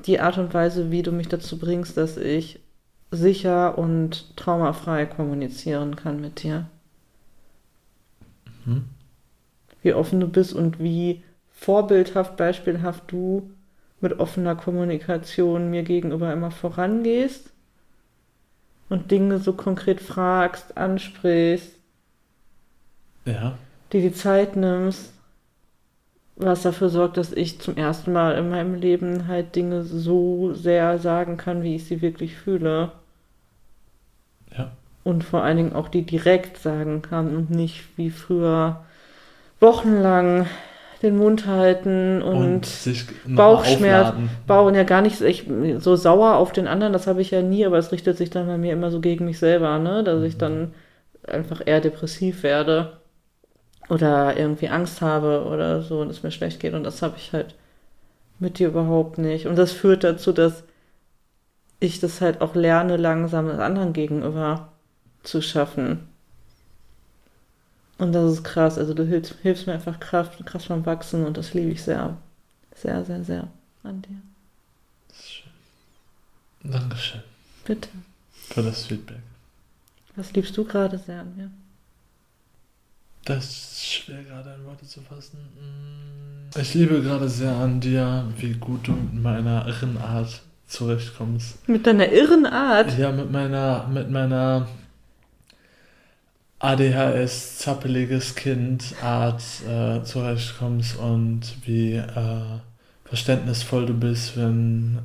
die 0.07 0.19
Art 0.19 0.37
und 0.39 0.53
Weise, 0.53 0.89
wie 0.89 1.03
du 1.03 1.11
mich 1.11 1.27
dazu 1.27 1.59
bringst, 1.59 1.95
dass 1.97 2.17
ich 2.17 2.59
sicher 3.11 3.77
und 3.77 4.35
traumafrei 4.37 5.05
kommunizieren 5.05 5.95
kann 5.95 6.21
mit 6.21 6.41
dir. 6.41 6.65
Mhm. 8.65 8.85
Wie 9.81 9.93
offen 9.93 10.19
du 10.19 10.27
bist 10.27 10.53
und 10.53 10.79
wie 10.79 11.23
vorbildhaft, 11.51 12.37
beispielhaft 12.37 13.11
du 13.11 13.51
mit 14.01 14.19
offener 14.19 14.55
Kommunikation 14.55 15.69
mir 15.69 15.83
gegenüber 15.83 16.33
immer 16.33 16.51
vorangehst 16.51 17.51
und 18.89 19.09
Dinge 19.09 19.39
so 19.39 19.53
konkret 19.53 19.99
fragst, 20.01 20.77
ansprichst, 20.77 21.73
Ja. 23.25 23.57
dir 23.93 24.01
die 24.01 24.13
Zeit 24.13 24.55
nimmst, 24.55 25.13
was 26.35 26.63
dafür 26.63 26.89
sorgt, 26.89 27.15
dass 27.15 27.31
ich 27.31 27.61
zum 27.61 27.77
ersten 27.77 28.11
Mal 28.11 28.37
in 28.37 28.49
meinem 28.49 28.75
Leben 28.75 29.27
halt 29.27 29.55
Dinge 29.55 29.83
so 29.83 30.53
sehr 30.53 30.99
sagen 30.99 31.37
kann, 31.37 31.63
wie 31.63 31.75
ich 31.75 31.85
sie 31.85 32.01
wirklich 32.01 32.35
fühle. 32.35 32.91
Ja. 34.57 34.71
Und 35.03 35.23
vor 35.23 35.43
allen 35.43 35.57
Dingen 35.57 35.73
auch 35.73 35.87
die 35.89 36.03
direkt 36.03 36.57
sagen 36.57 37.01
kann 37.01 37.35
und 37.35 37.49
nicht 37.49 37.83
wie 37.97 38.09
früher 38.11 38.83
wochenlang 39.61 40.47
den 41.01 41.17
Mund 41.17 41.47
halten 41.47 42.21
Und, 42.21 42.37
und, 42.37 42.65
sich 42.65 43.05
noch 43.25 43.37
Bauchschmerz, 43.37 44.09
aufladen. 44.09 44.29
bauen 44.47 44.75
ja 44.75 44.83
gar 44.83 45.01
nicht 45.01 45.21
ich, 45.21 45.47
so 45.79 45.95
sauer 45.95 46.35
auf 46.37 46.51
den 46.51 46.67
anderen, 46.67 46.93
das 46.93 47.07
habe 47.07 47.21
ich 47.21 47.31
ja 47.31 47.41
nie, 47.41 47.65
aber 47.65 47.77
es 47.77 47.91
richtet 47.91 48.17
sich 48.17 48.29
dann 48.29 48.47
bei 48.47 48.57
mir 48.57 48.73
immer 48.73 48.91
so 48.91 48.99
gegen 49.01 49.25
mich 49.25 49.39
selber, 49.39 49.79
ne? 49.79 50.03
Dass 50.03 50.23
ich 50.23 50.37
dann 50.37 50.73
einfach 51.27 51.61
eher 51.65 51.81
depressiv 51.81 52.43
werde. 52.43 52.99
oder 53.89 54.37
irgendwie 54.37 54.69
Angst 54.69 55.01
habe 55.01 55.45
oder 55.45 55.81
so 55.81 56.01
und 56.01 56.09
es 56.09 56.23
mir 56.23 56.31
schlecht 56.31 56.59
geht. 56.59 56.73
Und 56.73 56.83
das 56.83 57.01
habe 57.01 57.15
ich 57.17 57.33
halt 57.33 57.55
mit 58.39 58.59
dir 58.59 58.69
überhaupt 58.69 59.17
nicht. 59.17 59.47
Und 59.47 59.57
das 59.57 59.71
führt 59.73 60.03
dazu, 60.03 60.31
dass 60.31 60.63
ich 61.79 61.99
das 61.99 62.21
halt 62.21 62.41
auch 62.41 62.55
lerne, 62.55 62.97
langsam 62.97 63.49
anderen 63.49 63.93
gegenüber 63.93 64.69
zu 65.23 65.41
schaffen. 65.41 66.07
Und 68.01 68.13
das 68.13 68.33
ist 68.33 68.43
krass. 68.43 68.79
Also 68.79 68.95
du 68.95 69.05
hilfst, 69.05 69.35
hilfst 69.43 69.67
mir 69.67 69.73
einfach 69.73 69.99
Kraft, 69.99 70.43
krass 70.43 70.65
beim 70.65 70.83
Wachsen 70.87 71.23
und 71.23 71.37
das 71.37 71.53
liebe 71.53 71.69
ich 71.69 71.83
sehr. 71.83 72.17
Sehr, 72.73 73.05
sehr, 73.05 73.23
sehr 73.23 73.47
an 73.83 74.01
dir. 74.01 74.15
Dankeschön. 76.63 77.21
Bitte. 77.63 77.89
Für 78.33 78.63
das 78.63 78.87
Feedback. 78.87 79.19
Was 80.15 80.33
liebst 80.33 80.57
du 80.57 80.65
gerade 80.65 80.97
sehr 80.97 81.19
an 81.19 81.37
mir? 81.37 81.51
Das 83.23 83.45
ist 83.45 83.85
schwer 83.85 84.23
gerade 84.23 84.55
in 84.55 84.65
Worte 84.65 84.87
zu 84.87 85.01
fassen. 85.01 85.37
Mm. 85.37 86.59
Ich 86.59 86.73
liebe 86.73 87.03
gerade 87.03 87.29
sehr 87.29 87.53
an 87.53 87.79
dir, 87.79 88.27
wie 88.37 88.53
gut 88.53 88.87
du 88.87 88.93
mit 88.93 89.21
meiner 89.21 89.67
irren 89.67 89.99
Art 89.99 90.41
zurechtkommst. 90.65 91.69
Mit 91.69 91.85
deiner 91.85 92.11
irren 92.11 92.47
Art? 92.47 92.97
Ja, 92.97 93.11
mit 93.11 93.31
meiner, 93.31 93.87
mit 93.87 94.09
meiner 94.09 94.67
ADHS, 96.61 97.57
zappeliges 97.59 98.35
Kind 98.35 98.93
Art 99.01 99.41
äh, 99.67 100.03
zurechtkommst 100.03 100.95
und 100.97 101.41
wie 101.65 101.93
äh, 101.95 102.59
verständnisvoll 103.05 103.87
du 103.87 103.93
bist, 103.93 104.37
wenn 104.37 104.99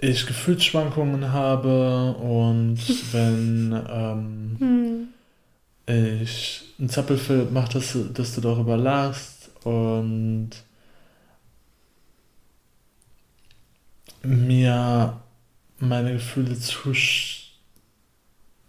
äh, 0.00 0.06
ich 0.10 0.26
Gefühlsschwankungen 0.26 1.32
habe 1.32 2.12
und 2.14 2.78
wenn 3.12 3.72
ähm, 3.90 4.56
Hm. 4.58 5.08
ich 6.22 6.62
einen 6.78 6.88
Zappelfilm 6.90 7.52
mache, 7.52 7.72
dass, 7.74 7.92
du- 7.92 8.04
dass 8.04 8.34
du 8.34 8.40
darüber 8.40 8.76
lachst 8.76 9.50
und 9.64 10.50
mir 14.22 15.20
meine 15.78 16.12
Gefühle 16.14 16.58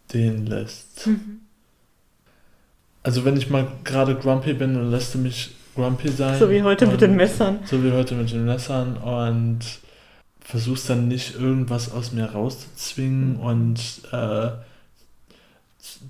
zustehen 0.10 0.46
lässt. 0.46 1.08
Mhm. 1.08 1.42
Also 3.04 3.24
wenn 3.26 3.38
ich 3.38 3.50
mal 3.50 3.68
gerade 3.84 4.16
grumpy 4.16 4.54
bin, 4.54 4.74
dann 4.74 4.92
lässt 4.92 5.14
du 5.14 5.20
mich 5.20 5.52
grumpy 5.76 6.10
sein. 6.10 6.38
So 6.38 6.50
wie 6.50 6.64
heute 6.64 6.88
mit 6.88 7.02
den 7.02 7.16
Messern. 7.16 7.60
So 7.66 7.84
wie 7.84 7.92
heute 7.92 8.16
mit 8.16 8.32
den 8.32 8.46
Messern 8.46 8.98
und 8.98 9.60
versuchst 10.42 10.90
dann 10.90 11.08
nicht 11.08 11.36
irgendwas 11.36 11.92
aus 11.92 12.12
mir 12.12 12.26
rauszuzwingen 12.26 13.38
und 13.38 13.80
äh, 14.12 14.50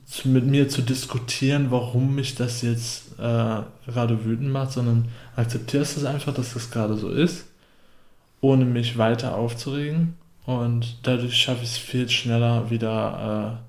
zu, 0.05 0.29
mit 0.29 0.45
mir 0.45 0.69
zu 0.69 0.81
diskutieren, 0.81 1.67
warum 1.69 2.15
mich 2.15 2.35
das 2.35 2.61
jetzt 2.61 3.19
äh, 3.19 3.61
gerade 3.85 4.25
wütend 4.25 4.51
macht, 4.51 4.71
sondern 4.71 5.09
akzeptierst 5.35 5.97
es 5.97 6.05
einfach, 6.05 6.33
dass 6.33 6.53
das 6.53 6.71
gerade 6.71 6.95
so 6.95 7.09
ist, 7.09 7.45
ohne 8.41 8.65
mich 8.65 8.97
weiter 8.97 9.35
aufzuregen 9.35 10.15
und 10.45 10.97
dadurch 11.03 11.35
schaffe 11.35 11.63
ich 11.63 11.71
es 11.71 11.77
viel 11.77 12.09
schneller 12.09 12.69
wieder 12.71 13.59
äh, 13.61 13.68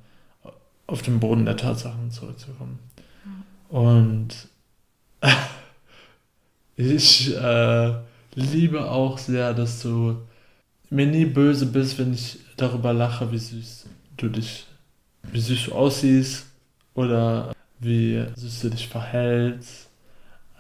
auf 0.91 1.03
den 1.03 1.21
Boden 1.21 1.45
der 1.45 1.57
Tatsachen 1.57 2.11
zurückzukommen. 2.11 2.79
Und 3.69 4.49
ich 6.77 7.37
äh, 7.37 7.95
liebe 8.35 8.91
auch 8.91 9.19
sehr, 9.19 9.55
dass 9.55 9.83
du 9.83 10.17
mir 10.91 11.07
nie 11.07 11.25
böse 11.25 11.67
bist, 11.67 11.99
wenn 11.99 12.13
ich 12.13 12.39
darüber 12.57 12.93
lache, 12.93 13.31
wie 13.31 13.39
süß 13.39 13.87
du 14.17 14.29
dich, 14.29 14.67
wie 15.31 15.41
süß 15.41 15.67
du 15.67 15.73
aussiehst 15.73 16.47
oder 16.95 17.55
wie 17.79 18.25
süß 18.35 18.61
du 18.63 18.71
dich 18.71 18.89
verhältst. 18.89 19.89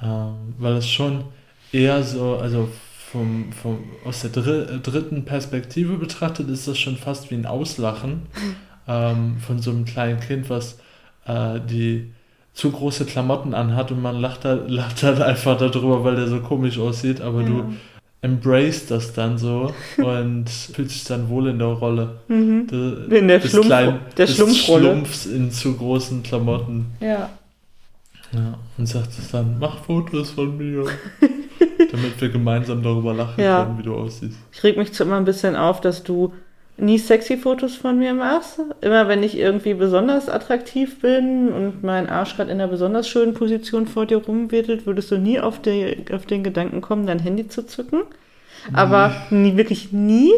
Ähm, 0.00 0.54
weil 0.58 0.74
es 0.74 0.88
schon 0.88 1.24
eher 1.72 2.02
so, 2.04 2.36
also 2.36 2.70
vom, 3.10 3.52
vom, 3.52 3.84
aus 4.04 4.20
der 4.20 4.30
dr 4.30 4.78
dritten 4.78 5.24
Perspektive 5.24 5.98
betrachtet, 5.98 6.48
ist 6.48 6.68
das 6.68 6.78
schon 6.78 6.96
fast 6.96 7.30
wie 7.30 7.34
ein 7.34 7.46
Auslachen 7.46 8.22
ähm, 8.88 9.36
von 9.38 9.60
so 9.60 9.70
einem 9.70 9.84
kleinen 9.84 10.20
Kind, 10.20 10.50
was 10.50 10.78
äh, 11.26 11.60
die 11.60 12.12
zu 12.52 12.70
große 12.72 13.04
Klamotten 13.04 13.54
anhat 13.54 13.90
und 13.92 14.02
man 14.02 14.20
lacht, 14.20 14.44
da, 14.44 14.54
lacht 14.66 15.02
dann 15.02 15.22
einfach 15.22 15.56
darüber, 15.56 16.02
weil 16.04 16.16
der 16.16 16.26
so 16.28 16.40
komisch 16.40 16.78
aussieht, 16.78 17.20
aber 17.20 17.42
du 17.42 17.74
embrace 18.22 18.86
das 18.86 19.14
dann 19.14 19.38
so 19.38 19.72
und 19.96 20.50
fühlst 20.50 20.94
dich 20.94 21.04
dann 21.04 21.28
wohl 21.28 21.48
in 21.48 21.58
der 21.58 21.68
Rolle. 21.68 22.16
Mhm. 22.28 22.66
De, 22.66 23.18
In 23.18 23.28
der, 23.28 23.40
Schlumpf 23.40 23.66
kleinen- 23.66 24.00
der 24.16 24.26
Schlumpfrolle. 24.26 24.82
Schlumpfs 24.90 25.26
in 25.26 25.50
zu 25.50 25.76
großen 25.76 26.22
Klamotten. 26.22 26.86
Ja. 27.00 27.30
Ja, 28.32 28.54
und 28.78 28.86
sagt 28.86 29.08
es 29.18 29.30
dann, 29.32 29.56
mach 29.58 29.78
Fotos 29.84 30.30
von 30.30 30.56
mir. 30.56 30.84
damit 31.92 32.20
wir 32.20 32.28
gemeinsam 32.28 32.82
darüber 32.82 33.12
lachen 33.14 33.42
Ja. 33.42 33.64
können, 33.64 33.78
wie 33.78 33.82
du 33.82 33.94
aussiehst. 33.96 34.36
Ich 34.52 34.62
reg 34.62 34.76
mich 34.76 34.92
zu 34.92 35.02
immer 35.02 35.16
ein 35.16 35.24
bisschen 35.24 35.56
auf, 35.56 35.80
dass 35.80 36.02
du 36.04 36.32
nie 36.80 36.98
sexy 36.98 37.36
Fotos 37.36 37.76
von 37.76 37.98
mir 37.98 38.14
machst. 38.14 38.60
Immer 38.80 39.06
wenn 39.08 39.22
ich 39.22 39.36
irgendwie 39.38 39.74
besonders 39.74 40.28
attraktiv 40.28 41.00
bin 41.00 41.48
und 41.52 41.82
mein 41.82 42.08
Arsch 42.08 42.36
gerade 42.36 42.50
in 42.50 42.60
einer 42.60 42.68
besonders 42.68 43.08
schönen 43.08 43.34
Position 43.34 43.86
vor 43.86 44.06
dir 44.06 44.18
rumwedelt, 44.18 44.86
würdest 44.86 45.10
du 45.10 45.18
nie 45.18 45.38
auf, 45.40 45.60
die, 45.60 46.04
auf 46.12 46.26
den 46.26 46.42
Gedanken 46.42 46.80
kommen, 46.80 47.06
dein 47.06 47.18
Handy 47.18 47.48
zu 47.48 47.66
zücken. 47.66 48.02
Aber 48.72 49.14
nie, 49.30 49.56
wirklich 49.56 49.92
nie. 49.92 50.32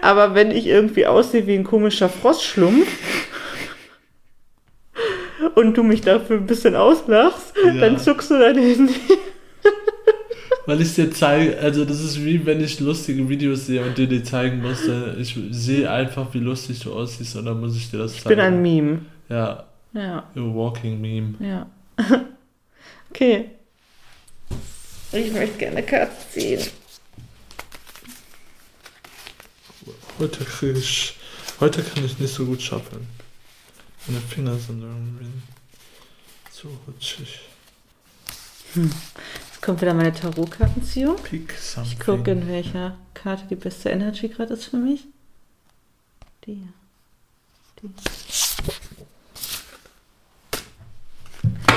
Aber 0.00 0.34
wenn 0.34 0.50
ich 0.50 0.66
irgendwie 0.66 1.06
aussehe 1.06 1.46
wie 1.46 1.54
ein 1.54 1.64
komischer 1.64 2.08
Frostschlumpf 2.08 2.88
und 5.54 5.76
du 5.76 5.82
mich 5.82 6.00
dafür 6.00 6.36
ein 6.38 6.46
bisschen 6.46 6.74
auslachst, 6.76 7.54
Ja. 7.64 7.72
dann 7.74 7.98
zuckst 7.98 8.30
du 8.30 8.38
dein 8.38 8.56
Handy. 8.56 8.94
Weil 10.66 10.80
ich 10.80 10.94
dir 10.94 11.10
zeige, 11.12 11.58
also 11.58 11.84
das 11.84 12.00
ist 12.00 12.24
wie 12.24 12.44
wenn 12.44 12.60
ich 12.62 12.80
lustige 12.80 13.28
Videos 13.28 13.66
sehe 13.66 13.84
und 13.84 13.96
dir 13.96 14.08
die 14.08 14.22
zeigen 14.22 14.60
musste. 14.60 15.16
Ich 15.18 15.38
sehe 15.50 15.88
einfach, 15.90 16.34
wie 16.34 16.38
lustig 16.40 16.80
du 16.80 16.92
aussiehst 16.92 17.36
und 17.36 17.44
dann 17.46 17.60
muss 17.60 17.76
ich 17.76 17.88
dir 17.90 17.98
das 17.98 18.14
Ich 18.14 18.22
zeigen. 18.22 18.36
bin 18.36 18.40
ein 18.44 18.62
Meme. 18.62 19.00
Ja, 19.28 19.66
Ja. 19.92 20.18
a 20.18 20.24
walking 20.34 21.00
meme. 21.00 21.34
Ja. 21.40 21.66
okay. 23.10 23.50
Ich 25.12 25.32
möchte 25.32 25.56
gerne 25.58 25.82
Katze 25.84 26.28
ziehen. 26.32 26.60
Heute 30.18 30.44
krieg 30.44 30.76
ich, 30.76 31.14
heute 31.60 31.82
kann 31.82 32.04
ich 32.04 32.18
nicht 32.18 32.34
so 32.34 32.44
gut 32.44 32.60
schaffen. 32.60 33.06
Meine 34.08 34.20
Finger 34.20 34.56
sind 34.58 34.82
irgendwie 34.82 35.26
zu 36.50 36.68
rutschig. 36.86 37.40
Jetzt 38.74 39.35
kommt 39.66 39.80
wieder 39.80 39.94
meine 39.94 40.12
Tarotkartenziehung. 40.12 41.16
Pick 41.24 41.52
something. 41.54 41.92
Ich 41.92 41.98
gucke, 41.98 42.30
in 42.30 42.46
welcher 42.46 42.96
Karte 43.14 43.46
die 43.50 43.56
beste 43.56 43.90
Energy 43.90 44.28
gerade 44.28 44.54
ist 44.54 44.66
für 44.66 44.76
mich. 44.76 45.06
Die. 46.46 46.68
Die. 47.82 47.90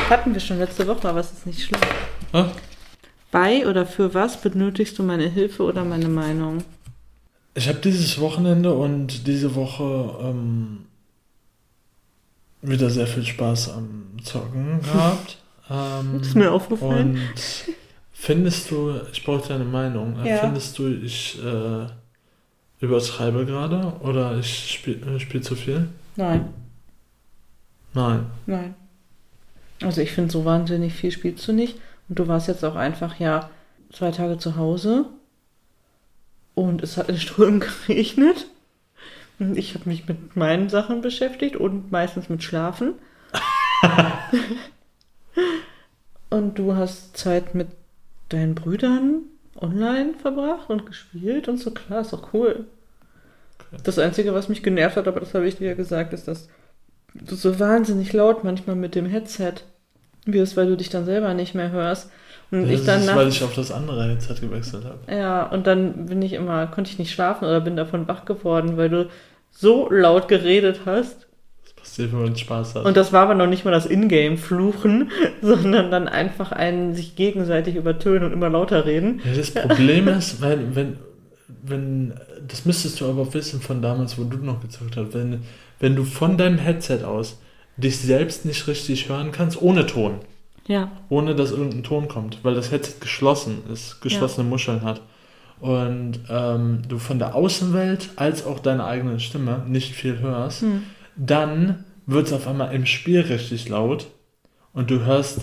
Hatten 0.08 0.34
wir 0.34 0.40
schon 0.40 0.60
letzte 0.60 0.86
Woche, 0.86 1.10
aber 1.10 1.20
es 1.20 1.32
ist 1.32 1.48
nicht 1.48 1.64
schlimm. 1.64 1.82
Ah, 2.32 2.52
Bei 3.32 3.68
oder 3.68 3.88
für 3.88 4.14
was 4.14 4.40
benötigst 4.40 5.00
du 5.00 5.04
meine 5.04 5.28
Hilfe 5.28 5.64
oder 5.64 5.84
meine 5.84 6.10
Meinung? 6.10 6.64
Ich 7.56 7.68
habe 7.68 7.80
dieses 7.80 8.20
Wochenende 8.20 8.72
und 8.72 9.26
diese 9.26 9.56
Woche 9.56 10.16
ähm, 10.22 10.86
wieder 12.62 12.92
sehr 12.92 13.08
viel 13.08 13.26
Spaß 13.26 13.70
am 13.70 14.12
Zocken 14.24 14.80
gehabt. 14.84 15.40
ähm, 15.70 16.20
Ist 16.22 16.36
mir 16.36 16.52
aufgefallen. 16.52 17.12
und 17.16 17.74
findest 18.14 18.72
du, 18.72 19.00
ich 19.12 19.24
brauche 19.24 19.48
deine 19.48 19.66
Meinung, 19.66 20.20
äh, 20.24 20.30
Ja. 20.30 20.38
findest 20.38 20.78
du, 20.80 20.88
ich 20.88 21.40
äh, 21.44 21.86
übertreibe 22.82 23.46
gerade 23.46 23.94
oder 24.02 24.38
ich 24.38 24.72
spiele 24.72 25.16
äh, 25.16 25.20
spiel 25.20 25.42
zu 25.42 25.56
viel? 25.56 25.88
Nein, 26.16 26.54
Nein. 27.94 28.26
nein. 28.46 28.76
Also 29.82 30.02
ich 30.02 30.12
finde, 30.12 30.32
so 30.32 30.44
wahnsinnig 30.46 30.94
viel 30.94 31.12
spielst 31.12 31.48
du 31.48 31.54
nicht. 31.54 31.80
Und 32.10 32.20
du 32.20 32.28
warst 32.28 32.48
jetzt 32.48 32.66
auch 32.66 32.76
einfach 32.76 33.20
ja 33.20 33.50
zwei 33.94 34.12
Tage 34.12 34.38
zu 34.38 34.56
Hause. 34.58 35.06
Und 36.56 36.84
es 36.84 36.98
hat 36.98 37.08
in 37.10 37.18
Strömen 37.18 37.60
geregnet. 37.88 38.48
Und 39.40 39.58
ich 39.58 39.74
habe 39.76 39.88
mich 39.88 40.06
mit 40.08 40.36
meinen 40.36 40.68
Sachen 40.70 41.00
beschäftigt 41.02 41.56
und 41.56 41.92
meistens 41.92 42.28
mit 42.28 42.44
Schlafen. 42.44 42.94
und 46.30 46.60
du 46.60 46.76
hast 46.76 47.18
Zeit 47.18 47.56
mit 47.56 47.68
deinen 48.30 48.56
Brüdern 48.56 49.24
online 49.60 50.14
verbracht 50.22 50.70
und 50.70 50.86
gespielt 50.86 51.48
und 51.48 51.58
so. 51.58 51.72
Klar, 51.72 52.02
ist 52.02 52.14
doch 52.14 52.34
cool. 52.34 52.66
Okay. 53.72 53.82
Das 53.84 54.00
Einzige, 54.00 54.34
was 54.34 54.50
mich 54.50 54.64
genervt 54.64 54.98
hat, 54.98 55.08
aber 55.08 55.20
das 55.20 55.34
habe 55.34 55.48
ich 55.48 55.58
dir 55.58 55.68
ja 55.68 55.74
gesagt, 55.74 56.14
ist, 56.14 56.28
dass 56.28 56.48
du 57.14 57.36
so 57.36 57.60
wahnsinnig 57.60 58.14
laut 58.14 58.44
manchmal 58.44 58.76
mit 58.76 58.96
dem 58.96 59.06
Headset 59.06 59.56
wirst, 60.26 60.58
weil 60.58 60.68
du 60.68 60.78
dich 60.78 60.90
dann 60.90 61.06
selber 61.06 61.34
nicht 61.34 61.56
mehr 61.56 61.72
hörst. 61.72 62.12
Und 62.52 62.64
das 62.64 62.72
ich 62.72 62.86
dann 62.86 63.02
ist, 63.02 63.16
weil 63.16 63.28
ich 63.28 63.44
auf 63.44 63.54
das 63.54 63.72
andere 63.72 64.10
Headset 64.10 64.36
gewechselt 64.42 64.86
habe. 64.86 65.00
ja, 65.16 65.44
und 65.44 65.68
dann 65.68 66.08
bin 66.08 66.22
ich 66.22 66.34
immer, 66.34 66.68
konnte 66.68 66.90
ich 66.92 67.00
nicht 67.00 67.12
schlafen 67.12 67.46
oder 67.46 67.62
bin 67.62 67.76
davon 67.76 68.08
wach 68.08 68.26
geworden, 68.26 68.78
weil 68.78 68.90
du 68.90 69.10
so 69.52 69.92
laut 69.92 70.28
geredet 70.28 70.82
hast. 70.86 71.28
Passiert, 72.00 72.14
wenn 72.14 72.22
man 72.24 72.36
Spaß 72.36 72.76
hat. 72.76 72.86
Und 72.86 72.96
das 72.98 73.12
war 73.14 73.24
aber 73.24 73.36
noch 73.36 73.48
nicht 73.48 73.66
mal 73.66 73.72
das 73.72 73.86
Ingame-Fluchen, 73.86 75.12
sondern 75.42 75.92
dann 75.92 76.08
einfach 76.08 76.52
ein 76.52 76.96
sich 76.96 77.16
gegenseitig 77.16 77.76
übertönen 77.76 78.24
und 78.24 78.34
immer 78.34 78.50
lauter 78.50 78.86
reden. 78.86 79.22
Ja, 79.26 79.34
das 79.36 79.52
Problem 79.52 80.08
ist, 80.18 80.42
wenn, 80.42 80.76
wenn, 80.76 80.98
wenn, 81.64 82.14
das 82.48 82.66
müsstest 82.66 83.02
du 83.02 83.10
aber 83.10 83.34
wissen 83.34 83.62
von 83.62 83.82
damals, 83.82 84.18
wo 84.18 84.24
du 84.24 84.38
noch 84.38 84.62
gezockt 84.62 84.96
hast, 84.98 85.14
wenn, 85.14 85.42
wenn 85.80 85.96
du 85.96 86.04
von 86.04 86.38
deinem 86.38 86.58
Headset 86.58 87.04
aus 87.06 87.40
dich 87.78 87.98
selbst 87.98 88.46
nicht 88.46 88.68
richtig 88.68 89.10
hören 89.10 89.32
kannst, 89.32 89.62
ohne 89.62 89.86
Ton, 89.86 90.16
Ja. 90.68 90.92
ohne 91.10 91.36
dass 91.36 91.52
irgendein 91.52 91.84
Ton 91.84 92.08
kommt, 92.08 92.40
weil 92.44 92.54
das 92.56 92.72
Headset 92.72 92.96
geschlossen 93.00 93.60
ist, 93.72 94.02
geschlossene 94.02 94.48
Muscheln 94.48 94.82
hat 94.84 95.02
und 95.62 96.20
ähm, 96.30 96.82
du 96.88 97.00
von 97.00 97.20
der 97.20 97.36
Außenwelt 97.36 98.10
als 98.18 98.46
auch 98.46 98.60
deine 98.60 98.86
eigene 98.86 99.20
Stimme 99.20 99.64
nicht 99.68 99.94
viel 99.94 100.20
hörst, 100.20 100.62
Hm. 100.62 100.84
dann 101.16 101.86
wird 102.12 102.28
es 102.28 102.34
auf 102.34 102.48
einmal 102.48 102.74
im 102.74 102.86
Spiel 102.86 103.22
richtig 103.22 103.70
laut 103.70 104.08
und 104.74 104.90
du 104.90 105.06
hörst 105.06 105.42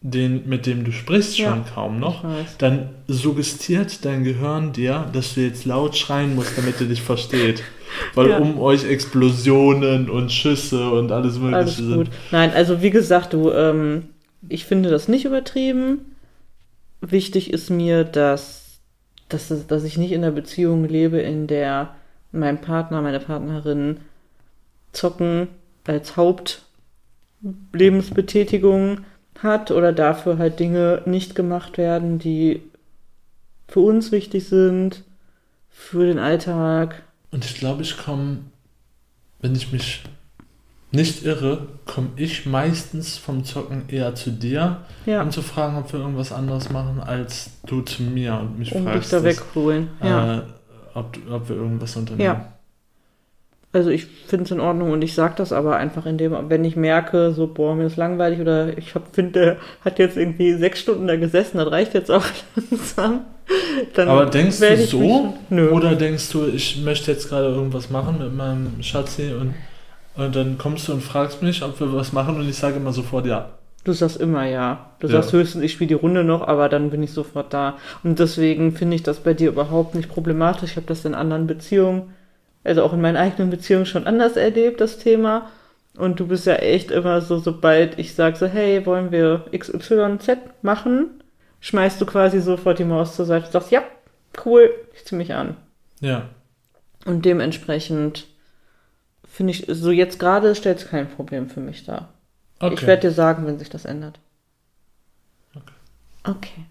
den, 0.00 0.48
mit 0.48 0.66
dem 0.66 0.84
du 0.84 0.92
sprichst, 0.92 1.36
schon 1.38 1.44
Ja. 1.44 1.64
kaum 1.74 1.98
noch. 1.98 2.24
Dann 2.58 2.90
suggestiert 3.08 4.04
dein 4.04 4.22
Gehirn 4.22 4.72
dir, 4.72 5.08
dass 5.12 5.34
du 5.34 5.40
jetzt 5.40 5.64
laut 5.64 5.96
schreien 5.96 6.36
musst, 6.36 6.56
damit 6.56 6.80
er 6.80 6.86
dich 6.86 7.02
versteht. 7.02 7.62
Weil 8.14 8.28
Ja. 8.30 8.38
um 8.38 8.60
euch 8.60 8.84
Explosionen 8.88 10.08
und 10.08 10.30
Schüsse 10.30 10.90
und 10.90 11.10
alles 11.10 11.38
Mögliche 11.38 11.56
Alles 11.56 11.76
sind. 11.78 11.94
gut. 11.94 12.08
Nein, 12.30 12.52
also 12.52 12.80
wie 12.82 12.90
gesagt, 12.90 13.32
du, 13.32 13.50
ähm, 13.50 14.04
ich 14.48 14.66
finde 14.66 14.90
das 14.90 15.08
nicht 15.08 15.24
übertrieben. 15.24 16.04
Wichtig 17.00 17.52
ist 17.52 17.70
mir, 17.70 18.04
dass, 18.04 18.78
dass, 19.28 19.66
dass 19.66 19.84
ich 19.84 19.98
nicht 19.98 20.12
in 20.12 20.22
einer 20.22 20.32
Beziehung 20.32 20.84
lebe, 20.84 21.18
in 21.18 21.46
der 21.48 21.94
mein 22.30 22.60
Partner, 22.60 23.00
meine 23.02 23.20
Partnerin 23.20 23.98
zocken 24.92 25.48
als 25.86 26.16
Hauptlebensbetätigung 26.16 29.00
hat 29.38 29.70
oder 29.70 29.92
dafür 29.92 30.38
halt 30.38 30.58
Dinge 30.58 31.02
nicht 31.06 31.34
gemacht 31.34 31.78
werden, 31.78 32.18
die 32.18 32.62
für 33.68 33.80
uns 33.80 34.12
wichtig 34.12 34.48
sind, 34.48 35.04
für 35.70 36.06
den 36.06 36.18
Alltag. 36.18 37.02
Und 37.30 37.44
ich 37.44 37.54
glaube, 37.54 37.82
ich 37.82 37.96
komme, 37.98 38.38
wenn 39.40 39.54
ich 39.54 39.72
mich 39.72 40.02
nicht 40.90 41.24
irre, 41.24 41.68
komme 41.84 42.08
ich 42.16 42.46
meistens 42.46 43.18
vom 43.18 43.44
Zocken 43.44 43.88
eher 43.88 44.14
zu 44.14 44.30
dir, 44.30 44.78
Ja, 45.04 45.22
um 45.22 45.30
zu 45.30 45.42
fragen, 45.42 45.76
ob 45.76 45.92
wir 45.92 46.00
irgendwas 46.00 46.32
anderes 46.32 46.70
machen, 46.70 47.00
als 47.00 47.50
du 47.66 47.82
zu 47.82 48.02
mir 48.02 48.38
und 48.40 48.58
mich 48.58 48.74
um 48.74 48.84
dich 48.84 48.94
fragst, 48.94 49.12
da 49.12 49.20
dass, 49.20 49.24
wegholen. 49.24 49.88
Ja. 50.02 50.38
äh, 50.38 50.42
ob, 50.94 51.18
ob 51.30 51.48
wir 51.48 51.56
irgendwas 51.56 51.94
unternehmen. 51.96 52.24
Ja. 52.24 52.52
Also 53.78 53.90
ich 53.90 54.06
finde 54.06 54.44
es 54.44 54.50
in 54.50 54.60
Ordnung 54.60 54.90
und 54.90 55.02
ich 55.02 55.14
sage 55.14 55.34
das 55.36 55.52
aber 55.52 55.76
einfach 55.76 56.04
in 56.04 56.18
dem, 56.18 56.34
wenn 56.48 56.64
ich 56.64 56.74
merke, 56.76 57.32
so, 57.32 57.46
boah, 57.46 57.74
mir 57.76 57.86
ist 57.86 57.96
langweilig 57.96 58.40
oder 58.40 58.76
ich 58.76 58.92
finde, 59.12 59.32
der 59.40 59.56
hat 59.84 59.98
jetzt 59.98 60.16
irgendwie 60.16 60.52
sechs 60.54 60.80
Stunden 60.80 61.06
da 61.06 61.16
gesessen, 61.16 61.58
das 61.58 61.70
reicht 61.70 61.94
jetzt 61.94 62.10
auch 62.10 62.24
langsam. 62.70 63.20
Dann 63.94 64.08
Aber 64.08 64.26
denkst 64.26 64.58
du 64.58 64.76
so? 64.76 65.34
schon-. 65.50 65.68
Oder 65.70 65.94
denkst 65.94 66.30
du, 66.32 66.46
ich 66.48 66.82
möchte 66.84 67.12
jetzt 67.12 67.28
gerade 67.28 67.46
irgendwas 67.48 67.88
machen 67.90 68.18
mit 68.18 68.34
meinem 68.34 68.82
Schatzi 68.82 69.32
und, 69.32 69.54
und 70.16 70.34
dann 70.34 70.58
kommst 70.58 70.88
du 70.88 70.92
und 70.92 71.02
fragst 71.02 71.42
mich, 71.42 71.62
ob 71.62 71.78
wir 71.80 71.92
was 71.94 72.12
machen 72.12 72.36
und 72.36 72.48
ich 72.48 72.56
sage 72.56 72.76
immer 72.76 72.92
sofort 72.92 73.26
ja. 73.26 73.50
Du 73.84 73.92
sagst 73.92 74.20
immer 74.20 74.44
ja. 74.44 74.90
Du 74.98 75.06
Ja. 75.06 75.14
sagst 75.14 75.32
höchstens, 75.32 75.62
ich 75.62 75.72
spiele 75.72 75.88
die 75.88 75.94
Runde 75.94 76.24
noch, 76.24 76.46
aber 76.46 76.68
dann 76.68 76.90
bin 76.90 77.02
ich 77.02 77.12
sofort 77.12 77.54
da. 77.54 77.76
Und 78.02 78.18
deswegen 78.18 78.72
finde 78.72 78.96
ich 78.96 79.02
das 79.02 79.20
bei 79.20 79.32
dir 79.34 79.48
überhaupt 79.48 79.94
nicht 79.94 80.08
problematisch. 80.10 80.72
Ich 80.72 80.76
habe 80.76 80.86
das 80.86 81.04
in 81.04 81.14
anderen 81.14 81.46
Beziehungen, 81.46 82.12
also 82.68 82.82
auch 82.82 82.92
in 82.92 83.00
meinen 83.00 83.16
eigenen 83.16 83.50
Beziehungen 83.50 83.86
schon 83.86 84.06
anders 84.06 84.36
erlebt, 84.36 84.80
das 84.80 84.98
Thema. 84.98 85.50
Und 85.96 86.20
du 86.20 86.28
bist 86.28 86.46
ja 86.46 86.54
echt 86.54 86.90
immer 86.90 87.20
so, 87.20 87.38
sobald 87.38 87.98
ich 87.98 88.14
sage 88.14 88.36
so, 88.36 88.46
hey, 88.46 88.86
wollen 88.86 89.10
wir 89.10 89.46
XYZ 89.56 90.38
machen, 90.62 91.22
schmeißt 91.60 92.00
du 92.00 92.06
quasi 92.06 92.40
sofort 92.40 92.78
die 92.78 92.84
Maus 92.84 93.16
zur 93.16 93.24
Seite 93.24 93.46
und 93.46 93.52
sagst, 93.52 93.72
ja, 93.72 93.82
cool, 94.44 94.70
ich 94.94 95.04
zieh 95.04 95.16
mich 95.16 95.34
an. 95.34 95.56
Ja. 96.00 96.28
Und 97.04 97.24
dementsprechend 97.24 98.26
finde 99.26 99.52
ich, 99.52 99.66
so 99.68 99.90
jetzt 99.90 100.20
gerade 100.20 100.54
stellt 100.54 100.78
es 100.78 100.88
kein 100.88 101.10
Problem 101.10 101.48
für 101.48 101.60
mich 101.60 101.84
dar. 101.84 102.08
Okay. 102.60 102.74
Ich 102.74 102.86
werde 102.86 103.08
dir 103.08 103.12
sagen, 103.12 103.46
wenn 103.46 103.58
sich 103.58 103.70
das 103.70 103.84
ändert. 103.84 104.18
Okay. 105.54 105.74
Okay. 106.24 106.64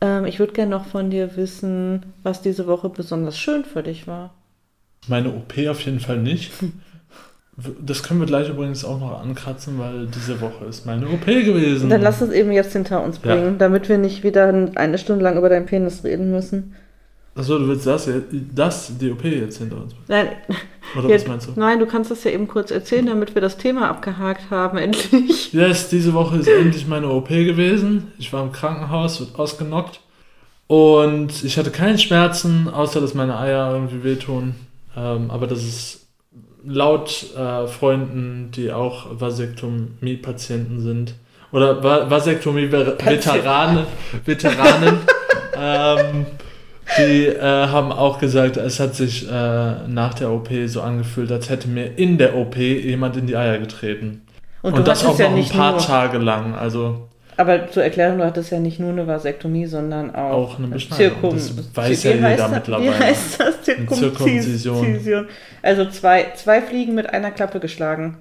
Ähm, 0.00 0.26
ich 0.26 0.38
würde 0.38 0.52
gerne 0.52 0.70
noch 0.70 0.86
von 0.86 1.10
dir 1.10 1.36
wissen, 1.36 2.14
was 2.22 2.42
diese 2.42 2.66
Woche 2.66 2.88
besonders 2.88 3.38
schön 3.38 3.64
für 3.64 3.82
dich 3.82 4.06
war. 4.06 4.34
Meine 5.08 5.30
OP 5.30 5.54
auf 5.68 5.80
jeden 5.82 6.00
Fall 6.00 6.18
nicht. 6.18 6.52
Das 7.80 8.04
können 8.04 8.20
wir 8.20 8.26
gleich 8.26 8.48
übrigens 8.48 8.84
auch 8.84 9.00
noch 9.00 9.20
ankratzen, 9.20 9.78
weil 9.80 10.06
diese 10.06 10.40
Woche 10.40 10.66
ist 10.66 10.86
meine 10.86 11.08
OP 11.08 11.26
gewesen. 11.26 11.90
Dann 11.90 12.02
lass 12.02 12.22
uns 12.22 12.32
eben 12.32 12.52
jetzt 12.52 12.72
hinter 12.72 13.02
uns 13.02 13.18
Ja. 13.24 13.34
bringen, 13.34 13.58
damit 13.58 13.88
wir 13.88 13.98
nicht 13.98 14.22
wieder 14.22 14.46
eine 14.76 14.98
Stunde 14.98 15.24
lang 15.24 15.36
über 15.36 15.48
deinen 15.48 15.66
Penis 15.66 16.04
reden 16.04 16.30
müssen. 16.30 16.74
Achso, 17.34 17.58
du 17.58 17.68
willst 17.68 17.86
das, 17.86 18.08
das, 18.54 18.92
die 18.98 19.10
OP 19.10 19.24
jetzt 19.24 19.58
hinter 19.58 19.76
uns. 19.76 19.92
Nein, 20.08 20.28
Oder 20.96 21.08
jetzt, 21.08 21.22
was 21.22 21.28
meinst 21.28 21.46
du? 21.48 21.52
nein, 21.56 21.78
du 21.78 21.86
kannst 21.86 22.10
das 22.10 22.22
ja 22.24 22.30
eben 22.32 22.48
kurz 22.48 22.70
erzählen, 22.70 23.06
damit 23.06 23.34
wir 23.34 23.42
das 23.42 23.56
Thema 23.56 23.88
abgehakt 23.90 24.50
haben, 24.50 24.76
endlich. 24.78 25.52
Yes, 25.52 25.88
diese 25.88 26.14
Woche 26.14 26.36
ist 26.38 26.48
endlich 26.48 26.86
meine 26.86 27.08
OP 27.08 27.28
gewesen. 27.28 28.12
Ich 28.18 28.32
war 28.32 28.42
im 28.42 28.52
Krankenhaus, 28.52 29.18
wird 29.20 29.38
ausgenockt. 29.38 30.00
Und 30.68 31.42
ich 31.44 31.56
hatte 31.58 31.70
keine 31.70 31.98
Schmerzen, 31.98 32.68
außer 32.68 33.00
dass 33.00 33.14
meine 33.14 33.38
Eier 33.38 33.72
irgendwie 33.72 34.04
wehtun. 34.04 34.54
Ähm, 34.98 35.30
aber 35.30 35.46
das 35.46 35.62
ist 35.62 36.08
laut 36.64 37.26
äh, 37.36 37.66
Freunden, 37.66 38.50
die 38.54 38.72
auch 38.72 39.06
Vasektomie-Patienten 39.20 40.80
sind, 40.80 41.14
oder 41.52 41.82
Va 41.82 42.10
Vasektomie-Veteranen, 42.10 43.86
Veteranen, 44.24 44.98
ähm, 45.58 46.26
die 46.98 47.26
äh, 47.26 47.40
haben 47.40 47.92
auch 47.92 48.18
gesagt, 48.18 48.56
es 48.56 48.80
hat 48.80 48.94
sich 48.94 49.26
äh, 49.30 49.88
nach 49.88 50.14
der 50.14 50.30
OP 50.30 50.48
so 50.66 50.82
angefühlt, 50.82 51.30
als 51.30 51.48
hätte 51.48 51.68
mir 51.68 51.98
in 51.98 52.18
der 52.18 52.36
OP 52.36 52.56
jemand 52.56 53.16
in 53.16 53.26
die 53.26 53.36
Eier 53.36 53.58
getreten. 53.58 54.22
Und, 54.62 54.74
Und, 54.74 54.88
das 54.88 55.04
auch 55.04 55.18
ja 55.18 55.30
noch 55.30 55.36
ein 55.36 55.48
paar 55.48 55.78
Tage 55.78 56.18
lang. 56.18 56.54
Also 56.54 57.07
aber 57.38 57.70
zur 57.70 57.84
Erklärung, 57.84 58.18
du 58.18 58.24
hattest 58.24 58.50
ja 58.50 58.58
nicht 58.58 58.80
nur 58.80 58.90
eine 58.90 59.06
Vasektomie, 59.06 59.66
sondern 59.66 60.12
auch, 60.14 60.32
Auch 60.32 60.58
eine 60.58 60.66
Beschneidung. 60.66 61.34
Das 61.34 61.76
weiß 61.76 62.02
ja 62.02 62.10
wie 62.14 62.30
jeder 62.30 62.48
mittlerweile. 62.48 62.90
Wie 62.90 62.94
heißt 62.94 63.40
das? 63.40 63.62
Zirkumzision. 63.62 64.76
Zirkumzision. 64.76 65.28
Also 65.62 65.88
zwei, 65.88 66.32
zwei 66.34 66.60
Fliegen 66.60 66.96
mit 66.96 67.08
einer 67.08 67.30
Klappe 67.30 67.60
geschlagen. 67.60 68.18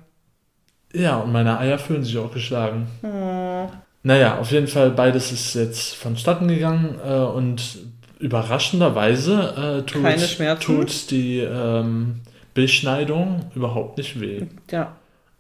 ja, 0.93 1.17
und 1.17 1.31
meine 1.31 1.57
Eier 1.59 1.79
fühlen 1.79 2.03
sich 2.03 2.17
auch 2.17 2.31
geschlagen. 2.31 2.87
Oh. 3.01 3.67
Naja, 4.03 4.37
auf 4.37 4.51
jeden 4.51 4.67
Fall, 4.67 4.91
beides 4.91 5.31
ist 5.31 5.55
jetzt 5.55 5.95
vonstatten 5.95 6.47
gegangen 6.47 6.99
äh, 7.03 7.13
und 7.13 7.79
überraschenderweise 8.19 9.83
äh, 9.83 9.91
tut, 9.91 10.59
tut 10.59 11.11
die 11.11 11.39
ähm, 11.39 12.21
Beschneidung 12.53 13.45
überhaupt 13.55 13.97
nicht 13.97 14.21
weh. 14.21 14.43
Ja. 14.71 14.95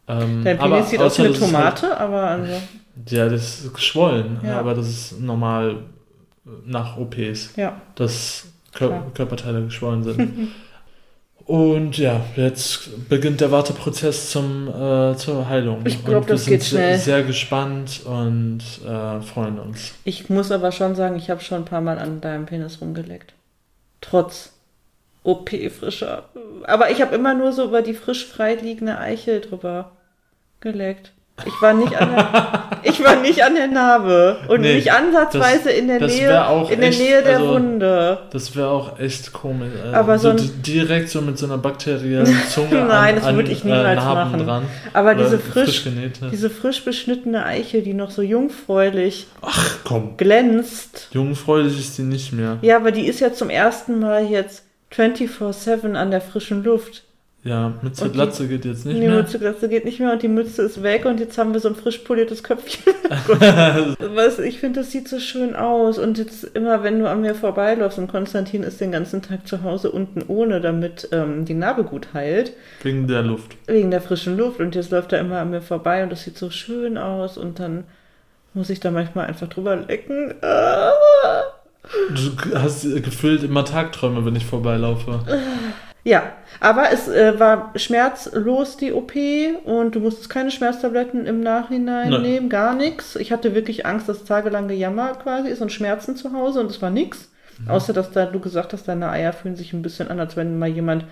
Ähm, 0.07 0.41
Dein 0.43 0.57
Penis 0.57 0.89
sieht 0.89 0.99
aus 0.99 1.17
wie 1.17 1.23
eine 1.23 1.31
es 1.31 1.39
Tomate, 1.39 1.97
aber 1.99 2.23
also, 2.23 2.51
Halt, 2.51 2.61
ja, 3.09 3.29
das 3.29 3.61
ist 3.65 3.73
geschwollen, 3.73 4.39
Ja. 4.43 4.59
aber 4.59 4.73
das 4.75 4.87
ist 4.87 5.19
normal 5.19 5.77
nach 6.65 6.97
OPs. 6.97 7.55
ja. 7.55 7.81
dass 7.95 8.45
Kör 8.73 8.89
Klar. 8.89 9.11
Körperteile 9.13 9.63
geschwollen 9.63 10.03
sind. 10.03 10.49
Und 11.45 11.97
ja, 11.97 12.21
jetzt 12.35 13.07
beginnt 13.07 13.39
der 13.39 13.51
Warteprozess 13.51 14.31
zum, 14.31 14.67
äh, 14.67 15.15
zur 15.15 15.47
Heilung. 15.47 15.81
Ich 15.85 16.03
glaub, 16.03 16.23
Und 16.23 16.27
wir 16.27 16.33
das 16.35 16.43
sind 16.43 16.51
geht 16.55 16.61
sehr, 16.63 16.79
schnell. 16.79 16.97
sehr 16.99 17.23
gespannt 17.23 18.01
und 18.05 18.59
äh, 18.85 19.21
freuen 19.21 19.57
uns. 19.57 19.93
Ich 20.03 20.29
muss 20.29 20.51
aber 20.51 20.73
schon 20.73 20.95
sagen, 20.95 21.15
ich 21.15 21.29
habe 21.29 21.39
schon 21.39 21.59
ein 21.59 21.65
paar 21.65 21.79
Mal 21.79 21.99
an 21.99 22.19
deinem 22.19 22.45
Penis 22.45 22.81
rumgeleckt. 22.81 23.33
Trotz 24.01 24.51
OP-frischer. 25.23 26.25
Aber 26.65 26.91
ich 26.91 27.01
habe 27.01 27.15
immer 27.15 27.33
nur 27.33 27.53
so 27.53 27.63
über 27.63 27.81
die 27.81 27.93
frisch 27.93 28.25
freiliegende 28.25 28.97
Eichel 28.97 29.39
drüber 29.39 29.93
geleckt. 30.59 31.13
Ich 31.45 31.61
war 31.61 31.73
nicht 31.73 31.95
an 31.95 32.09
der, 32.15 32.63
ich 32.83 33.03
war 33.03 33.15
nicht 33.17 33.43
an 33.43 33.53
der 33.53 33.67
Narbe 33.67 34.37
und 34.47 34.61
Nee, 34.61 34.75
nicht 34.75 34.91
ansatzweise 34.91 35.69
in 35.69 35.87
der 35.87 35.99
das 35.99 36.11
Nähe, 36.15 36.47
auch 36.47 36.69
in 36.71 36.79
der 36.81 36.89
echt, 36.89 36.99
Nähe 36.99 37.21
der 37.21 37.37
also- 37.37 37.49
Wunde. 37.53 38.17
Das 38.31 38.55
wäre 38.55 38.69
auch 38.69 38.99
echt 38.99 39.31
komisch. 39.33 39.69
Äh, 39.85 39.95
Aber 39.95 40.17
so 40.17 40.29
ein- 40.29 40.37
di- 40.37 40.49
direkt 40.49 41.09
so 41.09 41.21
mit 41.21 41.37
so 41.37 41.45
einer 41.45 41.59
bakteriellen 41.59 42.25
Zunge 42.49 42.83
Nein, 42.87 43.15
an, 43.17 43.21
das 43.23 43.35
würde 43.35 43.51
ich 43.51 43.63
äh, 43.63 43.67
niemals 43.67 44.03
Narben 44.03 44.31
machen. 44.31 44.45
dran. 44.47 44.63
Aber 44.93 45.11
Oder 45.11 45.23
diese 45.23 45.39
frisch, 45.39 45.83
frisch 45.83 45.91
diese 46.31 46.49
frisch 46.49 46.83
beschnittene 46.83 47.45
Eichel, 47.45 47.83
die 47.83 47.93
noch 47.93 48.09
so 48.09 48.23
jungfräulich 48.23 49.27
Ach 49.41 49.75
komm, 49.83 50.17
glänzt. 50.17 51.09
jungfräulich 51.11 51.77
ist 51.79 51.97
die 51.99 52.03
nicht 52.03 52.33
mehr. 52.33 52.57
Ja, 52.63 52.77
aber 52.77 52.91
die 52.91 53.05
ist 53.05 53.19
ja 53.19 53.31
zum 53.31 53.49
ersten 53.51 53.99
Mal 53.99 54.25
jetzt 54.25 54.63
24-7 54.91 55.93
an 55.95 56.11
der 56.11 56.21
frischen 56.21 56.63
Luft. 56.63 57.03
Ja, 57.47 57.71
Mütze 57.81 58.03
Und 58.03 58.09
die- 58.13 58.17
Glatze 58.17 58.47
geht 58.47 58.65
jetzt 58.65 58.85
nicht 58.85 58.97
die 58.97 59.01
mehr. 59.07 59.15
Mütze 59.15 59.39
Glatze 59.39 59.69
geht 59.69 59.85
nicht 59.85 59.99
mehr 59.99 60.11
und 60.11 60.21
die 60.21 60.27
Mütze 60.27 60.63
ist 60.63 60.83
weg 60.83 61.05
und 61.05 61.19
jetzt 61.19 61.37
haben 61.37 61.53
wir 61.53 61.59
so 61.61 61.69
ein 61.69 61.75
frisch 61.75 61.99
poliertes 61.99 62.43
Köpfchen. 62.43 62.93
Was, 64.15 64.39
ich 64.39 64.59
finde, 64.59 64.81
das 64.81 64.91
sieht 64.91 65.07
so 65.07 65.19
schön 65.19 65.55
aus. 65.55 65.97
Und 65.97 66.17
jetzt 66.17 66.43
immer, 66.55 66.83
wenn 66.83 66.99
du 66.99 67.09
an 67.09 67.21
mir 67.21 67.35
vorbeiläufst 67.35 67.99
und 67.99 68.07
Konstantin 68.09 68.63
ist 68.63 68.81
den 68.81 68.91
ganzen 68.91 69.21
Tag 69.21 69.47
zu 69.47 69.63
Hause 69.63 69.91
unten 69.91 70.23
ohne, 70.27 70.59
damit 70.59 71.07
ähm, 71.11 71.45
die 71.45 71.53
Narbe 71.53 71.83
gut 71.83 72.09
heilt, 72.13 72.51
Wegen 72.83 73.07
der 73.07 73.21
Luft. 73.21 73.55
wegen 73.67 73.91
der 73.91 74.01
frischen 74.01 74.37
Luft. 74.37 74.59
Und 74.59 74.75
jetzt 74.75 74.91
läuft 74.91 75.13
er 75.13 75.19
immer 75.19 75.39
an 75.39 75.49
mir 75.51 75.61
vorbei 75.61 76.03
und 76.03 76.11
das 76.11 76.23
sieht 76.23 76.37
so 76.37 76.49
schön 76.49 76.97
aus. 76.97 77.37
Und 77.37 77.59
dann 77.59 77.85
muss 78.53 78.69
ich 78.69 78.79
da 78.81 78.91
manchmal 78.91 79.27
einfach 79.27 79.47
drüber 79.47 79.75
lecken. 79.75 80.33
Ah. 80.41 80.91
Du 82.09 82.53
hast 82.59 82.83
gefühlt 83.01 83.43
immer 83.43 83.63
Tagträume, 83.63 84.25
wenn 84.25 84.35
ich 84.35 84.45
vorbeilaufe. 84.45 85.21
Ja, 86.03 86.33
aber 86.61 86.91
es 86.91 87.07
äh, 87.09 87.37
war 87.39 87.73
schmerzlos 87.75 88.77
die 88.77 88.93
OP 88.93 89.13
und 89.65 89.95
du 89.95 89.99
musstest 89.99 90.29
keine 90.29 90.51
Schmerztabletten 90.51 91.25
im 91.25 91.41
Nachhinein 91.41 92.09
Nein. 92.09 92.21
nehmen, 92.21 92.49
gar 92.49 92.75
nichts. 92.75 93.17
Ich 93.17 93.31
hatte 93.31 93.55
wirklich 93.55 93.85
Angst, 93.85 94.07
dass 94.07 94.23
tagelang 94.23 94.69
Gejammer 94.69 95.15
quasi 95.15 95.49
ist 95.49 95.61
und 95.61 95.71
Schmerzen 95.71 96.15
zu 96.15 96.31
Hause 96.31 96.61
und 96.61 96.71
es 96.71 96.81
war 96.81 96.89
nichts. 96.91 97.29
Außer, 97.67 97.91
dass 97.91 98.11
da 98.11 98.25
du 98.25 98.39
gesagt 98.39 98.73
hast, 98.73 98.87
deine 98.87 99.09
Eier 99.09 99.33
fühlen 99.33 99.55
sich 99.55 99.73
ein 99.73 99.81
bisschen 99.81 100.09
an, 100.09 100.19
als 100.19 100.37
wenn 100.37 100.59
mal 100.59 100.69
jemand 100.69 101.05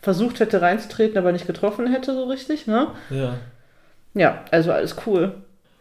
versucht 0.00 0.40
hätte 0.40 0.62
reinzutreten, 0.62 1.18
aber 1.18 1.32
nicht 1.32 1.46
getroffen 1.46 1.88
hätte 1.88 2.14
so 2.14 2.24
richtig, 2.24 2.66
ne? 2.66 2.88
Ja. 3.10 3.34
Ja, 4.14 4.44
also 4.50 4.72
alles 4.72 4.96
cool. 5.06 5.34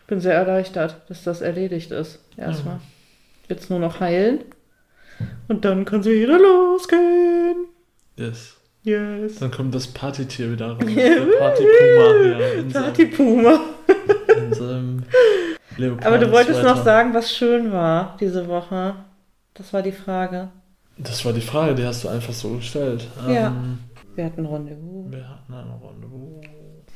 Bin 0.07 0.19
sehr 0.19 0.33
erleichtert, 0.33 0.97
dass 1.07 1.23
das 1.23 1.41
erledigt 1.41 1.91
ist. 1.91 2.19
Erstmal. 2.37 2.79
Jetzt 3.47 3.69
nur 3.69 3.79
noch 3.79 3.99
heilen. 3.99 4.41
Und 5.47 5.65
dann 5.65 5.85
kann 5.85 6.03
sie 6.03 6.21
wieder 6.21 6.39
losgehen. 6.39 7.67
Yes. 8.19 8.55
Yes. 8.83 9.35
Dann 9.39 9.51
kommt 9.51 9.73
das 9.73 9.87
Partytier 9.87 10.51
wieder 10.51 10.71
raus. 10.73 10.79
Der 10.95 11.21
Partypuma 11.39 12.69
Party 12.73 13.05
Puma. 13.05 13.59
in 14.37 14.53
seinem. 14.53 15.03
Aber 16.03 16.17
du 16.17 16.29
wolltest 16.31 16.61
noch 16.63 16.83
sagen, 16.83 17.13
was 17.13 17.33
schön 17.33 17.71
war 17.71 18.17
diese 18.19 18.47
Woche. 18.47 18.95
Das 19.53 19.71
war 19.73 19.81
die 19.81 19.93
Frage. 19.93 20.49
Das 20.97 21.23
war 21.23 21.31
die 21.31 21.41
Frage, 21.41 21.75
die 21.75 21.85
hast 21.85 22.03
du 22.03 22.09
einfach 22.09 22.33
so 22.33 22.55
gestellt. 22.55 23.07
Ja. 23.27 23.47
Ähm, 23.47 23.79
Wir 24.15 24.25
hatten 24.25 24.45
Rendezvous. 24.45 25.11
wir 25.11 25.29
hatten 25.29 25.53
eine 25.53 25.79
Rendezvous 25.81 26.43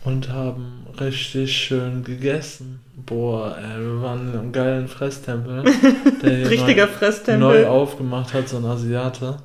und 0.03 0.29
haben 0.29 0.85
richtig 0.99 1.55
schön 1.55 2.03
gegessen. 2.03 2.81
Boah, 3.05 3.57
ey, 3.57 3.79
wir 3.81 4.01
waren 4.01 4.29
in 4.33 4.37
einem 4.37 4.51
geilen 4.51 4.89
Fresstempel. 4.89 5.63
Richtiger 6.23 6.87
neu, 6.87 6.91
Fresstempel. 6.91 7.39
neu 7.63 7.67
aufgemacht 7.67 8.33
hat, 8.33 8.49
so 8.49 8.57
ein 8.57 8.65
Asiate. 8.65 9.37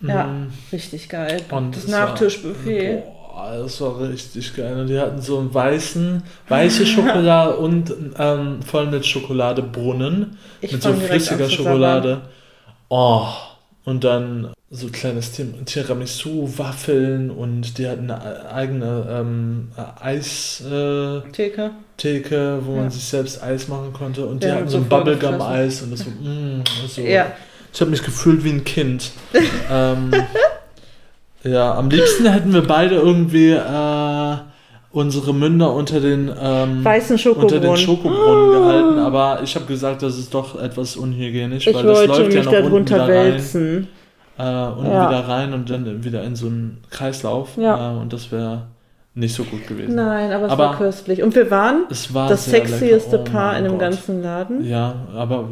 Ja. 0.00 0.24
Mhm. 0.24 0.46
Richtig 0.72 1.08
geil. 1.08 1.40
Und 1.50 1.76
das 1.76 1.90
war- 1.90 2.00
Nachtischbuffet. 2.06 3.02
Boah, 3.04 3.56
das 3.62 3.80
war 3.80 4.00
richtig 4.00 4.54
geil. 4.56 4.80
Und 4.80 4.86
die 4.88 4.98
hatten 4.98 5.20
so 5.20 5.38
einen 5.38 5.52
weißen, 5.52 6.22
weiße 6.48 6.86
Schokolade 6.86 7.56
und 7.58 7.92
ähm, 8.18 8.62
voll 8.62 8.86
mit 8.86 9.04
Schokoladebrunnen. 9.06 10.38
Ich 10.60 10.72
mit 10.72 10.82
so 10.82 10.92
flüssiger 10.92 11.48
Schokolade. 11.48 12.22
Oh, 12.88 13.26
und 13.84 14.04
dann 14.04 14.52
so 14.70 14.88
kleines 14.88 15.32
Tiramisu, 15.64 16.48
Waffeln 16.58 17.30
und 17.30 17.78
die 17.78 17.88
hatten 17.88 18.10
eine 18.10 18.50
eigene 18.52 19.06
ähm, 19.10 19.68
Eistheke, 20.00 21.22
Theke. 21.32 21.70
Theke, 21.96 22.58
wo 22.64 22.74
Ja. 22.74 22.80
man 22.82 22.90
sich 22.90 23.04
selbst 23.04 23.42
Eis 23.42 23.68
machen 23.68 23.92
konnte. 23.92 24.26
Und 24.26 24.42
die 24.42 24.46
Ja, 24.48 24.56
hatten 24.56 24.68
so 24.68 24.76
ein 24.78 24.88
Bubblegum-Eis 24.88 25.82
und 25.82 25.92
das 25.92 26.00
so, 26.00 26.10
mm, 26.10 26.64
so. 26.86 27.00
Ja. 27.02 27.32
Ich 27.78 27.80
habe 27.80 27.92
mich 27.92 28.02
gefühlt 28.02 28.42
wie 28.42 28.50
ein 28.50 28.64
Kind. 28.64 29.12
ähm, 29.70 30.10
ja, 31.44 31.76
am 31.76 31.88
liebsten 31.88 32.26
hätten 32.26 32.52
wir 32.52 32.66
beide 32.66 32.96
irgendwie 32.96 33.50
äh, 33.52 34.36
unsere 34.90 35.32
Münder 35.32 35.72
unter 35.72 36.00
den 36.00 36.28
ähm, 36.42 36.84
Weißen 36.84 37.14
unter 37.36 37.60
den 37.60 37.76
Schokobrunnen. 37.76 37.76
Schokobrunnen 37.76 38.50
gehalten, 38.50 38.98
aber 38.98 39.42
ich 39.44 39.54
habe 39.54 39.66
gesagt, 39.66 40.02
das 40.02 40.18
ist 40.18 40.34
doch 40.34 40.60
etwas 40.60 40.96
unhygienisch, 40.96 41.68
Ich 41.68 41.76
weil 41.76 41.84
das 41.84 41.98
wollte 41.98 42.08
läuft 42.22 42.32
ja 42.32 42.38
mich 42.40 42.44
noch 42.46 42.52
unten 42.52 42.64
darunter 42.64 42.94
wieder 42.96 43.04
rein, 43.16 43.32
wälzen. 43.34 43.88
äh, 44.38 44.42
unten 44.42 44.90
Ja. 44.90 45.08
wieder 45.10 45.28
rein 45.28 45.54
und 45.54 45.70
dann 45.70 46.02
wieder 46.02 46.24
in 46.24 46.34
so 46.34 46.46
einen 46.46 46.78
Kreislauf 46.90 47.50
Ja. 47.56 47.92
äh, 47.94 47.96
und 48.00 48.12
das 48.12 48.32
wäre 48.32 48.62
nicht 49.14 49.36
so 49.36 49.44
gut 49.44 49.68
gewesen. 49.68 49.94
Nein, 49.94 50.32
aber 50.32 50.46
es 50.46 50.50
Aber- 50.50 50.64
war 50.64 50.78
köstlich. 50.78 51.22
Und 51.22 51.32
wir 51.36 51.48
waren 51.52 51.84
Es 51.90 52.12
war 52.12 52.28
das 52.28 52.44
sehr. 52.46 52.64
Oh 53.12 53.18
Paar 53.18 53.52
mein 53.52 53.58
in 53.58 53.62
dem 53.66 53.70
Gott. 53.74 53.80
ganzen 53.82 54.20
Laden. 54.20 54.64
Ja, 54.64 54.96
aber 55.14 55.50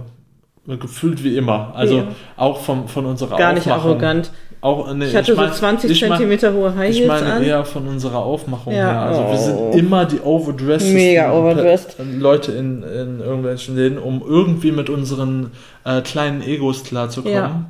gefühlt 0.66 1.22
wie 1.22 1.36
immer. 1.36 1.72
Also 1.74 1.98
immer. 2.00 2.08
auch 2.36 2.60
vom, 2.60 2.88
von 2.88 3.06
unserer 3.06 3.36
Gar 3.36 3.52
nicht 3.52 3.62
Aufmachung. 3.68 3.90
arrogant. 3.92 4.30
Auch, 4.60 4.92
nee, 4.94 5.04
Ich 5.06 5.14
hatte 5.14 5.34
mein- 5.36 5.50
so 5.50 5.58
20 5.58 5.90
ich 5.90 6.00
mein- 6.02 6.10
Zentimeter 6.12 6.52
hohe 6.52 6.74
High 6.74 6.90
Ich 6.90 6.98
Heels 6.98 7.08
meine 7.08 7.32
an. 7.34 7.42
eher 7.44 7.64
von 7.64 7.86
unserer 7.86 8.18
Aufmachung 8.18 8.72
Ja, 8.72 8.78
her. 8.90 9.00
Also 9.02 9.20
wir 9.20 9.58
oh. 9.60 9.72
sind 9.72 9.78
immer 9.84 10.04
die 10.06 10.18
overdressed 10.20 10.92
Mega 10.92 11.32
overdressed. 11.32 11.96
Leute 12.18 12.52
in, 12.52 12.82
in 12.82 13.20
irgendwelchen 13.20 13.76
Läden, 13.76 13.98
um 13.98 14.22
irgendwie 14.26 14.72
mit 14.72 14.90
unseren 14.90 15.52
äh, 15.84 16.00
kleinen 16.00 16.42
Egos 16.42 16.82
klarzukommen. 16.82 17.36
Ja. 17.36 17.66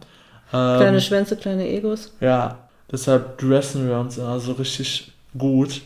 Ähm, 0.54 0.80
Kleine 0.80 1.00
Schwänze, 1.00 1.36
kleine 1.36 1.68
Egos. 1.68 2.14
ja, 2.20 2.56
deshalb 2.90 3.36
dressen 3.38 3.88
wir 3.88 3.98
uns 3.98 4.18
also 4.18 4.52
richtig 4.52 5.10
gut. 5.36 5.82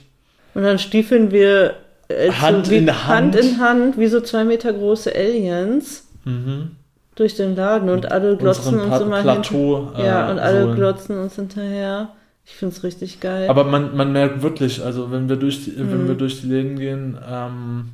Und 0.54 0.62
dann 0.62 0.78
stiefeln 0.78 1.30
wir 1.32 1.74
äh, 2.08 2.30
Hand 2.30 2.66
so 2.66 2.72
wie, 2.72 2.76
in 2.76 2.88
Hand 3.08 3.34
Hand. 3.34 3.36
in 3.36 3.58
Hand, 3.58 3.98
wie 3.98 4.06
so 4.06 4.20
zwei 4.20 4.44
Meter 4.44 4.72
große 4.72 5.12
Aliens 5.14 6.06
Mhm. 6.24 6.72
Durch 7.20 7.34
den 7.36 7.54
Laden 7.54 7.90
und 7.90 8.10
alle 8.10 8.34
glotzen 8.36 8.80
uns 8.80 8.98
immer 9.00 9.16
hinterher. 9.18 9.22
Plateau. 9.42 9.92
äh, 9.98 10.06
Ja, 10.06 10.30
und 10.30 10.38
alle 10.38 10.68
so. 10.68 10.74
glotzen 10.74 11.18
uns 11.20 11.36
hinterher. 11.36 12.08
Ich 12.46 12.52
find's 12.54 12.82
richtig 12.82 13.20
geil. 13.20 13.48
Aber 13.50 13.64
man, 13.64 13.94
man 13.94 14.10
merkt 14.12 14.42
wirklich, 14.42 14.82
also 14.82 15.10
wenn 15.12 15.28
wir 15.28 15.36
durch 15.36 15.64
die, 15.64 15.76
wenn 15.78 16.04
Mhm. 16.04 16.08
wir 16.08 16.14
durch 16.14 16.40
die 16.40 16.46
Läden 16.48 16.78
gehen, 16.78 17.18
ähm, 17.30 17.90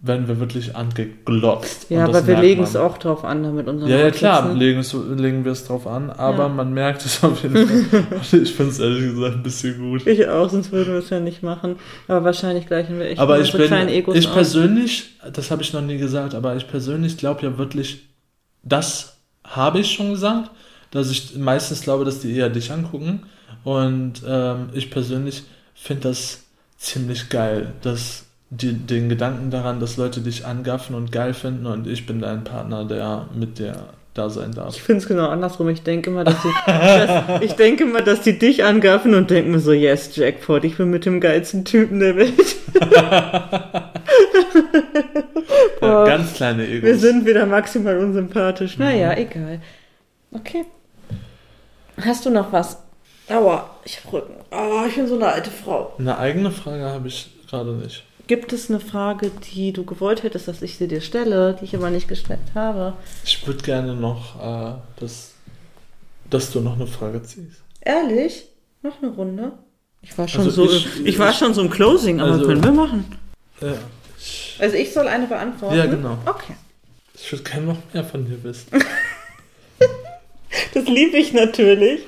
werden 0.00 0.26
wir 0.26 0.40
wirklich 0.40 0.74
angeglotzt. 0.74 1.86
ja, 1.90 2.04
aber 2.06 2.26
wir 2.26 2.38
legen 2.40 2.62
es 2.64 2.74
auch 2.74 2.96
drauf 2.98 3.24
an, 3.24 3.42
damit 3.44 3.68
unseren 3.68 3.88
Ja, 3.90 3.98
ja, 3.98 4.10
klar, 4.10 4.52
legen, 4.54 4.80
es, 4.80 4.92
legen 4.94 5.44
wir 5.44 5.52
es 5.52 5.64
drauf 5.66 5.86
an, 5.86 6.10
aber 6.10 6.44
Ja. 6.44 6.48
man 6.48 6.72
merkt 6.72 7.04
es 7.04 7.22
auf 7.22 7.42
jeden 7.42 7.68
Fall. 7.68 8.02
Und 8.10 8.32
ich 8.42 8.52
finde 8.54 8.72
es 8.72 8.78
ehrlich 8.80 9.12
gesagt 9.12 9.36
ein 9.36 9.42
bisschen 9.42 9.78
gut. 9.78 10.06
Ich 10.06 10.26
auch, 10.28 10.48
sonst 10.48 10.72
würden 10.72 10.94
wir 10.94 10.98
es 11.00 11.10
ja 11.10 11.20
nicht 11.20 11.42
machen. 11.42 11.76
Aber 12.08 12.24
wahrscheinlich 12.24 12.66
gleichen 12.66 12.98
wir 12.98 13.06
echt 13.06 13.20
aber 13.20 13.34
ich 13.38 13.44
unsere 13.48 13.58
bin, 13.58 13.66
kleinen 13.68 13.88
Egos 13.90 14.16
ich 14.16 14.26
aus. 14.26 14.32
persönlich, 14.34 15.18
das 15.32 15.50
habe 15.52 15.62
ich 15.62 15.72
noch 15.74 15.82
nie 15.82 15.98
gesagt, 15.98 16.34
aber 16.34 16.56
ich 16.56 16.66
persönlich 16.66 17.16
glaube 17.18 17.42
ja 17.42 17.58
wirklich, 17.58 18.08
das 18.62 19.16
habe 19.44 19.80
ich 19.80 19.92
schon 19.92 20.10
gesagt, 20.10 20.50
dass 20.90 21.10
ich 21.10 21.36
meistens 21.36 21.82
glaube, 21.82 22.04
dass 22.04 22.20
die 22.20 22.36
eher 22.36 22.50
dich 22.50 22.70
angucken. 22.70 23.22
Und 23.64 24.22
ähm, 24.26 24.70
ich 24.72 24.90
persönlich 24.90 25.44
finde 25.74 26.08
das 26.08 26.42
ziemlich 26.78 27.28
geil, 27.28 27.72
dass 27.82 28.24
die, 28.50 28.74
den 28.74 29.08
Gedanken 29.08 29.50
daran, 29.50 29.80
dass 29.80 29.96
Leute 29.96 30.20
dich 30.20 30.44
angaffen 30.44 30.94
und 30.94 31.10
geil 31.10 31.32
finden 31.32 31.66
und 31.66 31.86
ich 31.86 32.06
bin 32.06 32.20
dein 32.20 32.44
Partner, 32.44 32.84
der 32.84 33.28
mit 33.34 33.58
dir 33.58 33.88
da 34.14 34.28
sein 34.28 34.52
darf. 34.52 34.76
Ich 34.76 34.82
finde 34.82 35.00
es 35.00 35.08
genau 35.08 35.28
andersrum. 35.28 35.70
Ich 35.70 35.82
denke 35.82 36.10
immer, 36.10 36.24
dass 36.24 36.36
die, 36.42 36.48
dass, 36.66 37.42
ich 37.42 37.54
denke 37.54 37.84
immer, 37.84 38.02
dass 38.02 38.20
die 38.20 38.38
dich 38.38 38.62
angaffen 38.62 39.14
und 39.14 39.30
denken 39.30 39.52
mir 39.52 39.60
so, 39.60 39.72
yes, 39.72 40.14
Jackpot, 40.14 40.64
ich 40.64 40.76
bin 40.76 40.90
mit 40.90 41.06
dem 41.06 41.20
geilsten 41.20 41.64
Typen 41.64 42.00
der 42.00 42.16
Welt. 42.16 42.56
Ja, 45.82 45.88
Boah. 45.88 46.04
ganz 46.06 46.34
kleine 46.34 46.66
Egos. 46.66 46.82
Wir 46.88 46.98
sind 46.98 47.26
wieder 47.26 47.44
maximal 47.46 47.98
unsympathisch. 47.98 48.78
Mhm. 48.78 48.84
Naja, 48.84 49.16
egal. 49.16 49.60
Okay. 50.32 50.64
Hast 52.00 52.24
du 52.24 52.30
noch 52.30 52.52
was? 52.52 52.78
Aua, 53.28 53.68
ich 53.84 53.98
hab 54.04 54.12
Rücken. 54.12 54.34
Oh, 54.50 54.84
ich 54.88 54.94
bin 54.96 55.06
so 55.06 55.14
eine 55.16 55.28
alte 55.28 55.50
Frau. 55.50 55.92
Eine 55.98 56.18
eigene 56.18 56.50
Frage 56.50 56.84
habe 56.84 57.08
ich 57.08 57.30
gerade 57.48 57.72
nicht. 57.72 58.04
Gibt 58.26 58.52
es 58.52 58.70
eine 58.70 58.80
Frage, 58.80 59.30
die 59.52 59.72
du 59.72 59.84
gewollt 59.84 60.22
hättest, 60.22 60.48
dass 60.48 60.62
ich 60.62 60.76
sie 60.78 60.88
dir 60.88 61.00
stelle, 61.00 61.56
die 61.60 61.64
ich 61.64 61.74
aber 61.74 61.90
nicht 61.90 62.08
gestellt 62.08 62.38
habe? 62.54 62.94
Ich 63.24 63.46
würde 63.46 63.62
gerne 63.62 63.94
noch, 63.94 64.40
äh, 64.40 64.74
dass, 65.00 65.32
dass 66.30 66.50
du 66.52 66.60
noch 66.60 66.74
eine 66.76 66.86
Frage 66.86 67.22
ziehst. 67.22 67.60
Ehrlich? 67.80 68.46
Noch 68.82 69.02
eine 69.02 69.10
Runde? 69.12 69.52
Ich 70.02 70.16
war 70.16 70.26
schon 70.28 70.42
Also 70.44 70.66
so, 70.66 70.72
ich- 70.72 71.04
ich, 71.06 71.18
war 71.18 71.30
ich- 71.30 71.36
schon 71.36 71.52
so 71.54 71.60
im 71.62 71.70
Closing, 71.70 72.20
aber 72.20 72.32
also- 72.32 72.46
können 72.46 72.62
wir 72.64 72.72
machen. 72.72 73.04
Ja, 73.60 73.72
ich, 73.72 73.78
Also 74.58 74.76
ich 74.76 74.92
soll 74.92 75.08
eine 75.08 75.26
beantworten? 75.26 75.76
Ja, 75.76 75.86
genau. 75.86 76.18
Okay. 76.26 76.54
ich 77.14 77.30
würde 77.32 77.44
gerne 77.44 77.66
noch 77.66 77.78
mehr 77.92 78.04
von 78.04 78.24
dir 78.24 78.42
wissen. 78.42 78.68
Das 80.74 80.86
liebe 80.86 81.16
ich 81.16 81.32
natürlich. 81.32 82.02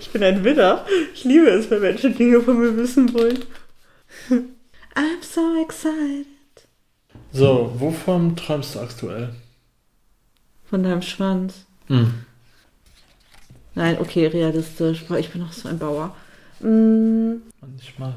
Ich 0.00 0.10
bin 0.10 0.22
ein 0.22 0.44
Widder. 0.44 0.86
Ich 1.14 1.24
liebe 1.24 1.48
es, 1.48 1.70
wenn 1.70 1.80
Menschen 1.80 2.16
Dinge 2.16 2.40
von 2.40 2.58
mir 2.58 2.76
wissen 2.76 3.12
wollen. 3.14 3.38
I'm 4.94 5.22
so 5.22 5.60
excited. 5.62 6.26
So, 7.32 7.72
wovon 7.78 8.36
träumst 8.36 8.74
du 8.74 8.80
aktuell? 8.80 9.34
Von 10.66 10.82
deinem 10.82 11.02
Schwanz. 11.02 11.64
Hm. 11.88 12.24
Nein, 13.74 13.98
okay, 13.98 14.26
realistisch, 14.26 15.04
weil 15.08 15.20
ich 15.20 15.30
bin 15.30 15.42
auch 15.42 15.52
so 15.52 15.68
ein 15.68 15.78
Bauer. 15.78 16.14
Mm, 16.60 17.42
Manchmal. 17.60 18.14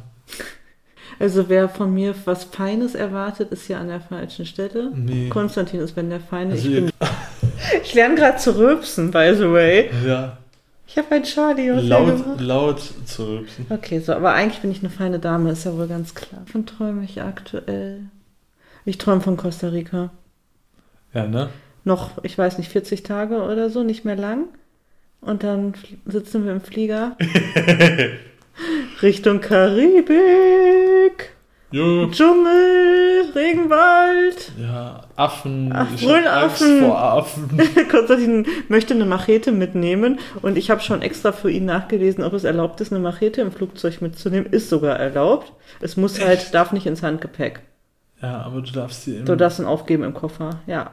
Also 1.20 1.50
wer 1.50 1.68
von 1.70 1.94
mir 1.94 2.14
was 2.26 2.44
Feines 2.46 2.94
erwartet, 2.96 3.52
ist 3.52 3.68
ja 3.68 3.80
an 3.80 3.88
der 3.88 4.02
falschen 4.02 4.46
Stelle. 4.46 4.92
Nee. 4.94 5.30
Konstantin 5.30 5.80
ist 5.80 5.96
wenn 5.96 6.10
der 6.10 6.20
Feine. 6.20 6.52
Also 6.54 6.68
ich 6.70 6.74
bin- 6.76 6.92
ich 7.84 7.94
lerne 7.96 8.16
gerade 8.16 8.38
zu 8.38 8.56
rülpsen, 8.58 9.12
by 9.12 9.34
the 9.36 9.52
way. 9.52 9.90
ja. 10.06 10.38
Ich 10.90 10.98
habe 10.98 11.16
ein 11.16 11.24
Charlie 11.24 11.70
aus 11.72 11.84
Laut, 11.84 12.40
laut 12.40 12.82
zu 13.06 13.24
rülpsen. 13.26 13.66
Okay, 13.70 14.00
so, 14.00 14.14
aber 14.14 14.34
eigentlich 14.34 14.62
bin 14.62 14.72
ich 14.72 14.80
eine 14.80 14.90
feine 14.90 15.20
Dame, 15.20 15.52
ist 15.52 15.66
ja 15.66 15.76
wohl 15.78 15.88
ganz 15.88 16.16
klar. 16.16 16.44
Von 16.50 16.66
träume 16.66 17.04
ich 17.04 17.22
aktuell? 17.22 18.04
Ich 18.86 18.98
träume 18.98 19.20
von 19.22 19.36
Costa 19.36 19.68
Rica. 19.68 20.12
Ja, 21.14 21.28
ne? 21.28 21.50
Noch, 21.84 22.24
ich 22.24 22.38
weiß 22.38 22.58
nicht, 22.58 22.70
40 22.72 23.04
Tage 23.04 23.42
oder 23.44 23.70
so, 23.70 23.84
nicht 23.84 24.06
mehr 24.06 24.16
lang. 24.16 24.46
Und 25.20 25.44
dann 25.44 25.74
sitzen 26.06 26.46
wir 26.46 26.54
im 26.54 26.62
Flieger 26.62 27.18
Richtung 29.02 29.42
Karibik. 29.42 30.18
Jo. 31.70 32.08
Dschungel, 32.10 33.26
Regenwald. 33.36 34.54
Ja, 34.58 35.02
Affen. 35.18 35.72
Ach, 35.76 35.88
ich 35.94 36.06
Brüllaffen. 36.06 36.80
vor 36.80 36.98
Affen. 36.98 37.60
Konstantin 37.92 38.46
möchte 38.70 38.94
eine 38.94 39.06
Machete 39.06 39.52
mitnehmen 39.52 40.20
und 40.42 40.58
ich 40.58 40.72
habe 40.72 40.80
schon 40.80 41.02
extra 41.02 41.34
für 41.34 41.52
ihn 41.52 41.66
nachgelesen, 41.66 42.24
ob 42.24 42.32
es 42.32 42.46
erlaubt 42.46 42.80
ist, 42.80 42.94
eine 42.94 43.02
Machete 43.02 43.42
im 43.42 43.52
Flugzeug 43.52 44.02
mitzunehmen. 44.02 44.50
Ist 44.50 44.70
sogar 44.70 44.98
erlaubt. 44.98 45.52
Es 45.82 45.98
muss 45.98 46.24
halt, 46.24 46.54
darf 46.54 46.72
nicht 46.72 46.86
ins 46.86 47.04
Handgepäck. 47.04 47.60
Ja, 48.22 48.42
aber 48.44 48.62
du 48.62 48.72
darfst 48.72 49.04
sie 49.04 49.18
im... 49.18 49.26
Du 49.26 49.36
darfst 49.36 49.60
ihn 49.60 49.66
aufgeben 49.66 50.04
im 50.04 50.14
Koffer, 50.14 50.62
ja. 50.68 50.92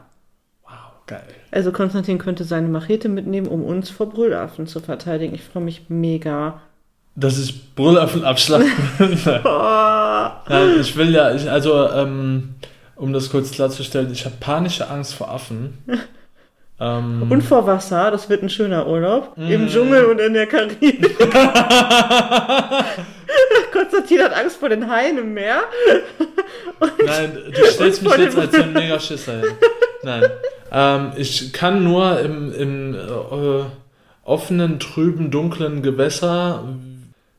Wow, 0.64 0.72
geil. 1.06 1.22
Also 1.52 1.70
Konstantin 1.70 2.18
könnte 2.18 2.42
seine 2.42 2.68
Machete 2.68 3.08
mitnehmen, 3.08 3.46
um 3.46 3.62
uns 3.62 3.90
vor 3.90 4.10
Brüllaffen 4.10 4.66
zu 4.66 4.80
verteidigen. 4.80 5.34
Ich 5.34 5.44
freue 5.44 5.62
mich 5.62 5.88
mega. 5.88 6.60
Dass 7.16 7.38
ich 7.38 7.74
Brüllaffen 7.74 8.24
abschlagen 8.24 8.66
will. 8.98 9.16
Nein. 10.48 10.80
Ich 10.80 10.96
will 10.96 11.14
ja, 11.14 11.34
ich, 11.34 11.48
also, 11.48 11.88
ähm, 11.90 12.54
um 12.96 13.12
das 13.12 13.30
kurz 13.30 13.50
klarzustellen, 13.52 14.10
ich 14.12 14.24
habe 14.24 14.34
panische 14.40 14.88
Angst 14.90 15.14
vor 15.14 15.30
Affen. 15.30 15.78
ähm, 16.80 17.26
Und 17.30 17.42
vor 17.42 17.66
Wasser, 17.66 18.10
das 18.10 18.28
wird 18.28 18.42
ein 18.42 18.50
schöner 18.50 18.86
Urlaub. 18.86 19.32
Im 19.36 19.64
Mm. 19.66 19.68
Dschungel 19.68 20.04
und 20.06 20.20
in 20.20 20.34
der 20.34 20.46
Karibik. 20.46 21.16
Konstantin 23.72 24.20
hat 24.22 24.32
Angst 24.34 24.56
vor 24.56 24.68
den 24.68 24.88
Haien 24.90 25.18
im 25.18 25.34
Meer. 25.34 25.62
Nein, 27.04 27.38
du 27.52 27.64
stellst 27.66 28.02
mich 28.02 28.16
jetzt 28.16 28.38
als 28.38 28.54
ein 28.54 28.72
mega 28.72 28.98
Schisser 28.98 29.40
hin. 29.40 29.50
Nein. 30.02 30.24
Ähm, 30.72 31.12
ich 31.16 31.52
kann 31.52 31.84
nur 31.84 32.18
im, 32.20 32.52
im 32.52 32.94
äh, 32.94 33.64
offenen, 34.24 34.80
trüben, 34.80 35.30
dunklen 35.30 35.82
Gewässer, 35.82 36.64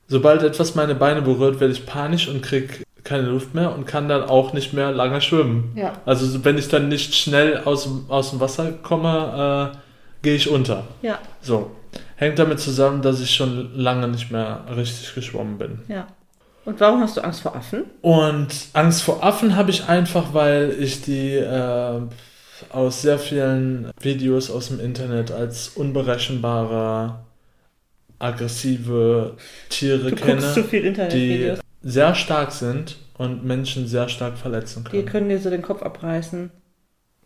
sobald 0.07 0.43
etwas 0.43 0.75
meine 0.75 0.95
Beine 0.95 1.21
berührt, 1.21 1.59
werde 1.59 1.73
ich 1.73 1.85
panisch 1.85 2.27
und 2.27 2.41
krieg 2.41 2.83
keine 3.03 3.27
Luft 3.27 3.53
mehr 3.53 3.73
und 3.75 3.85
kann 3.85 4.07
dann 4.09 4.23
auch 4.23 4.53
nicht 4.53 4.73
mehr 4.73 4.91
lange 4.91 5.21
schwimmen. 5.21 5.71
Ja. 5.75 5.93
Also 6.05 6.25
so, 6.25 6.43
wenn 6.43 6.57
ich 6.57 6.67
dann 6.69 6.87
nicht 6.89 7.13
schnell 7.15 7.61
aus, 7.65 7.83
dem- 7.83 8.05
aus 8.09 8.31
dem 8.31 8.39
Wasser 8.39 8.71
komme, 8.71 9.71
äh, 9.73 9.77
gehe 10.23 10.35
ich 10.35 10.49
unter. 10.49 10.85
Ja, 11.01 11.19
So. 11.41 11.71
Hängt 12.17 12.39
damit 12.39 12.59
zusammen, 12.59 13.01
dass 13.01 13.19
ich 13.21 13.33
schon 13.35 13.71
lange 13.75 14.07
nicht 14.07 14.31
mehr 14.31 14.65
richtig 14.75 15.13
geschwommen 15.15 15.57
bin. 15.57 15.79
ja. 15.87 16.07
Und 16.65 16.79
warum 16.79 16.99
hast 17.01 17.15
du 17.15 17.21
Angst 17.21 17.41
vor 17.41 17.55
Affen? 17.55 17.83
Und 18.01 18.47
Angst 18.73 19.03
vor 19.03 19.23
Affen 19.23 19.55
habe 19.55 19.69
ich 19.69 19.87
einfach, 19.87 20.33
weil 20.33 20.75
ich 20.79 21.03
die 21.03 21.33
äh, 21.35 22.01
aus 22.71 23.03
sehr 23.03 23.19
vielen 23.19 23.91
Videos 24.01 24.49
aus 24.49 24.69
dem 24.69 24.79
Internet 24.79 25.31
als 25.31 25.69
unberechenbare, 25.69 27.19
aggressive 28.19 29.35
Tiere 29.69 30.09
Du 30.11 30.15
kenne, 30.15 30.41
viel 30.41 30.93
die 31.11 31.53
sehr 31.81 32.15
stark 32.15 32.51
sind 32.51 32.97
und 33.17 33.45
Menschen 33.45 33.87
sehr 33.87 34.09
stark 34.09 34.37
verletzen 34.37 34.83
Die 34.85 34.89
können. 34.89 35.05
können 35.05 35.29
dir 35.29 35.39
so 35.39 35.49
den 35.49 35.61
Kopf 35.61 35.81
abreißen. 35.83 36.51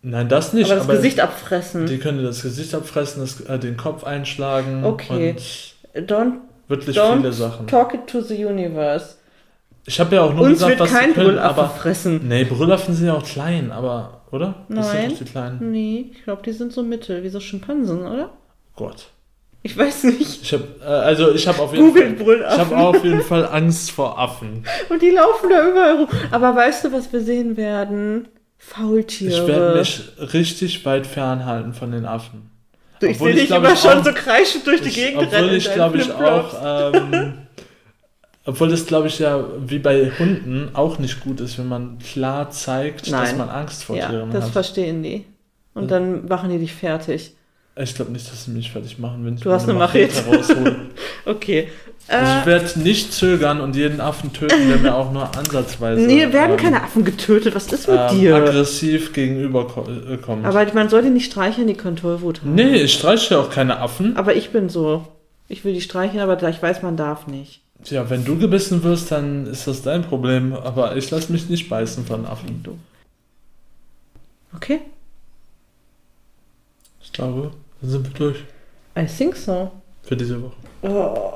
Nein, 0.02 0.30
das 0.30 0.54
nicht. 0.54 0.72
aber 0.72 0.80
das 0.80 0.88
Gesicht 0.88 1.20
abfressen. 1.20 1.86
Die 1.86 1.98
können 1.98 2.20
dir 2.20 2.24
das 2.26 2.42
Gesicht 2.42 2.74
abfressen, 2.74 3.22
das, 3.22 3.42
äh, 3.42 3.60
den 3.60 3.76
Kopf 3.78 4.04
einschlagen 4.04 4.84
Okay. 4.86 5.32
und 5.96 6.08
Don't, 6.10 6.34
wirklich 6.68 6.98
don't 6.98 7.18
viele 7.18 7.34
Sachen. 7.34 7.68
talk 7.68 7.94
it 7.94 8.08
to 8.08 8.22
the 8.22 8.46
universe. 8.46 9.16
Ich 9.86 10.00
habe 10.00 10.16
ja 10.16 10.22
auch 10.22 10.34
nur 10.34 10.44
Uns 10.44 10.54
gesagt, 10.54 10.72
wird 10.72 10.80
was 10.82 10.92
kein 10.92 11.14
können, 11.14 11.28
Brüllaffe 11.30 11.62
aber 11.62 11.70
fressen. 11.70 12.28
nee, 12.28 12.44
Brüllaffen 12.44 12.94
sind 12.94 13.08
ja 13.08 13.14
auch 13.16 13.26
klein, 13.26 13.72
aber 13.72 14.22
oder? 14.32 14.66
Das 14.70 14.88
Nein. 14.88 15.02
sind 15.02 15.12
doch 15.12 15.18
die 15.26 15.32
kleinen. 15.32 15.72
Nee, 15.72 16.12
ich 16.14 16.24
glaube, 16.24 16.44
die 16.46 16.52
sind 16.52 16.72
so 16.72 16.84
mittel, 16.84 17.24
wie 17.24 17.30
so 17.30 17.40
Schimpansen, 17.40 18.06
oder? 18.06 18.30
Gott. 18.76 19.08
Ich 19.62 19.78
weiß 19.78 20.05
nicht. 20.05 20.41
Ich 20.43 20.53
habe 20.53 20.64
äh, 20.82 20.86
also 20.86 21.32
ich 21.34 21.45
habe 21.47 21.60
auf 21.62 21.74
jeden 21.74 21.93
Fall 21.93 22.39
ich 22.41 22.57
habe 22.57 22.78
auf 22.78 23.03
jeden 23.03 23.22
Fall 23.22 23.45
Angst 23.47 23.91
vor 23.91 24.18
Affen. 24.18 24.64
Und 24.89 25.01
die 25.01 25.10
laufen 25.10 25.49
da 25.49 25.70
überall 25.70 25.95
rum. 25.97 26.07
Aber 26.32 26.55
weißt 26.55 26.86
du, 26.86 26.91
was 26.93 27.12
wir 27.12 27.20
sehen 27.22 27.57
werden? 27.57 28.28
Faultiere. 28.57 29.34
Ich 29.41 29.47
werde 29.47 29.78
mich 29.80 30.01
richtig 30.34 30.86
weit 30.86 31.05
fernhalten 31.07 31.74
von 31.74 31.91
den 31.91 32.05
Affen. 32.05 32.49
du, 32.99 33.07
ich 33.07 33.16
obwohl 33.16 33.34
sehe 33.34 33.43
ich 33.43 33.47
dich 33.49 33.57
immer 33.57 33.76
schon 33.76 33.99
auch- 33.99 34.05
so 34.05 34.12
kreischend 34.14 34.66
durch 34.68 34.82
die 34.82 34.89
Ich, 34.89 34.95
Gegend 34.95 35.18
obwohl 35.24 35.36
rennen 35.38 35.49
in 35.49 35.55
ich 35.57 35.74
glaube 35.74 35.97
ich 35.97 36.12
auch 36.12 36.93
ähm, 36.93 37.34
obwohl 38.45 38.70
das 38.70 38.86
glaube 38.86 39.07
ich 39.07 39.20
ja 39.20 39.43
wie 39.66 39.80
bei 39.80 40.12
Hunden 40.18 40.70
auch 40.74 40.99
nicht 40.99 41.20
gut 41.22 41.39
ist, 41.41 41.57
wenn 41.60 41.68
man 41.68 41.99
klar 41.99 42.49
zeigt, 42.49 43.03
dass 43.03 43.12
Nein. 43.12 43.38
man 43.38 43.49
Angst 43.49 43.84
vor 43.84 43.95
Ja, 43.97 44.10
Tieren 44.10 44.32
das 44.32 44.45
hat. 44.45 44.51
verstehen 44.51 45.03
die. 45.03 45.26
Und 45.74 45.84
Ja. 45.84 45.99
dann 45.99 46.28
machen 46.28 46.49
die 46.49 46.57
dich 46.60 46.74
fertig. 46.74 47.36
Ich 47.76 47.95
glaube 47.95 48.11
nicht, 48.11 48.30
dass 48.30 48.45
sie 48.45 48.51
mich 48.51 48.72
fertig 48.72 48.99
machen, 48.99 49.26
wenn 49.26 49.36
ich 49.36 49.41
Du 49.41 49.51
hast 49.51 49.70
eine 49.70 49.78
Machete. 49.78 50.26
raushole. 50.26 50.76
Okay. 51.26 51.67
Also 52.07 52.32
Äh, 52.32 52.39
ich 52.39 52.45
werde 52.45 52.80
nicht 52.80 53.13
zögern 53.13 53.61
und 53.61 53.76
jeden 53.76 54.01
Affen 54.01 54.34
töten, 54.34 54.67
der 54.67 54.78
mir 54.78 54.95
auch 54.95 55.11
nur 55.11 55.38
ansatzweise 55.38 56.01
nee, 56.01 56.34
werden 56.34 56.51
ähm, 56.53 56.57
keine 56.57 56.82
Affen 56.82 57.05
getötet. 57.05 57.53
Was 57.53 57.72
ist 57.72 57.88
mit 57.88 57.99
ähm, 57.99 58.20
dir? 58.20 58.36
aggressiv 58.36 59.13
gegenüberkommt. 59.13 60.45
Aber 60.45 60.74
man 60.74 60.89
soll 60.89 61.03
die 61.03 61.09
nicht 61.09 61.32
streicheln, 61.32 61.67
die 61.67 61.76
können 61.76 61.97
Tollwut 61.97 62.41
haben. 62.41 62.55
nee, 62.55 62.78
ich 62.78 62.93
streiche 62.93 63.36
ja 63.36 63.41
auch 63.41 63.51
keine 63.51 63.80
Affen. 63.80 64.17
Aber 64.17 64.36
ich 64.36 64.49
bin 64.49 64.70
so. 64.70 65.07
Ich 65.47 65.63
will 65.65 65.74
die 65.74 65.82
streicheln, 65.82 66.22
aber 66.22 66.41
ich 66.49 66.61
weiß, 66.61 66.82
man 66.82 66.97
darf 66.97 67.28
nicht. 67.28 67.61
Tja, 67.84 68.09
wenn 68.09 68.26
du 68.26 68.38
gebissen 68.38 68.84
wirst, 68.84 69.11
dann 69.11 69.45
ist 69.45 69.67
das 69.67 69.84
dein 69.84 70.01
Problem. 70.03 70.53
Aber 70.53 70.95
ich 70.97 71.09
lasse 71.11 71.32
mich 71.32 71.49
nicht 71.49 71.70
beißen 71.70 72.05
von 72.05 72.26
Affen. 72.26 72.61
Du. 72.63 72.78
Okay? 74.55 74.80
Ich 77.20 77.26
glaube, 77.26 77.51
dann 77.82 77.89
sind 77.89 78.03
wir 78.07 78.13
durch 78.13 78.38
I 78.97 79.05
think 79.05 79.36
so. 79.36 79.72
für 80.03 80.15
diese 80.15 80.41
Woche. 80.41 80.53
Oh, 80.84 81.34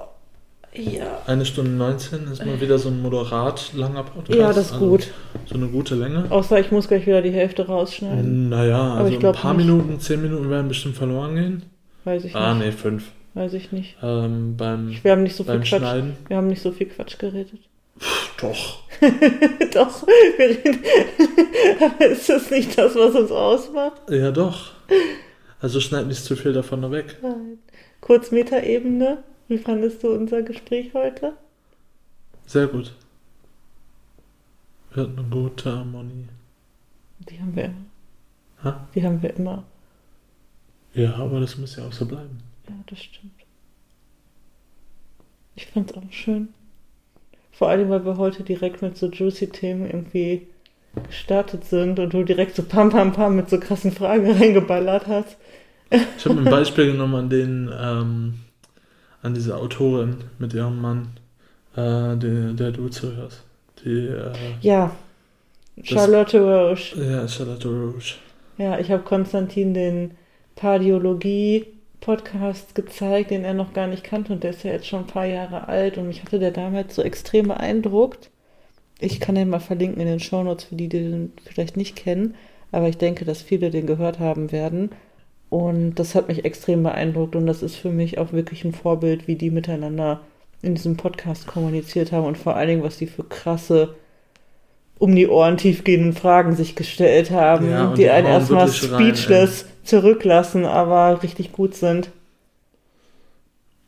ja. 0.73 1.21
Eine 1.27 1.45
Stunde 1.45 1.71
19 1.71 2.27
ist 2.31 2.45
mal 2.45 2.59
wieder 2.59 2.79
so 2.79 2.89
ein 2.89 3.01
moderat 3.01 3.71
langer 3.75 4.03
Podcast. 4.03 4.39
Ja, 4.39 4.47
das 4.47 4.67
ist 4.67 4.73
also 4.73 4.87
gut. 4.87 5.11
So 5.45 5.55
eine 5.55 5.67
gute 5.67 5.95
Länge. 5.95 6.25
Außer 6.29 6.59
ich 6.59 6.71
muss 6.71 6.87
gleich 6.87 7.05
wieder 7.05 7.21
die 7.21 7.31
Hälfte 7.31 7.67
rausschneiden. 7.67 8.49
Naja, 8.49 8.95
also 8.95 9.11
ich 9.13 9.23
ein 9.25 9.33
paar 9.33 9.53
nicht. 9.53 9.65
Minuten, 9.67 9.99
zehn 9.99 10.21
Minuten 10.21 10.49
werden 10.49 10.67
bestimmt 10.69 10.95
verloren 10.95 11.35
gehen. 11.35 11.63
Weiß 12.05 12.23
ich 12.25 12.35
Ah, 12.35 12.53
nicht. 12.55 12.65
nee, 12.65 12.71
fünf. 12.71 13.11
Weiß 13.35 13.53
ich 13.53 13.71
nicht. 13.71 13.95
Ähm, 14.01 14.55
beim 14.57 14.97
Wir 15.03 15.11
haben 15.11 15.23
nicht 15.23 15.35
so 15.35 15.43
viel 15.43 15.55
Quatsch. 15.59 15.67
Schneiden. 15.67 16.17
Wir 16.27 16.37
haben 16.37 16.47
nicht 16.47 16.61
so 16.61 16.71
viel 16.71 16.87
Quatsch 16.87 17.17
geredet. 17.19 17.59
Doch. 18.41 18.79
Doch, 19.73 20.07
wir 20.07 20.49
reden. 20.49 20.79
Aber 21.79 22.05
ist 22.05 22.29
das 22.29 22.49
nicht 22.51 22.77
das, 22.77 22.95
was 22.95 23.13
uns 23.15 23.31
ausmacht? 23.31 24.01
Ja, 24.09 24.31
doch. 24.31 24.71
Also 25.63 25.79
schneid 25.79 26.07
nicht 26.07 26.21
zu 26.21 26.35
viel 26.35 26.51
davon 26.51 26.81
noch 26.81 26.91
weg. 26.91 27.19
Nein. 27.21 27.57
Kurz 28.01 28.31
Metaebene. 28.31 29.23
Wie 29.47 29.57
fandest 29.57 30.03
du 30.03 30.09
unser 30.09 30.41
Gespräch 30.41 30.93
heute? 30.93 31.37
Sehr 32.45 32.67
gut. 32.67 32.93
Wir 34.93 35.03
hatten 35.03 35.17
eine 35.17 35.29
gute 35.29 35.71
Harmonie. 35.73 36.27
Die 37.29 37.39
haben 37.39 37.55
wir 37.55 37.63
immer. 37.63 37.85
Hä? 38.61 38.73
Die 38.93 39.03
haben 39.05 39.23
wir 39.23 39.33
immer. 39.37 39.63
Ja, 40.95 41.15
aber 41.15 41.39
das 41.39 41.57
muss 41.57 41.77
ja 41.77 41.87
auch 41.87 41.93
so 41.93 42.07
bleiben. 42.07 42.39
Ja, 42.67 42.75
das 42.87 43.01
stimmt. 43.01 43.31
Ich 45.55 45.67
fand's 45.67 45.93
auch 45.93 46.11
schön. 46.11 46.49
Vor 47.53 47.69
allem, 47.69 47.89
weil 47.89 48.05
wir 48.05 48.17
heute 48.17 48.43
direkt 48.43 48.81
mit 48.81 48.97
so 48.97 49.09
juicy 49.09 49.47
Themen 49.47 49.85
irgendwie 49.85 50.45
gestartet 51.07 51.65
sind 51.65 51.99
und 51.99 52.13
du 52.13 52.23
direkt 52.23 52.55
so 52.55 52.63
pam 52.63 52.89
pam 52.89 53.13
pam 53.13 53.35
mit 53.35 53.49
so 53.49 53.59
krassen 53.59 53.91
Fragen 53.91 54.31
reingeballert 54.31 55.07
hast. 55.07 55.37
Ich 56.17 56.25
habe 56.25 56.39
ein 56.39 56.45
Beispiel 56.45 56.91
genommen 56.91 57.15
an 57.15 57.29
den, 57.29 57.69
ähm, 57.79 58.33
an 59.21 59.33
diese 59.33 59.55
Autorin 59.57 60.17
mit 60.39 60.53
ihrem 60.53 60.81
Mann, 60.81 61.09
äh, 61.75 62.17
der, 62.17 62.53
der 62.53 62.71
du 62.71 62.87
zuhörst. 62.89 63.43
Die, 63.83 64.07
äh, 64.07 64.31
Ja. 64.61 64.91
Charlotte 65.81 66.39
Roche. 66.39 67.03
ja, 67.03 67.27
Charlotte 67.27 67.67
Rouge. 67.67 68.15
Ja, 68.57 68.77
ich 68.79 68.91
habe 68.91 69.01
Konstantin 69.03 69.73
den 69.73 70.11
Pardiologie-Podcast 70.55 72.75
gezeigt, 72.75 73.31
den 73.31 73.43
er 73.43 73.53
noch 73.55 73.73
gar 73.73 73.87
nicht 73.87 74.03
kannte 74.03 74.33
und 74.33 74.43
der 74.43 74.51
ist 74.51 74.63
ja 74.63 74.71
jetzt 74.71 74.85
schon 74.87 74.99
ein 75.01 75.07
paar 75.07 75.25
Jahre 75.25 75.67
alt 75.67 75.97
und 75.97 76.07
mich 76.07 76.21
hatte 76.23 76.37
der 76.39 76.51
damals 76.51 76.93
so 76.95 77.01
extrem 77.01 77.47
beeindruckt. 77.47 78.29
Ich 79.03 79.19
kann 79.19 79.35
den 79.35 79.49
mal 79.49 79.59
verlinken 79.59 80.01
in 80.01 80.07
den 80.07 80.19
Shownotes 80.19 80.65
für 80.65 80.75
die, 80.75 80.89
die 80.89 80.99
den 80.99 81.33
vielleicht 81.45 81.77
nicht 81.77 81.95
kennen, 81.95 82.35
aber 82.71 82.87
ich 82.89 82.97
denke, 82.97 83.25
dass 83.25 83.41
viele 83.41 83.69
den 83.71 83.85
gehört 83.87 84.19
haben 84.19 84.51
werden. 84.51 84.91
Und 85.49 85.95
das 85.95 86.15
hat 86.15 86.27
mich 86.29 86.45
extrem 86.45 86.83
beeindruckt 86.83 87.35
und 87.35 87.45
das 87.45 87.61
ist 87.63 87.75
für 87.75 87.91
mich 87.91 88.17
auch 88.17 88.33
wirklich 88.33 88.63
ein 88.65 88.73
Vorbild, 88.73 89.27
wie 89.27 89.35
die 89.35 89.51
miteinander 89.51 90.21
in 90.63 90.75
diesem 90.75 90.97
Podcast 90.97 91.47
kommuniziert 91.47 92.11
haben 92.11 92.25
und 92.25 92.37
vor 92.37 92.55
allen 92.55 92.69
Dingen, 92.69 92.83
was 92.83 92.97
die 92.97 93.07
für 93.07 93.23
krasse, 93.23 93.95
um 94.99 95.15
die 95.15 95.27
Ohren 95.27 95.57
tiefgehenden 95.57 96.13
Fragen 96.13 96.55
sich 96.55 96.75
gestellt 96.75 97.31
haben, 97.31 97.69
Ja, 97.69 97.93
die 97.93 97.93
die 97.95 98.09
einen 98.09 98.27
erstmal 98.27 98.67
wirklich 98.67 98.91
rein, 98.91 99.15
speechless 99.15 99.65
zurücklassen, 99.83 100.65
aber 100.65 101.21
richtig 101.23 101.51
gut 101.51 101.75
sind. 101.75 102.11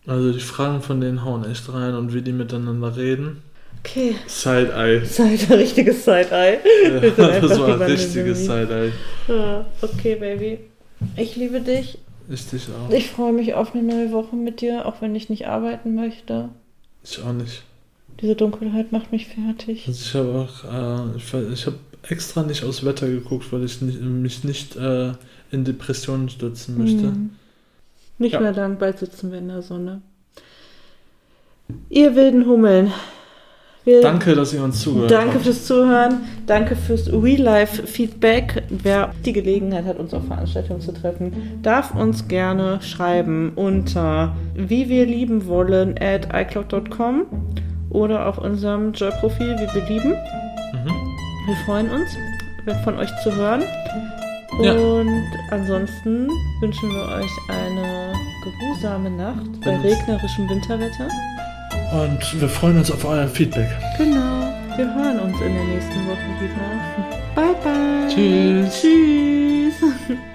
Also 0.07 0.31
die 0.33 0.39
Fragen 0.39 0.81
von 0.81 0.99
denen 0.99 1.23
hauen 1.23 1.43
echt 1.45 1.71
rein 1.71 1.93
und 1.95 2.13
wie 2.13 2.21
die 2.23 2.31
miteinander 2.31 2.95
reden. 2.97 3.43
Okay. 3.86 4.16
Side-Eye. 4.28 5.06
Side, 5.06 5.57
richtiges 5.57 6.03
Side-Eye. 6.06 6.57
Ja, 7.18 7.40
das 7.40 7.60
war 7.60 7.82
ein 7.82 7.82
richtiges. 7.82 8.45
Side-Eye. 8.45 8.91
Ja, 9.28 9.66
okay, 9.82 10.16
Baby. 10.16 10.60
Ich 11.16 11.36
liebe 11.36 11.62
dich. 11.62 11.98
Ich 12.30 12.49
dich 12.49 12.64
auch. 12.70 12.91
Ich 12.91 13.10
freue 13.12 13.32
mich 13.34 13.53
auf 13.53 13.76
eine 13.76 13.84
neue 13.84 14.12
Woche 14.12 14.36
mit 14.36 14.62
dir, 14.62 14.86
auch 14.86 15.02
wenn 15.02 15.16
ich 15.16 15.30
nicht 15.30 15.48
arbeiten 15.48 15.94
möchte. 15.95 16.49
Ich 17.03 17.22
auch 17.22 17.34
nicht. 17.34 17.64
Diese 18.22 18.36
Dunkelheit 18.36 18.91
macht 18.91 19.12
mich 19.12 19.28
fertig. 19.28 19.86
Also 19.88 19.99
ich 20.02 20.16
habe 20.16 20.48
auch, 20.48 21.14
äh, 21.14 21.18
ich, 21.18 21.34
ich 21.53 21.66
habe 21.68 21.78
extra 22.10 22.44
nicht 22.44 22.64
aufs 22.64 22.84
Wetter 22.86 23.07
geguckt, 23.07 23.52
weil 23.52 23.64
ich 23.64 23.82
nicht, 23.82 24.02
mich 24.02 24.44
nicht 24.44 24.76
äh, 24.76 25.12
in 25.52 25.64
Depressionen 25.66 26.30
stürzen 26.30 26.78
möchte. 26.78 27.03
Hm. 27.03 27.32
Nicht 28.18 28.34
Ja. 28.34 28.40
mehr 28.40 28.53
lang, 28.53 28.78
bald 28.80 28.98
sitzen 28.99 29.32
wir 29.32 29.40
in 29.40 29.49
der 29.49 29.62
Sonne. 29.62 30.02
Ihr 31.90 32.16
wilden 32.16 32.45
Hummeln. 32.45 32.91
Wir 33.86 34.02
Danke, 34.02 34.34
dass 34.36 34.52
ihr 34.53 34.64
uns 34.64 34.82
zugehört 34.82 35.12
Danke 35.12 35.36
habt. 35.36 35.44
fürs 35.45 35.66
Zuhören. 35.66 36.22
Danke 36.48 36.76
fürs 36.76 37.07
Real-Life-Feedback. 37.12 38.64
Wer 38.70 39.12
die 39.26 39.32
Gelegenheit 39.32 39.86
hat, 39.86 39.99
uns 39.99 40.14
auf 40.14 40.26
Veranstaltungen 40.26 40.82
zu 40.82 40.91
treffen, 40.91 41.60
darf 41.62 41.94
uns 41.94 42.28
gerne 42.28 42.80
schreiben 42.82 43.52
unter 43.56 44.36
wie 44.56 44.90
wir 44.90 45.06
lieben 45.06 45.45
wollen 45.48 45.95
at 45.99 46.30
icloud.com 46.34 47.26
oder 47.91 48.26
auf 48.28 48.40
unserem 48.40 48.91
Joy-Profil 48.94 49.56
wie 49.56 49.76
wir 49.76 49.88
lieben. 49.88 50.10
Mhm. 50.10 50.88
Wir 51.48 51.56
freuen 51.66 51.90
uns, 51.91 52.10
von 52.84 52.98
euch 52.98 53.10
zu 53.24 53.36
hören. 53.36 53.62
Ja. 54.64 54.72
Und 54.74 55.24
ansonsten 55.52 56.28
wünschen 56.60 56.90
wir 56.90 57.03
euch 57.18 57.32
eine 57.49 58.14
geruhsame 58.44 59.12
Nacht 59.12 59.62
bei 59.64 59.72
Wenn's- 59.72 59.84
regnerischem 59.84 60.49
Winterwetter. 60.49 61.07
Und 61.91 62.41
wir 62.41 62.49
freuen 62.49 62.78
uns 62.78 62.91
auf 62.91 63.06
euer 63.06 63.28
Feedback. 63.28 63.70
Genau. 63.98 64.53
Wir 64.76 64.94
hören 64.94 65.20
uns 65.20 65.40
in 65.40 65.53
der 65.53 65.64
nächsten 65.64 66.07
Woche 66.07 66.28
wieder. 66.41 67.16
Bye, 67.36 67.56
bye. 67.64 68.07
Tschüss. 68.14 68.82
Tschüss. 68.82 70.20